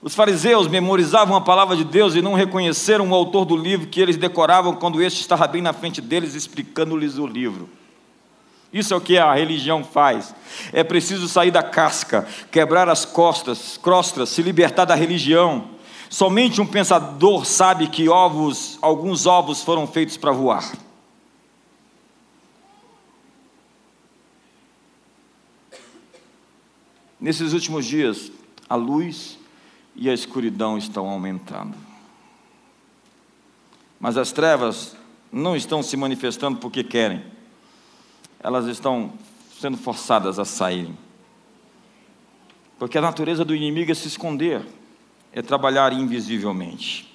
Os 0.07 0.15
fariseus 0.15 0.69
memorizavam 0.69 1.37
a 1.37 1.41
palavra 1.41 1.77
de 1.77 1.83
Deus 1.83 2.15
e 2.15 2.23
não 2.23 2.35
reconheceram 2.35 3.11
o 3.11 3.15
autor 3.15 3.45
do 3.45 3.57
livro 3.57 3.89
que 3.89 4.01
eles 4.01 4.17
decoravam 4.17 4.77
quando 4.77 5.03
este 5.03 5.21
estava 5.21 5.49
bem 5.49 5.61
na 5.61 5.73
frente 5.73 6.01
deles, 6.01 6.37
explicando-lhes 6.37 7.19
o 7.19 7.27
livro. 7.27 7.69
Isso 8.73 8.95
é 8.95 8.97
o 8.97 9.01
que 9.01 9.19
a 9.19 9.35
religião 9.35 9.83
faz. 9.83 10.33
É 10.73 10.85
preciso 10.85 11.27
sair 11.27 11.51
da 11.51 11.61
casca, 11.61 12.25
quebrar 12.53 12.89
as 12.89 13.05
costas, 13.05 13.77
crostras, 13.83 14.29
se 14.29 14.43
libertar 14.43 14.85
da 14.85 14.95
religião. 14.95 15.71
Somente 16.09 16.61
um 16.61 16.67
pensador 16.67 17.45
sabe 17.45 17.89
que 17.89 18.09
ovos, 18.09 18.79
alguns 18.81 19.27
ovos 19.27 19.61
foram 19.65 19.89
feitos 19.89 20.17
para 20.17 20.31
voar. 20.31 20.71
Nesses 27.21 27.53
últimos 27.53 27.85
dias, 27.85 28.31
a 28.69 28.77
luz 28.77 29.37
e 29.97 30.11
a 30.11 30.15
escuridão 30.15 30.77
estão 30.77 31.09
aumentando. 31.09 31.75
Mas 33.99 34.17
as 34.19 34.31
trevas 34.31 34.95
não 35.33 35.57
estão 35.57 35.83
se 35.83 35.97
manifestando 35.97 36.59
porque 36.59 36.85
querem, 36.85 37.25
elas 38.39 38.67
estão 38.67 39.13
sendo 39.59 39.79
forçadas 39.79 40.39
a 40.39 40.45
saírem. 40.45 40.97
Porque 42.79 42.99
a 42.99 43.01
natureza 43.01 43.45
do 43.45 43.55
inimigo 43.55 43.91
é 43.91 43.95
se 43.95 44.07
esconder, 44.07 44.63
é 45.33 45.41
trabalhar 45.41 45.93
invisivelmente. 45.93 47.13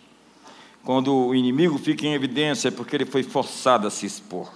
Quando 0.83 1.13
o 1.13 1.35
inimigo 1.35 1.77
fica 1.77 2.07
em 2.07 2.13
evidência 2.13 2.69
é 2.69 2.71
porque 2.71 2.95
ele 2.95 3.05
foi 3.05 3.21
forçado 3.21 3.85
a 3.85 3.91
se 3.91 4.07
expor. 4.07 4.51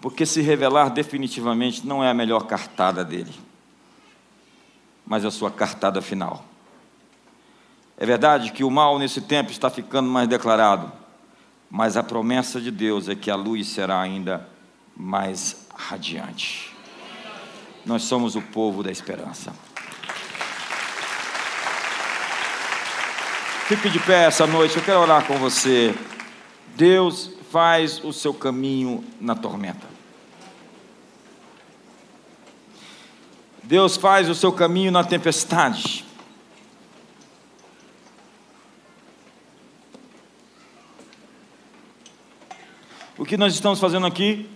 Porque 0.00 0.24
se 0.24 0.40
revelar 0.40 0.88
definitivamente 0.88 1.86
não 1.86 2.02
é 2.02 2.08
a 2.08 2.14
melhor 2.14 2.46
cartada 2.46 3.04
dele, 3.04 3.34
mas 5.04 5.24
a 5.26 5.30
sua 5.30 5.50
cartada 5.50 6.00
final. 6.00 6.47
É 8.00 8.06
verdade 8.06 8.52
que 8.52 8.62
o 8.62 8.70
mal 8.70 8.96
nesse 8.96 9.20
tempo 9.20 9.50
está 9.50 9.68
ficando 9.68 10.08
mais 10.08 10.28
declarado, 10.28 10.92
mas 11.68 11.96
a 11.96 12.02
promessa 12.02 12.60
de 12.60 12.70
Deus 12.70 13.08
é 13.08 13.16
que 13.16 13.28
a 13.28 13.34
luz 13.34 13.66
será 13.66 14.00
ainda 14.00 14.48
mais 14.96 15.66
radiante. 15.74 16.72
Nós 17.84 18.04
somos 18.04 18.36
o 18.36 18.40
povo 18.40 18.84
da 18.84 18.92
esperança. 18.92 19.52
Fique 23.66 23.90
de 23.90 23.98
pé 23.98 24.26
essa 24.26 24.46
noite, 24.46 24.76
eu 24.76 24.82
quero 24.82 25.00
orar 25.00 25.26
com 25.26 25.36
você. 25.36 25.92
Deus 26.76 27.32
faz 27.50 28.02
o 28.04 28.12
seu 28.12 28.32
caminho 28.32 29.04
na 29.20 29.34
tormenta. 29.34 29.86
Deus 33.62 33.96
faz 33.96 34.28
o 34.30 34.34
seu 34.34 34.52
caminho 34.52 34.92
na 34.92 35.02
tempestade. 35.02 36.07
O 43.18 43.24
que 43.24 43.36
nós 43.36 43.52
estamos 43.52 43.80
fazendo 43.80 44.06
aqui? 44.06 44.48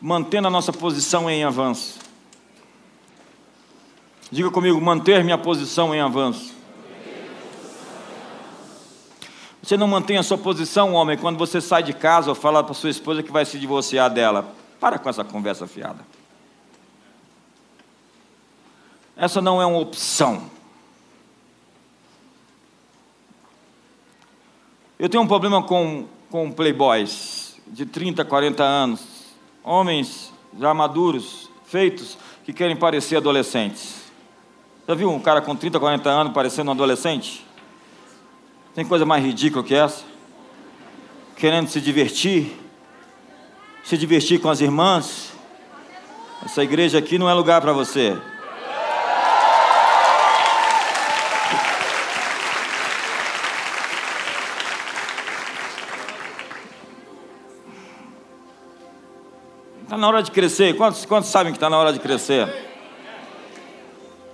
Mantendo 0.00 0.48
a 0.48 0.50
nossa 0.50 0.72
posição 0.72 1.28
em 1.28 1.44
avanço. 1.44 1.98
Diga 4.30 4.50
comigo, 4.50 4.80
manter 4.80 5.22
minha 5.22 5.36
posição 5.36 5.94
em 5.94 6.00
avanço. 6.00 6.54
Você 9.62 9.76
não 9.76 9.86
mantém 9.86 10.16
a 10.16 10.22
sua 10.22 10.38
posição, 10.38 10.94
homem, 10.94 11.18
quando 11.18 11.36
você 11.36 11.60
sai 11.60 11.82
de 11.82 11.92
casa 11.92 12.30
ou 12.30 12.34
fala 12.34 12.64
para 12.64 12.72
sua 12.72 12.88
esposa 12.88 13.22
que 13.22 13.30
vai 13.30 13.44
se 13.44 13.58
divorciar 13.58 14.08
dela. 14.08 14.50
Para 14.80 14.98
com 14.98 15.10
essa 15.10 15.22
conversa 15.22 15.66
fiada. 15.66 16.06
Essa 19.14 19.42
não 19.42 19.60
é 19.60 19.66
uma 19.66 19.78
opção. 19.78 20.50
Eu 24.98 25.10
tenho 25.10 25.22
um 25.22 25.28
problema 25.28 25.62
com, 25.62 26.06
com 26.30 26.50
playboys 26.50 27.45
de 27.66 27.84
30, 27.84 28.24
40 28.24 28.62
anos, 28.62 29.00
homens 29.62 30.32
já 30.58 30.72
maduros, 30.72 31.50
feitos, 31.66 32.16
que 32.44 32.52
querem 32.52 32.76
parecer 32.76 33.16
adolescentes. 33.16 34.06
Já 34.86 34.94
viu 34.94 35.10
um 35.10 35.18
cara 35.18 35.40
com 35.40 35.54
30, 35.56 35.80
40 35.80 36.08
anos 36.08 36.32
parecendo 36.32 36.70
um 36.70 36.74
adolescente? 36.74 37.44
Tem 38.74 38.84
coisa 38.84 39.04
mais 39.04 39.24
ridícula 39.24 39.64
que 39.64 39.74
essa? 39.74 40.04
Querendo 41.36 41.68
se 41.68 41.80
divertir, 41.80 42.56
se 43.82 43.96
divertir 43.96 44.40
com 44.40 44.48
as 44.48 44.60
irmãs. 44.60 45.32
Essa 46.44 46.62
igreja 46.62 46.98
aqui 46.98 47.18
não 47.18 47.28
é 47.28 47.34
lugar 47.34 47.60
para 47.60 47.72
você. 47.72 48.16
Está 59.96 60.02
na 60.02 60.08
hora 60.08 60.22
de 60.22 60.30
crescer. 60.30 60.76
Quantos, 60.76 61.06
quantos 61.06 61.30
sabem 61.30 61.54
que 61.54 61.56
está 61.56 61.70
na 61.70 61.78
hora 61.78 61.90
de 61.90 61.98
crescer? 61.98 62.46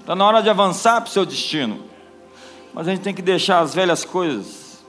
Está 0.01 0.17
na 0.17 0.27
hora 0.27 0.43
de 0.43 0.51
avançar 0.51 1.01
para 1.01 1.09
o 1.09 1.13
seu 1.13 1.25
destino. 1.25 1.85
Mas 2.75 2.89
a 2.89 2.91
gente 2.91 3.03
tem 3.03 3.15
que 3.15 3.23
deixar 3.23 3.61
as 3.61 3.73
velhas 3.73 4.05
coisas, 4.05 4.85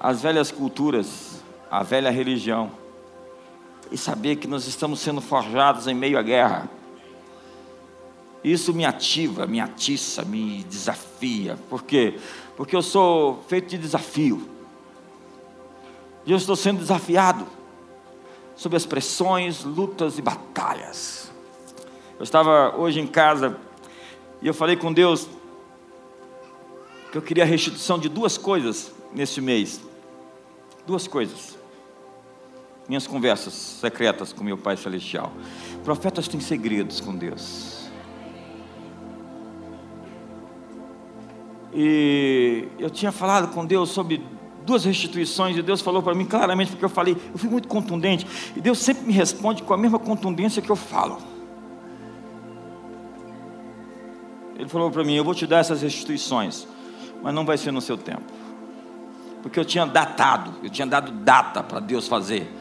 as 0.00 0.20
velhas 0.20 0.50
culturas, 0.50 1.44
a 1.70 1.84
velha 1.84 2.10
religião. 2.10 2.72
E 3.88 3.96
saber 3.96 4.34
que 4.34 4.48
nós 4.48 4.66
estamos 4.66 4.98
sendo 4.98 5.20
forjados 5.20 5.86
em 5.86 5.94
meio 5.94 6.18
à 6.18 6.22
guerra. 6.22 6.68
Isso 8.42 8.74
me 8.74 8.84
ativa, 8.84 9.46
me 9.46 9.60
atiça, 9.60 10.24
me 10.24 10.64
desafia. 10.64 11.56
Por 11.70 11.84
quê? 11.84 12.18
Porque 12.56 12.74
eu 12.74 12.82
sou 12.82 13.44
feito 13.46 13.68
de 13.68 13.78
desafio. 13.78 14.44
E 16.26 16.32
eu 16.32 16.36
estou 16.36 16.56
sendo 16.56 16.80
desafiado 16.80 17.46
sobre 18.58 18.76
as 18.76 18.84
pressões, 18.84 19.62
lutas 19.62 20.18
e 20.18 20.22
batalhas. 20.22 21.30
Eu 22.18 22.24
estava 22.24 22.74
hoje 22.76 22.98
em 22.98 23.06
casa 23.06 23.56
e 24.42 24.48
eu 24.48 24.52
falei 24.52 24.76
com 24.76 24.92
Deus 24.92 25.28
que 27.12 27.16
eu 27.16 27.22
queria 27.22 27.44
a 27.44 27.46
restituição 27.46 28.00
de 28.00 28.08
duas 28.08 28.36
coisas 28.36 28.92
nesse 29.14 29.40
mês. 29.40 29.80
Duas 30.84 31.06
coisas. 31.06 31.56
Minhas 32.88 33.06
conversas 33.06 33.54
secretas 33.54 34.32
com 34.32 34.42
meu 34.42 34.58
Pai 34.58 34.76
Celestial. 34.76 35.32
Profetas 35.84 36.26
têm 36.26 36.40
segredos 36.40 37.00
com 37.00 37.14
Deus. 37.14 37.88
E 41.72 42.66
eu 42.76 42.90
tinha 42.90 43.12
falado 43.12 43.54
com 43.54 43.64
Deus 43.64 43.90
sobre 43.90 44.20
duas 44.68 44.84
restituições 44.84 45.56
e 45.56 45.62
Deus 45.62 45.80
falou 45.80 46.02
para 46.02 46.14
mim 46.14 46.26
claramente, 46.26 46.70
porque 46.70 46.84
eu 46.84 46.90
falei, 46.90 47.16
eu 47.32 47.38
fui 47.38 47.48
muito 47.48 47.66
contundente, 47.66 48.26
e 48.54 48.60
Deus 48.60 48.78
sempre 48.78 49.06
me 49.06 49.12
responde 49.14 49.62
com 49.62 49.72
a 49.72 49.78
mesma 49.78 49.98
contundência 49.98 50.60
que 50.60 50.68
eu 50.68 50.76
falo. 50.76 51.18
Ele 54.56 54.68
falou 54.68 54.90
para 54.90 55.02
mim: 55.02 55.14
Eu 55.14 55.24
vou 55.24 55.34
te 55.34 55.46
dar 55.46 55.58
essas 55.58 55.80
restituições, 55.80 56.66
mas 57.22 57.34
não 57.34 57.46
vai 57.46 57.56
ser 57.56 57.70
no 57.72 57.80
seu 57.80 57.96
tempo, 57.96 58.30
porque 59.42 59.58
eu 59.58 59.64
tinha 59.64 59.86
datado, 59.86 60.52
eu 60.62 60.68
tinha 60.68 60.86
dado 60.86 61.12
data 61.12 61.62
para 61.62 61.80
Deus 61.80 62.06
fazer, 62.06 62.52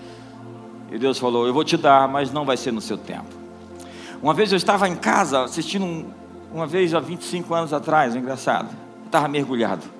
e 0.89 0.97
Deus 0.97 1.19
falou: 1.19 1.45
Eu 1.45 1.53
vou 1.53 1.65
te 1.65 1.75
dar, 1.75 2.07
mas 2.07 2.31
não 2.31 2.45
vai 2.45 2.55
ser 2.55 2.71
no 2.71 2.79
seu 2.79 2.97
tempo. 2.97 3.35
Uma 4.21 4.33
vez 4.33 4.51
eu 4.51 4.57
estava 4.57 4.87
em 4.87 4.95
casa 4.95 5.43
assistindo, 5.43 5.83
um, 5.83 6.09
uma 6.53 6.65
vez 6.65 6.93
há 6.93 6.99
25 7.01 7.53
anos 7.53 7.73
atrás, 7.73 8.15
engraçado, 8.15 8.69
eu 9.01 9.07
estava 9.07 9.27
mergulhado 9.27 9.96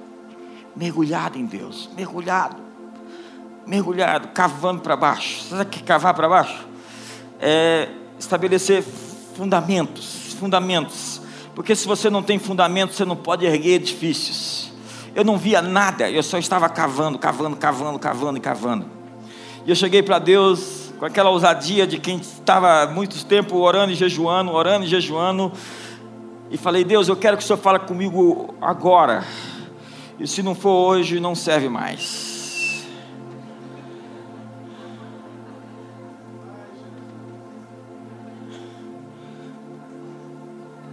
mergulhado 0.78 1.40
em 1.40 1.46
Deus, 1.46 1.90
mergulhado, 1.98 2.58
mergulhado, 3.66 4.28
cavando 4.30 4.82
para 4.82 4.96
baixo. 4.96 5.44
Sabe 5.50 5.64
o 5.64 5.66
que 5.66 5.80
é 5.80 5.84
cavar 5.84 6.14
para 6.14 6.30
baixo? 6.30 6.68
É 7.40 7.90
estabelecer 8.20 8.84
fundamentos, 9.36 10.36
fundamentos. 10.40 11.22
Porque 11.56 11.76
se 11.76 11.88
você 11.88 12.10
não 12.10 12.22
tem 12.22 12.38
fundamentos, 12.38 12.96
você 12.96 13.06
não 13.06 13.16
pode 13.16 13.44
erguer 13.46 13.76
edifícios. 13.76 14.72
Eu 15.16 15.24
não 15.24 15.36
via 15.36 15.64
nada, 15.64 16.10
eu 16.12 16.22
só 16.22 16.38
estava 16.38 16.70
cavando, 16.70 17.18
cavando, 17.18 17.58
cavando, 17.58 17.98
cavando 17.98 18.38
e 18.38 18.42
cavando. 18.42 18.86
E 19.66 19.70
eu 19.72 19.76
cheguei 19.76 20.04
para 20.04 20.20
Deus 20.20 20.94
com 21.00 21.06
aquela 21.06 21.32
ousadia 21.32 21.88
de 21.88 21.98
quem 21.98 22.18
estava 22.18 22.86
muito 22.86 23.26
tempo 23.26 23.58
orando 23.58 23.92
e 23.92 23.96
jejuando, 23.96 24.52
orando 24.52 24.86
e 24.86 24.88
jejuando, 24.88 25.52
e 26.52 26.58
falei: 26.58 26.84
Deus, 26.84 27.08
eu 27.08 27.16
quero 27.16 27.36
que 27.36 27.44
o 27.44 27.48
Senhor 27.48 27.58
fale 27.58 27.80
comigo 27.80 28.54
agora. 28.62 29.26
E 30.20 30.28
se 30.28 30.42
não 30.42 30.56
for 30.56 30.90
hoje, 30.90 31.20
não 31.20 31.36
serve 31.36 31.70
mais. 31.70 32.38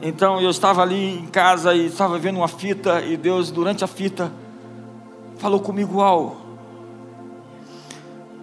Então 0.02 0.38
eu 0.38 0.50
estava 0.50 0.82
ali 0.82 1.18
em 1.18 1.26
casa 1.26 1.74
e 1.74 1.86
estava 1.86 2.18
vendo 2.18 2.36
uma 2.36 2.48
fita, 2.48 3.00
e 3.00 3.16
Deus, 3.16 3.50
durante 3.50 3.82
a 3.82 3.86
fita, 3.86 4.30
falou 5.38 5.60
comigo 5.60 6.02
algo. 6.02 6.36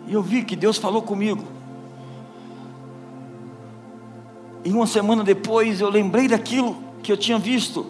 E 0.07 0.13
eu 0.13 0.23
vi 0.23 0.43
que 0.43 0.55
Deus 0.55 0.77
falou 0.77 1.03
comigo. 1.03 1.45
E 4.65 4.71
uma 4.71 4.87
semana 4.87 5.23
depois 5.23 5.79
eu 5.79 5.89
lembrei 5.89 6.27
daquilo 6.27 6.75
que 7.03 7.11
eu 7.11 7.17
tinha 7.17 7.37
visto. 7.37 7.85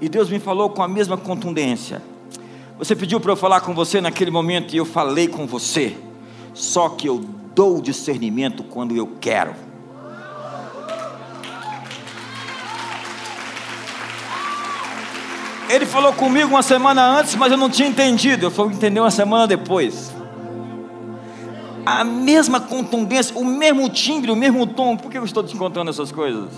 E 0.00 0.08
Deus 0.08 0.30
me 0.30 0.38
falou 0.38 0.70
com 0.70 0.82
a 0.82 0.88
mesma 0.88 1.16
contundência. 1.16 2.02
Você 2.78 2.94
pediu 2.94 3.18
para 3.18 3.32
eu 3.32 3.36
falar 3.36 3.60
com 3.60 3.74
você 3.74 4.00
naquele 4.00 4.30
momento 4.30 4.72
e 4.72 4.76
eu 4.76 4.84
falei 4.84 5.26
com 5.26 5.46
você. 5.46 5.96
Só 6.54 6.88
que 6.88 7.08
eu 7.08 7.18
dou 7.54 7.80
discernimento 7.80 8.62
quando 8.62 8.94
eu 8.94 9.08
quero. 9.20 9.54
Ele 15.68 15.84
falou 15.84 16.12
comigo 16.12 16.50
uma 16.50 16.62
semana 16.62 17.18
antes, 17.18 17.34
mas 17.34 17.52
eu 17.52 17.58
não 17.58 17.68
tinha 17.68 17.88
entendido. 17.88 18.46
Eu 18.46 18.50
fui 18.50 18.72
entender 18.72 19.00
uma 19.00 19.10
semana 19.10 19.46
depois. 19.46 20.14
A 21.84 22.04
mesma 22.04 22.60
contundência, 22.60 23.36
o 23.36 23.44
mesmo 23.44 23.88
timbre, 23.90 24.30
o 24.30 24.36
mesmo 24.36 24.66
tom. 24.66 24.96
Por 24.96 25.10
que 25.10 25.18
eu 25.18 25.24
estou 25.24 25.42
te 25.42 25.56
contando 25.56 25.90
essas 25.90 26.12
coisas? 26.12 26.48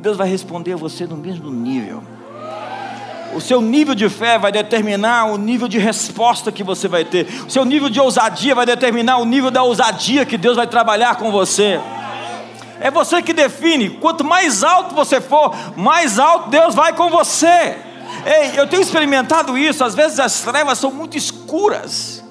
Deus 0.00 0.16
vai 0.16 0.28
responder 0.28 0.72
a 0.72 0.76
você 0.76 1.06
no 1.06 1.16
mesmo 1.16 1.50
nível. 1.50 2.02
O 3.32 3.40
seu 3.40 3.60
nível 3.60 3.94
de 3.94 4.08
fé 4.08 4.38
vai 4.38 4.52
determinar 4.52 5.26
o 5.26 5.38
nível 5.38 5.66
de 5.66 5.78
resposta 5.78 6.52
que 6.52 6.62
você 6.62 6.86
vai 6.86 7.04
ter. 7.04 7.26
O 7.46 7.50
seu 7.50 7.64
nível 7.64 7.88
de 7.88 7.98
ousadia 7.98 8.54
vai 8.54 8.66
determinar 8.66 9.18
o 9.18 9.24
nível 9.24 9.50
da 9.50 9.62
ousadia 9.62 10.26
que 10.26 10.36
Deus 10.36 10.56
vai 10.56 10.66
trabalhar 10.66 11.16
com 11.16 11.32
você. 11.32 11.80
É 12.78 12.90
você 12.90 13.22
que 13.22 13.32
define. 13.32 13.90
Quanto 13.90 14.24
mais 14.24 14.62
alto 14.62 14.94
você 14.94 15.20
for, 15.20 15.54
mais 15.76 16.18
alto 16.18 16.50
Deus 16.50 16.74
vai 16.74 16.92
com 16.92 17.08
você. 17.08 17.76
Ei, 18.26 18.52
eu 18.54 18.66
tenho 18.66 18.82
experimentado 18.82 19.56
isso. 19.56 19.82
Às 19.82 19.94
vezes 19.94 20.20
as 20.20 20.40
trevas 20.40 20.78
são 20.78 20.90
muito 20.90 21.16
escuras. 21.16 22.22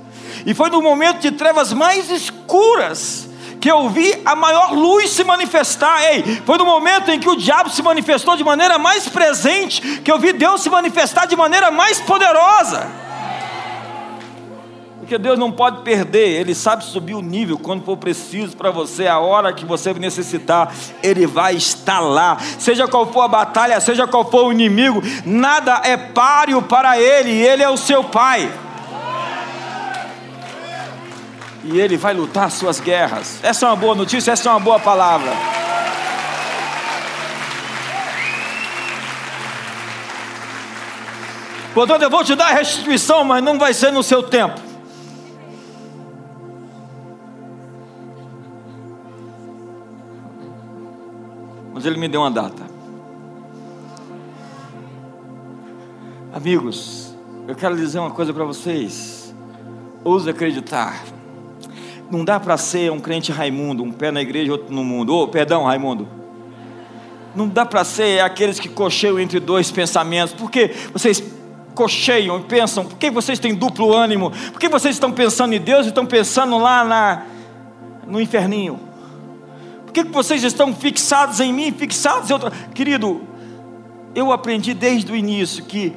E 0.45 0.53
foi 0.53 0.69
no 0.69 0.81
momento 0.81 1.19
de 1.19 1.31
trevas 1.31 1.73
mais 1.73 2.11
escuras 2.11 3.30
que 3.61 3.69
eu 3.69 3.87
vi 3.89 4.19
a 4.25 4.35
maior 4.35 4.73
luz 4.73 5.11
se 5.11 5.23
manifestar. 5.23 6.03
Ei, 6.11 6.41
foi 6.43 6.57
no 6.57 6.65
momento 6.65 7.11
em 7.11 7.19
que 7.19 7.29
o 7.29 7.35
diabo 7.35 7.69
se 7.69 7.83
manifestou 7.83 8.35
de 8.35 8.43
maneira 8.43 8.79
mais 8.79 9.07
presente 9.07 10.01
que 10.01 10.11
eu 10.11 10.17
vi 10.17 10.33
Deus 10.33 10.61
se 10.61 10.69
manifestar 10.69 11.27
de 11.27 11.35
maneira 11.35 11.69
mais 11.69 12.01
poderosa. 12.01 12.89
Porque 14.97 15.17
Deus 15.17 15.37
não 15.37 15.51
pode 15.51 15.81
perder, 15.81 16.39
Ele 16.39 16.55
sabe 16.55 16.85
subir 16.85 17.13
o 17.13 17.21
nível 17.21 17.59
quando 17.59 17.83
for 17.83 17.97
preciso 17.97 18.55
para 18.55 18.71
você, 18.71 19.07
a 19.07 19.19
hora 19.19 19.53
que 19.53 19.65
você 19.65 19.93
necessitar, 19.93 20.73
Ele 21.03 21.27
vai 21.27 21.55
estar 21.55 21.99
lá. 21.99 22.37
Seja 22.57 22.87
qual 22.87 23.11
for 23.11 23.21
a 23.21 23.27
batalha, 23.27 23.79
seja 23.79 24.07
qual 24.07 24.29
for 24.29 24.45
o 24.45 24.51
inimigo, 24.51 25.03
nada 25.25 25.81
é 25.83 25.97
páreo 25.97 26.61
para 26.61 26.99
Ele, 26.99 27.29
Ele 27.31 27.61
é 27.61 27.69
o 27.69 27.77
seu 27.77 28.05
Pai 28.05 28.49
e 31.63 31.79
Ele 31.79 31.97
vai 31.97 32.13
lutar 32.13 32.49
suas 32.49 32.79
guerras. 32.79 33.39
Essa 33.43 33.65
é 33.65 33.69
uma 33.69 33.75
boa 33.75 33.95
notícia, 33.95 34.31
essa 34.31 34.49
é 34.49 34.51
uma 34.51 34.59
boa 34.59 34.79
palavra. 34.79 35.31
Portanto, 41.73 42.01
eu 42.01 42.09
vou 42.09 42.23
te 42.23 42.35
dar 42.35 42.47
a 42.47 42.53
restituição, 42.53 43.23
mas 43.23 43.41
não 43.43 43.57
vai 43.57 43.73
ser 43.73 43.91
no 43.91 44.03
seu 44.03 44.21
tempo. 44.21 44.59
Mas 51.73 51.85
Ele 51.85 51.97
me 51.97 52.07
deu 52.09 52.21
uma 52.21 52.31
data. 52.31 52.69
Amigos, 56.33 57.15
eu 57.47 57.55
quero 57.55 57.75
dizer 57.75 57.99
uma 57.99 58.11
coisa 58.11 58.33
para 58.33 58.43
vocês. 58.43 59.33
Ouse 60.03 60.29
acreditar. 60.29 61.01
Não 62.11 62.25
dá 62.25 62.39
para 62.39 62.57
ser 62.57 62.91
um 62.91 62.99
crente 62.99 63.31
Raimundo, 63.31 63.83
um 63.83 63.91
pé 63.91 64.11
na 64.11 64.21
igreja, 64.21 64.51
outro 64.51 64.73
no 64.73 64.83
mundo. 64.83 65.15
Oh, 65.15 65.27
perdão, 65.29 65.63
Raimundo. 65.63 66.07
Não 67.33 67.47
dá 67.47 67.65
para 67.65 67.85
ser 67.85 68.19
aqueles 68.19 68.59
que 68.59 68.67
cocheiam 68.67 69.17
entre 69.17 69.39
dois 69.39 69.71
pensamentos. 69.71 70.33
Porque 70.33 70.71
vocês 70.91 71.23
cocheiam 71.73 72.39
e 72.39 72.43
pensam, 72.43 72.83
por 72.83 72.97
que 72.97 73.09
vocês 73.09 73.39
têm 73.39 73.55
duplo 73.55 73.95
ânimo? 73.95 74.31
Por 74.51 74.59
que 74.59 74.67
vocês 74.67 74.95
estão 74.95 75.11
pensando 75.11 75.53
em 75.53 75.61
Deus 75.61 75.85
e 75.85 75.89
estão 75.89 76.05
pensando 76.05 76.57
lá 76.57 76.83
na, 76.83 77.23
no 78.05 78.19
inferninho? 78.19 78.77
Por 79.85 79.93
que 79.93 80.03
vocês 80.03 80.43
estão 80.43 80.73
fixados 80.75 81.39
em 81.39 81.53
mim, 81.53 81.71
fixados 81.71 82.29
em 82.29 82.33
outro? 82.33 82.51
Querido, 82.73 83.21
eu 84.13 84.33
aprendi 84.33 84.73
desde 84.73 85.11
o 85.11 85.15
início 85.15 85.63
que 85.63 85.93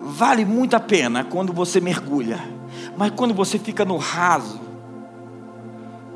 vale 0.00 0.44
muito 0.44 0.74
a 0.76 0.80
pena 0.80 1.24
quando 1.24 1.52
você 1.52 1.80
mergulha, 1.80 2.38
mas 2.96 3.10
quando 3.10 3.32
você 3.32 3.58
fica 3.58 3.84
no 3.84 3.96
raso, 3.96 4.60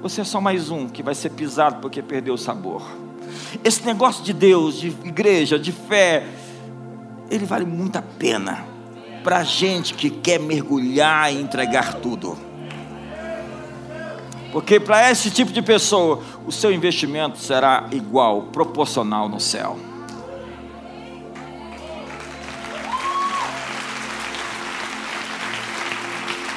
você 0.01 0.21
é 0.21 0.25
só 0.25 0.41
mais 0.41 0.71
um 0.71 0.89
que 0.89 1.03
vai 1.03 1.15
ser 1.15 1.31
pisado 1.31 1.81
porque 1.81 2.01
perdeu 2.01 2.35
o 2.35 2.39
sabor. 2.39 2.83
Esse 3.65 3.85
negócio 3.85 4.23
de 4.23 4.33
Deus, 4.33 4.79
de 4.79 4.89
igreja, 4.89 5.59
de 5.59 5.73
fé, 5.73 6.25
ele 7.31 7.45
vale 7.45 7.65
muito 7.65 7.97
a 7.97 8.03
pena 8.03 8.65
para 9.25 9.43
gente 9.43 9.95
que 9.95 10.09
quer 10.09 10.39
mergulhar 10.39 11.33
e 11.33 11.41
entregar 11.41 11.95
tudo. 11.95 12.39
Porque 14.53 14.81
para 14.81 15.11
esse 15.11 15.31
tipo 15.31 15.53
de 15.53 15.61
pessoa, 15.61 16.23
o 16.47 16.53
seu 16.53 16.73
investimento 16.73 17.39
será 17.39 17.87
igual, 17.91 18.45
proporcional 18.45 19.29
no 19.29 19.39
céu. 19.39 19.79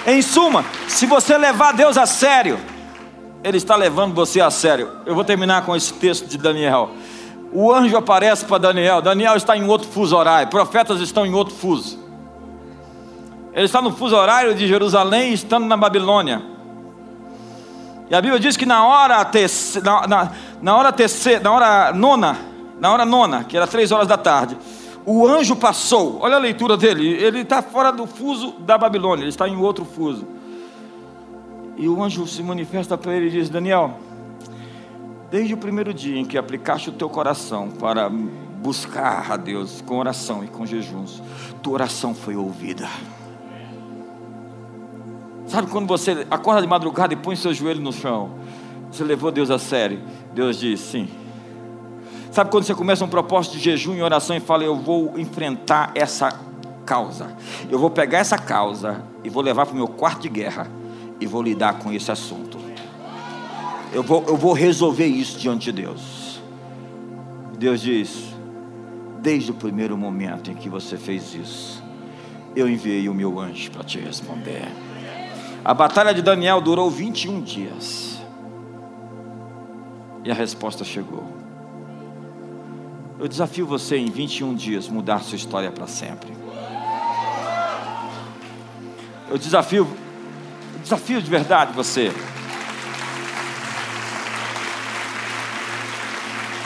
Em 0.08 0.22
suma, 0.22 0.66
se 0.88 1.06
você 1.06 1.38
levar 1.38 1.74
Deus 1.74 1.98
a 1.98 2.06
sério, 2.06 2.58
Ele 3.44 3.58
está 3.58 3.76
levando 3.76 4.14
você 4.14 4.40
a 4.40 4.52
sério. 4.52 4.90
Eu 5.06 5.16
vou 5.16 5.24
terminar 5.24 5.66
com 5.66 5.76
esse 5.76 5.94
texto 5.94 6.28
de 6.28 6.38
Daniel. 6.38 6.92
O 7.52 7.74
anjo 7.74 7.98
aparece 7.98 8.46
para 8.46 8.58
Daniel. 8.58 9.02
Daniel 9.02 9.36
está 9.36 9.58
em 9.58 9.68
outro 9.68 9.88
fuso 9.88 10.16
horário. 10.16 10.50
Profetas 10.50 11.02
estão 11.02 11.26
em 11.26 11.34
outro 11.34 11.54
fuso. 11.54 12.00
Ele 13.54 13.66
está 13.66 13.82
no 13.82 13.92
fuso 13.92 14.16
horário 14.16 14.56
de 14.56 14.68
Jerusalém, 14.68 15.34
estando 15.34 15.66
na 15.66 15.76
Babilônia. 15.76 16.42
E 18.10 18.16
a 18.16 18.22
Bíblia 18.22 18.40
diz 18.40 18.56
que 18.56 18.66
na 18.66 18.86
hora 18.86 19.24
terceira, 19.26 19.90
na, 19.90 20.08
na, 20.08 20.32
na, 20.62 20.76
hora 20.76 20.92
terceira, 20.92 21.42
na 21.42 21.52
hora 21.52 21.94
nona, 21.94 22.38
na 22.80 22.92
hora 22.92 23.06
nona, 23.06 23.44
que 23.44 23.58
era 23.58 23.66
três 23.66 23.92
horas 23.92 24.08
da 24.08 24.18
tarde, 24.18 24.58
o 25.06 25.28
anjo 25.28 25.56
passou. 25.56 26.20
Olha 26.22 26.36
a 26.36 26.40
leitura 26.40 26.78
dele. 26.78 27.08
Ele 27.08 27.40
está 27.40 27.62
fora 27.62 27.92
do 27.92 28.06
fuso 28.06 28.54
da 28.60 28.78
Babilônia. 28.78 29.24
Ele 29.24 29.30
está 29.30 29.48
em 29.48 29.58
outro 29.58 29.84
fuso. 29.84 30.26
E 31.82 31.90
o 31.90 32.04
anjo 32.04 32.28
se 32.28 32.44
manifesta 32.44 32.96
para 32.96 33.12
ele 33.12 33.26
e 33.26 33.32
diz: 33.32 33.50
Daniel, 33.50 33.98
desde 35.32 35.56
o 35.56 35.58
primeiro 35.58 35.92
dia 35.92 36.20
em 36.20 36.24
que 36.24 36.38
aplicaste 36.38 36.90
o 36.90 36.94
teu 36.94 37.10
coração 37.10 37.72
para 37.72 38.08
buscar 38.08 39.32
a 39.32 39.36
Deus 39.36 39.82
com 39.82 39.98
oração 39.98 40.44
e 40.44 40.48
com 40.48 40.64
jejuns, 40.64 41.24
tua 41.64 41.74
oração 41.74 42.14
foi 42.14 42.36
ouvida. 42.36 42.88
Sabe 45.48 45.72
quando 45.72 45.88
você 45.88 46.28
acorda 46.30 46.62
de 46.62 46.68
madrugada 46.68 47.16
e 47.16 47.18
põe 47.18 47.36
seu 47.36 47.52
joelho 47.52 47.82
no 47.82 47.92
chão? 47.92 48.30
Você 48.92 49.04
levou 49.04 49.32
Deus 49.32 49.50
a 49.50 49.58
sério. 49.58 50.04
Deus 50.36 50.60
diz: 50.60 50.80
sim. 50.82 51.10
Sabe 52.30 52.52
quando 52.52 52.64
você 52.64 52.76
começa 52.76 53.04
um 53.04 53.10
propósito 53.10 53.54
de 53.54 53.60
jejum 53.60 53.96
e 53.96 54.04
oração 54.04 54.36
e 54.36 54.40
fala: 54.40 54.64
Eu 54.64 54.76
vou 54.76 55.18
enfrentar 55.18 55.94
essa 55.96 56.32
causa. 56.86 57.36
Eu 57.72 57.80
vou 57.80 57.90
pegar 57.90 58.20
essa 58.20 58.38
causa 58.38 59.04
e 59.24 59.32
vou 59.32 59.42
levar 59.42 59.66
para 59.66 59.74
o 59.74 59.78
meu 59.78 59.88
quarto 59.88 60.22
de 60.22 60.30
guerra 60.30 60.80
e 61.22 61.28
vou 61.28 61.44
lidar 61.44 61.80
com 61.80 61.94
esse 61.94 62.12
assunto. 62.12 62.58
Eu 63.94 64.02
vou, 64.02 64.26
eu 64.28 64.36
vou 64.36 64.54
resolver 64.54 65.06
isso 65.06 65.38
diante 65.38 65.72
de 65.72 65.84
Deus. 65.84 66.42
Deus 67.58 67.80
diz: 67.82 68.34
Desde 69.22 69.52
o 69.52 69.54
primeiro 69.54 69.96
momento 69.96 70.50
em 70.50 70.56
que 70.56 70.68
você 70.68 70.98
fez 70.98 71.36
isso, 71.36 71.84
eu 72.56 72.68
enviei 72.68 73.08
o 73.08 73.14
meu 73.14 73.40
anjo 73.40 73.70
para 73.70 73.84
te 73.84 74.00
responder. 74.00 74.68
A 75.64 75.74
batalha 75.76 76.14
de 76.14 76.24
Daniel 76.24 76.60
durou 76.60 76.90
21 76.90 77.42
dias. 77.42 78.20
E 80.24 80.32
a 80.32 80.34
resposta 80.34 80.84
chegou. 80.84 81.24
Eu 83.20 83.28
desafio 83.28 83.68
você 83.68 83.98
em 83.98 84.10
21 84.10 84.56
dias 84.56 84.88
mudar 84.88 85.20
sua 85.20 85.36
história 85.36 85.72
para 85.72 85.86
sempre. 85.86 86.32
Eu 89.30 89.38
desafio, 89.38 89.88
desafio 90.82 91.22
de 91.22 91.30
verdade 91.30 91.74
você. 91.74 92.12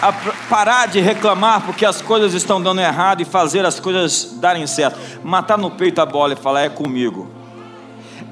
A 0.01 0.11
parar 0.49 0.87
de 0.87 0.99
reclamar 0.99 1.61
porque 1.65 1.85
as 1.85 2.01
coisas 2.01 2.33
estão 2.33 2.61
dando 2.61 2.81
errado 2.81 3.21
e 3.21 3.25
fazer 3.25 3.65
as 3.65 3.79
coisas 3.79 4.37
darem 4.39 4.67
certo. 4.67 4.99
Matar 5.23 5.57
no 5.57 5.71
peito 5.71 5.99
a 5.99 6.05
bola 6.05 6.33
e 6.33 6.35
falar 6.35 6.61
é 6.61 6.69
comigo 6.69 7.35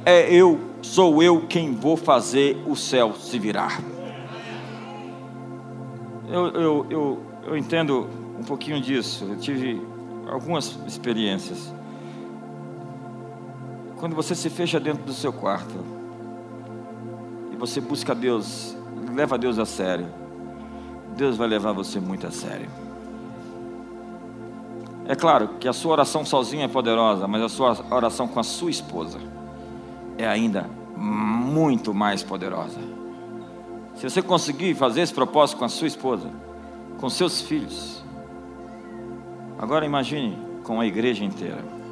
é 0.05 0.34
eu, 0.34 0.59
sou 0.81 1.23
eu 1.23 1.41
quem 1.47 1.73
vou 1.73 1.95
fazer 1.95 2.61
o 2.65 2.75
céu 2.75 3.13
se 3.13 3.39
virar. 3.39 3.81
Eu, 6.27 6.47
eu, 6.47 6.88
eu, 6.89 7.23
eu 7.47 7.57
entendo 7.57 8.09
um 8.39 8.43
pouquinho 8.43 8.81
disso, 8.81 9.25
eu 9.29 9.38
tive 9.38 9.81
algumas 10.27 10.77
experiências. 10.88 11.73
Quando 14.04 14.18
você 14.18 14.36
se 14.36 14.49
fecha 14.49 14.82
dentro 14.82 15.06
do 15.06 15.14
seu 15.14 15.32
quarto 15.32 15.74
e 17.54 17.56
você 17.56 17.80
busca 17.80 18.14
Deus, 18.14 18.76
leva 19.16 19.38
Deus 19.38 19.58
a 19.58 19.66
sério, 19.66 20.08
Deus 21.16 21.38
vai 21.38 21.47
levar 21.47 21.72
você 21.72 22.01
muito 22.01 22.28
a 22.28 22.30
sério. 22.30 22.68
É 25.08 25.16
claro 25.16 25.51
que 25.58 25.70
a 25.70 25.72
sua 25.72 25.93
oração 25.93 26.26
sozinha 26.26 26.66
é 26.66 26.68
poderosa, 26.68 27.30
mas 27.30 27.43
a 27.43 27.47
sua 27.47 27.78
oração 27.89 28.28
com 28.28 28.41
a 28.41 28.43
sua 28.43 28.70
esposa 28.70 29.20
é 30.18 30.28
ainda 30.28 30.70
muito 30.97 31.93
mais 31.93 32.22
poderosa. 32.22 32.82
Se 33.95 34.04
você 34.04 34.22
conseguir 34.22 34.76
fazer 34.76 34.99
esse 34.99 35.14
propósito 35.14 35.60
com 35.60 35.64
a 35.64 35.70
sua 35.70 35.88
esposa, 35.88 36.30
com 36.99 37.10
seus 37.10 37.39
filhos, 37.39 38.04
agora 39.58 39.86
imagine 39.86 40.38
com 40.62 40.82
a 40.82 40.86
igreja 40.86 41.24
inteira. 41.24 41.82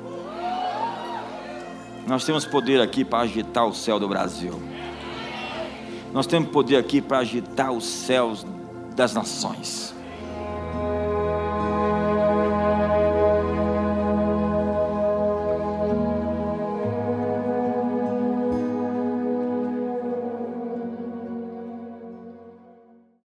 Nós 2.07 2.25
temos 2.25 2.45
poder 2.45 2.81
aqui 2.81 3.05
para 3.05 3.19
agitar 3.19 3.65
o 3.65 3.73
céu 3.73 3.99
do 3.99 4.07
Brasil. 4.07 4.61
Nós 6.13 6.27
temos 6.27 6.49
poder 6.49 6.77
aqui 6.77 7.01
para 7.01 7.19
agitar 7.19 7.71
os 7.71 7.85
céus 7.85 8.45
das 8.95 9.13
nações. 9.13 9.93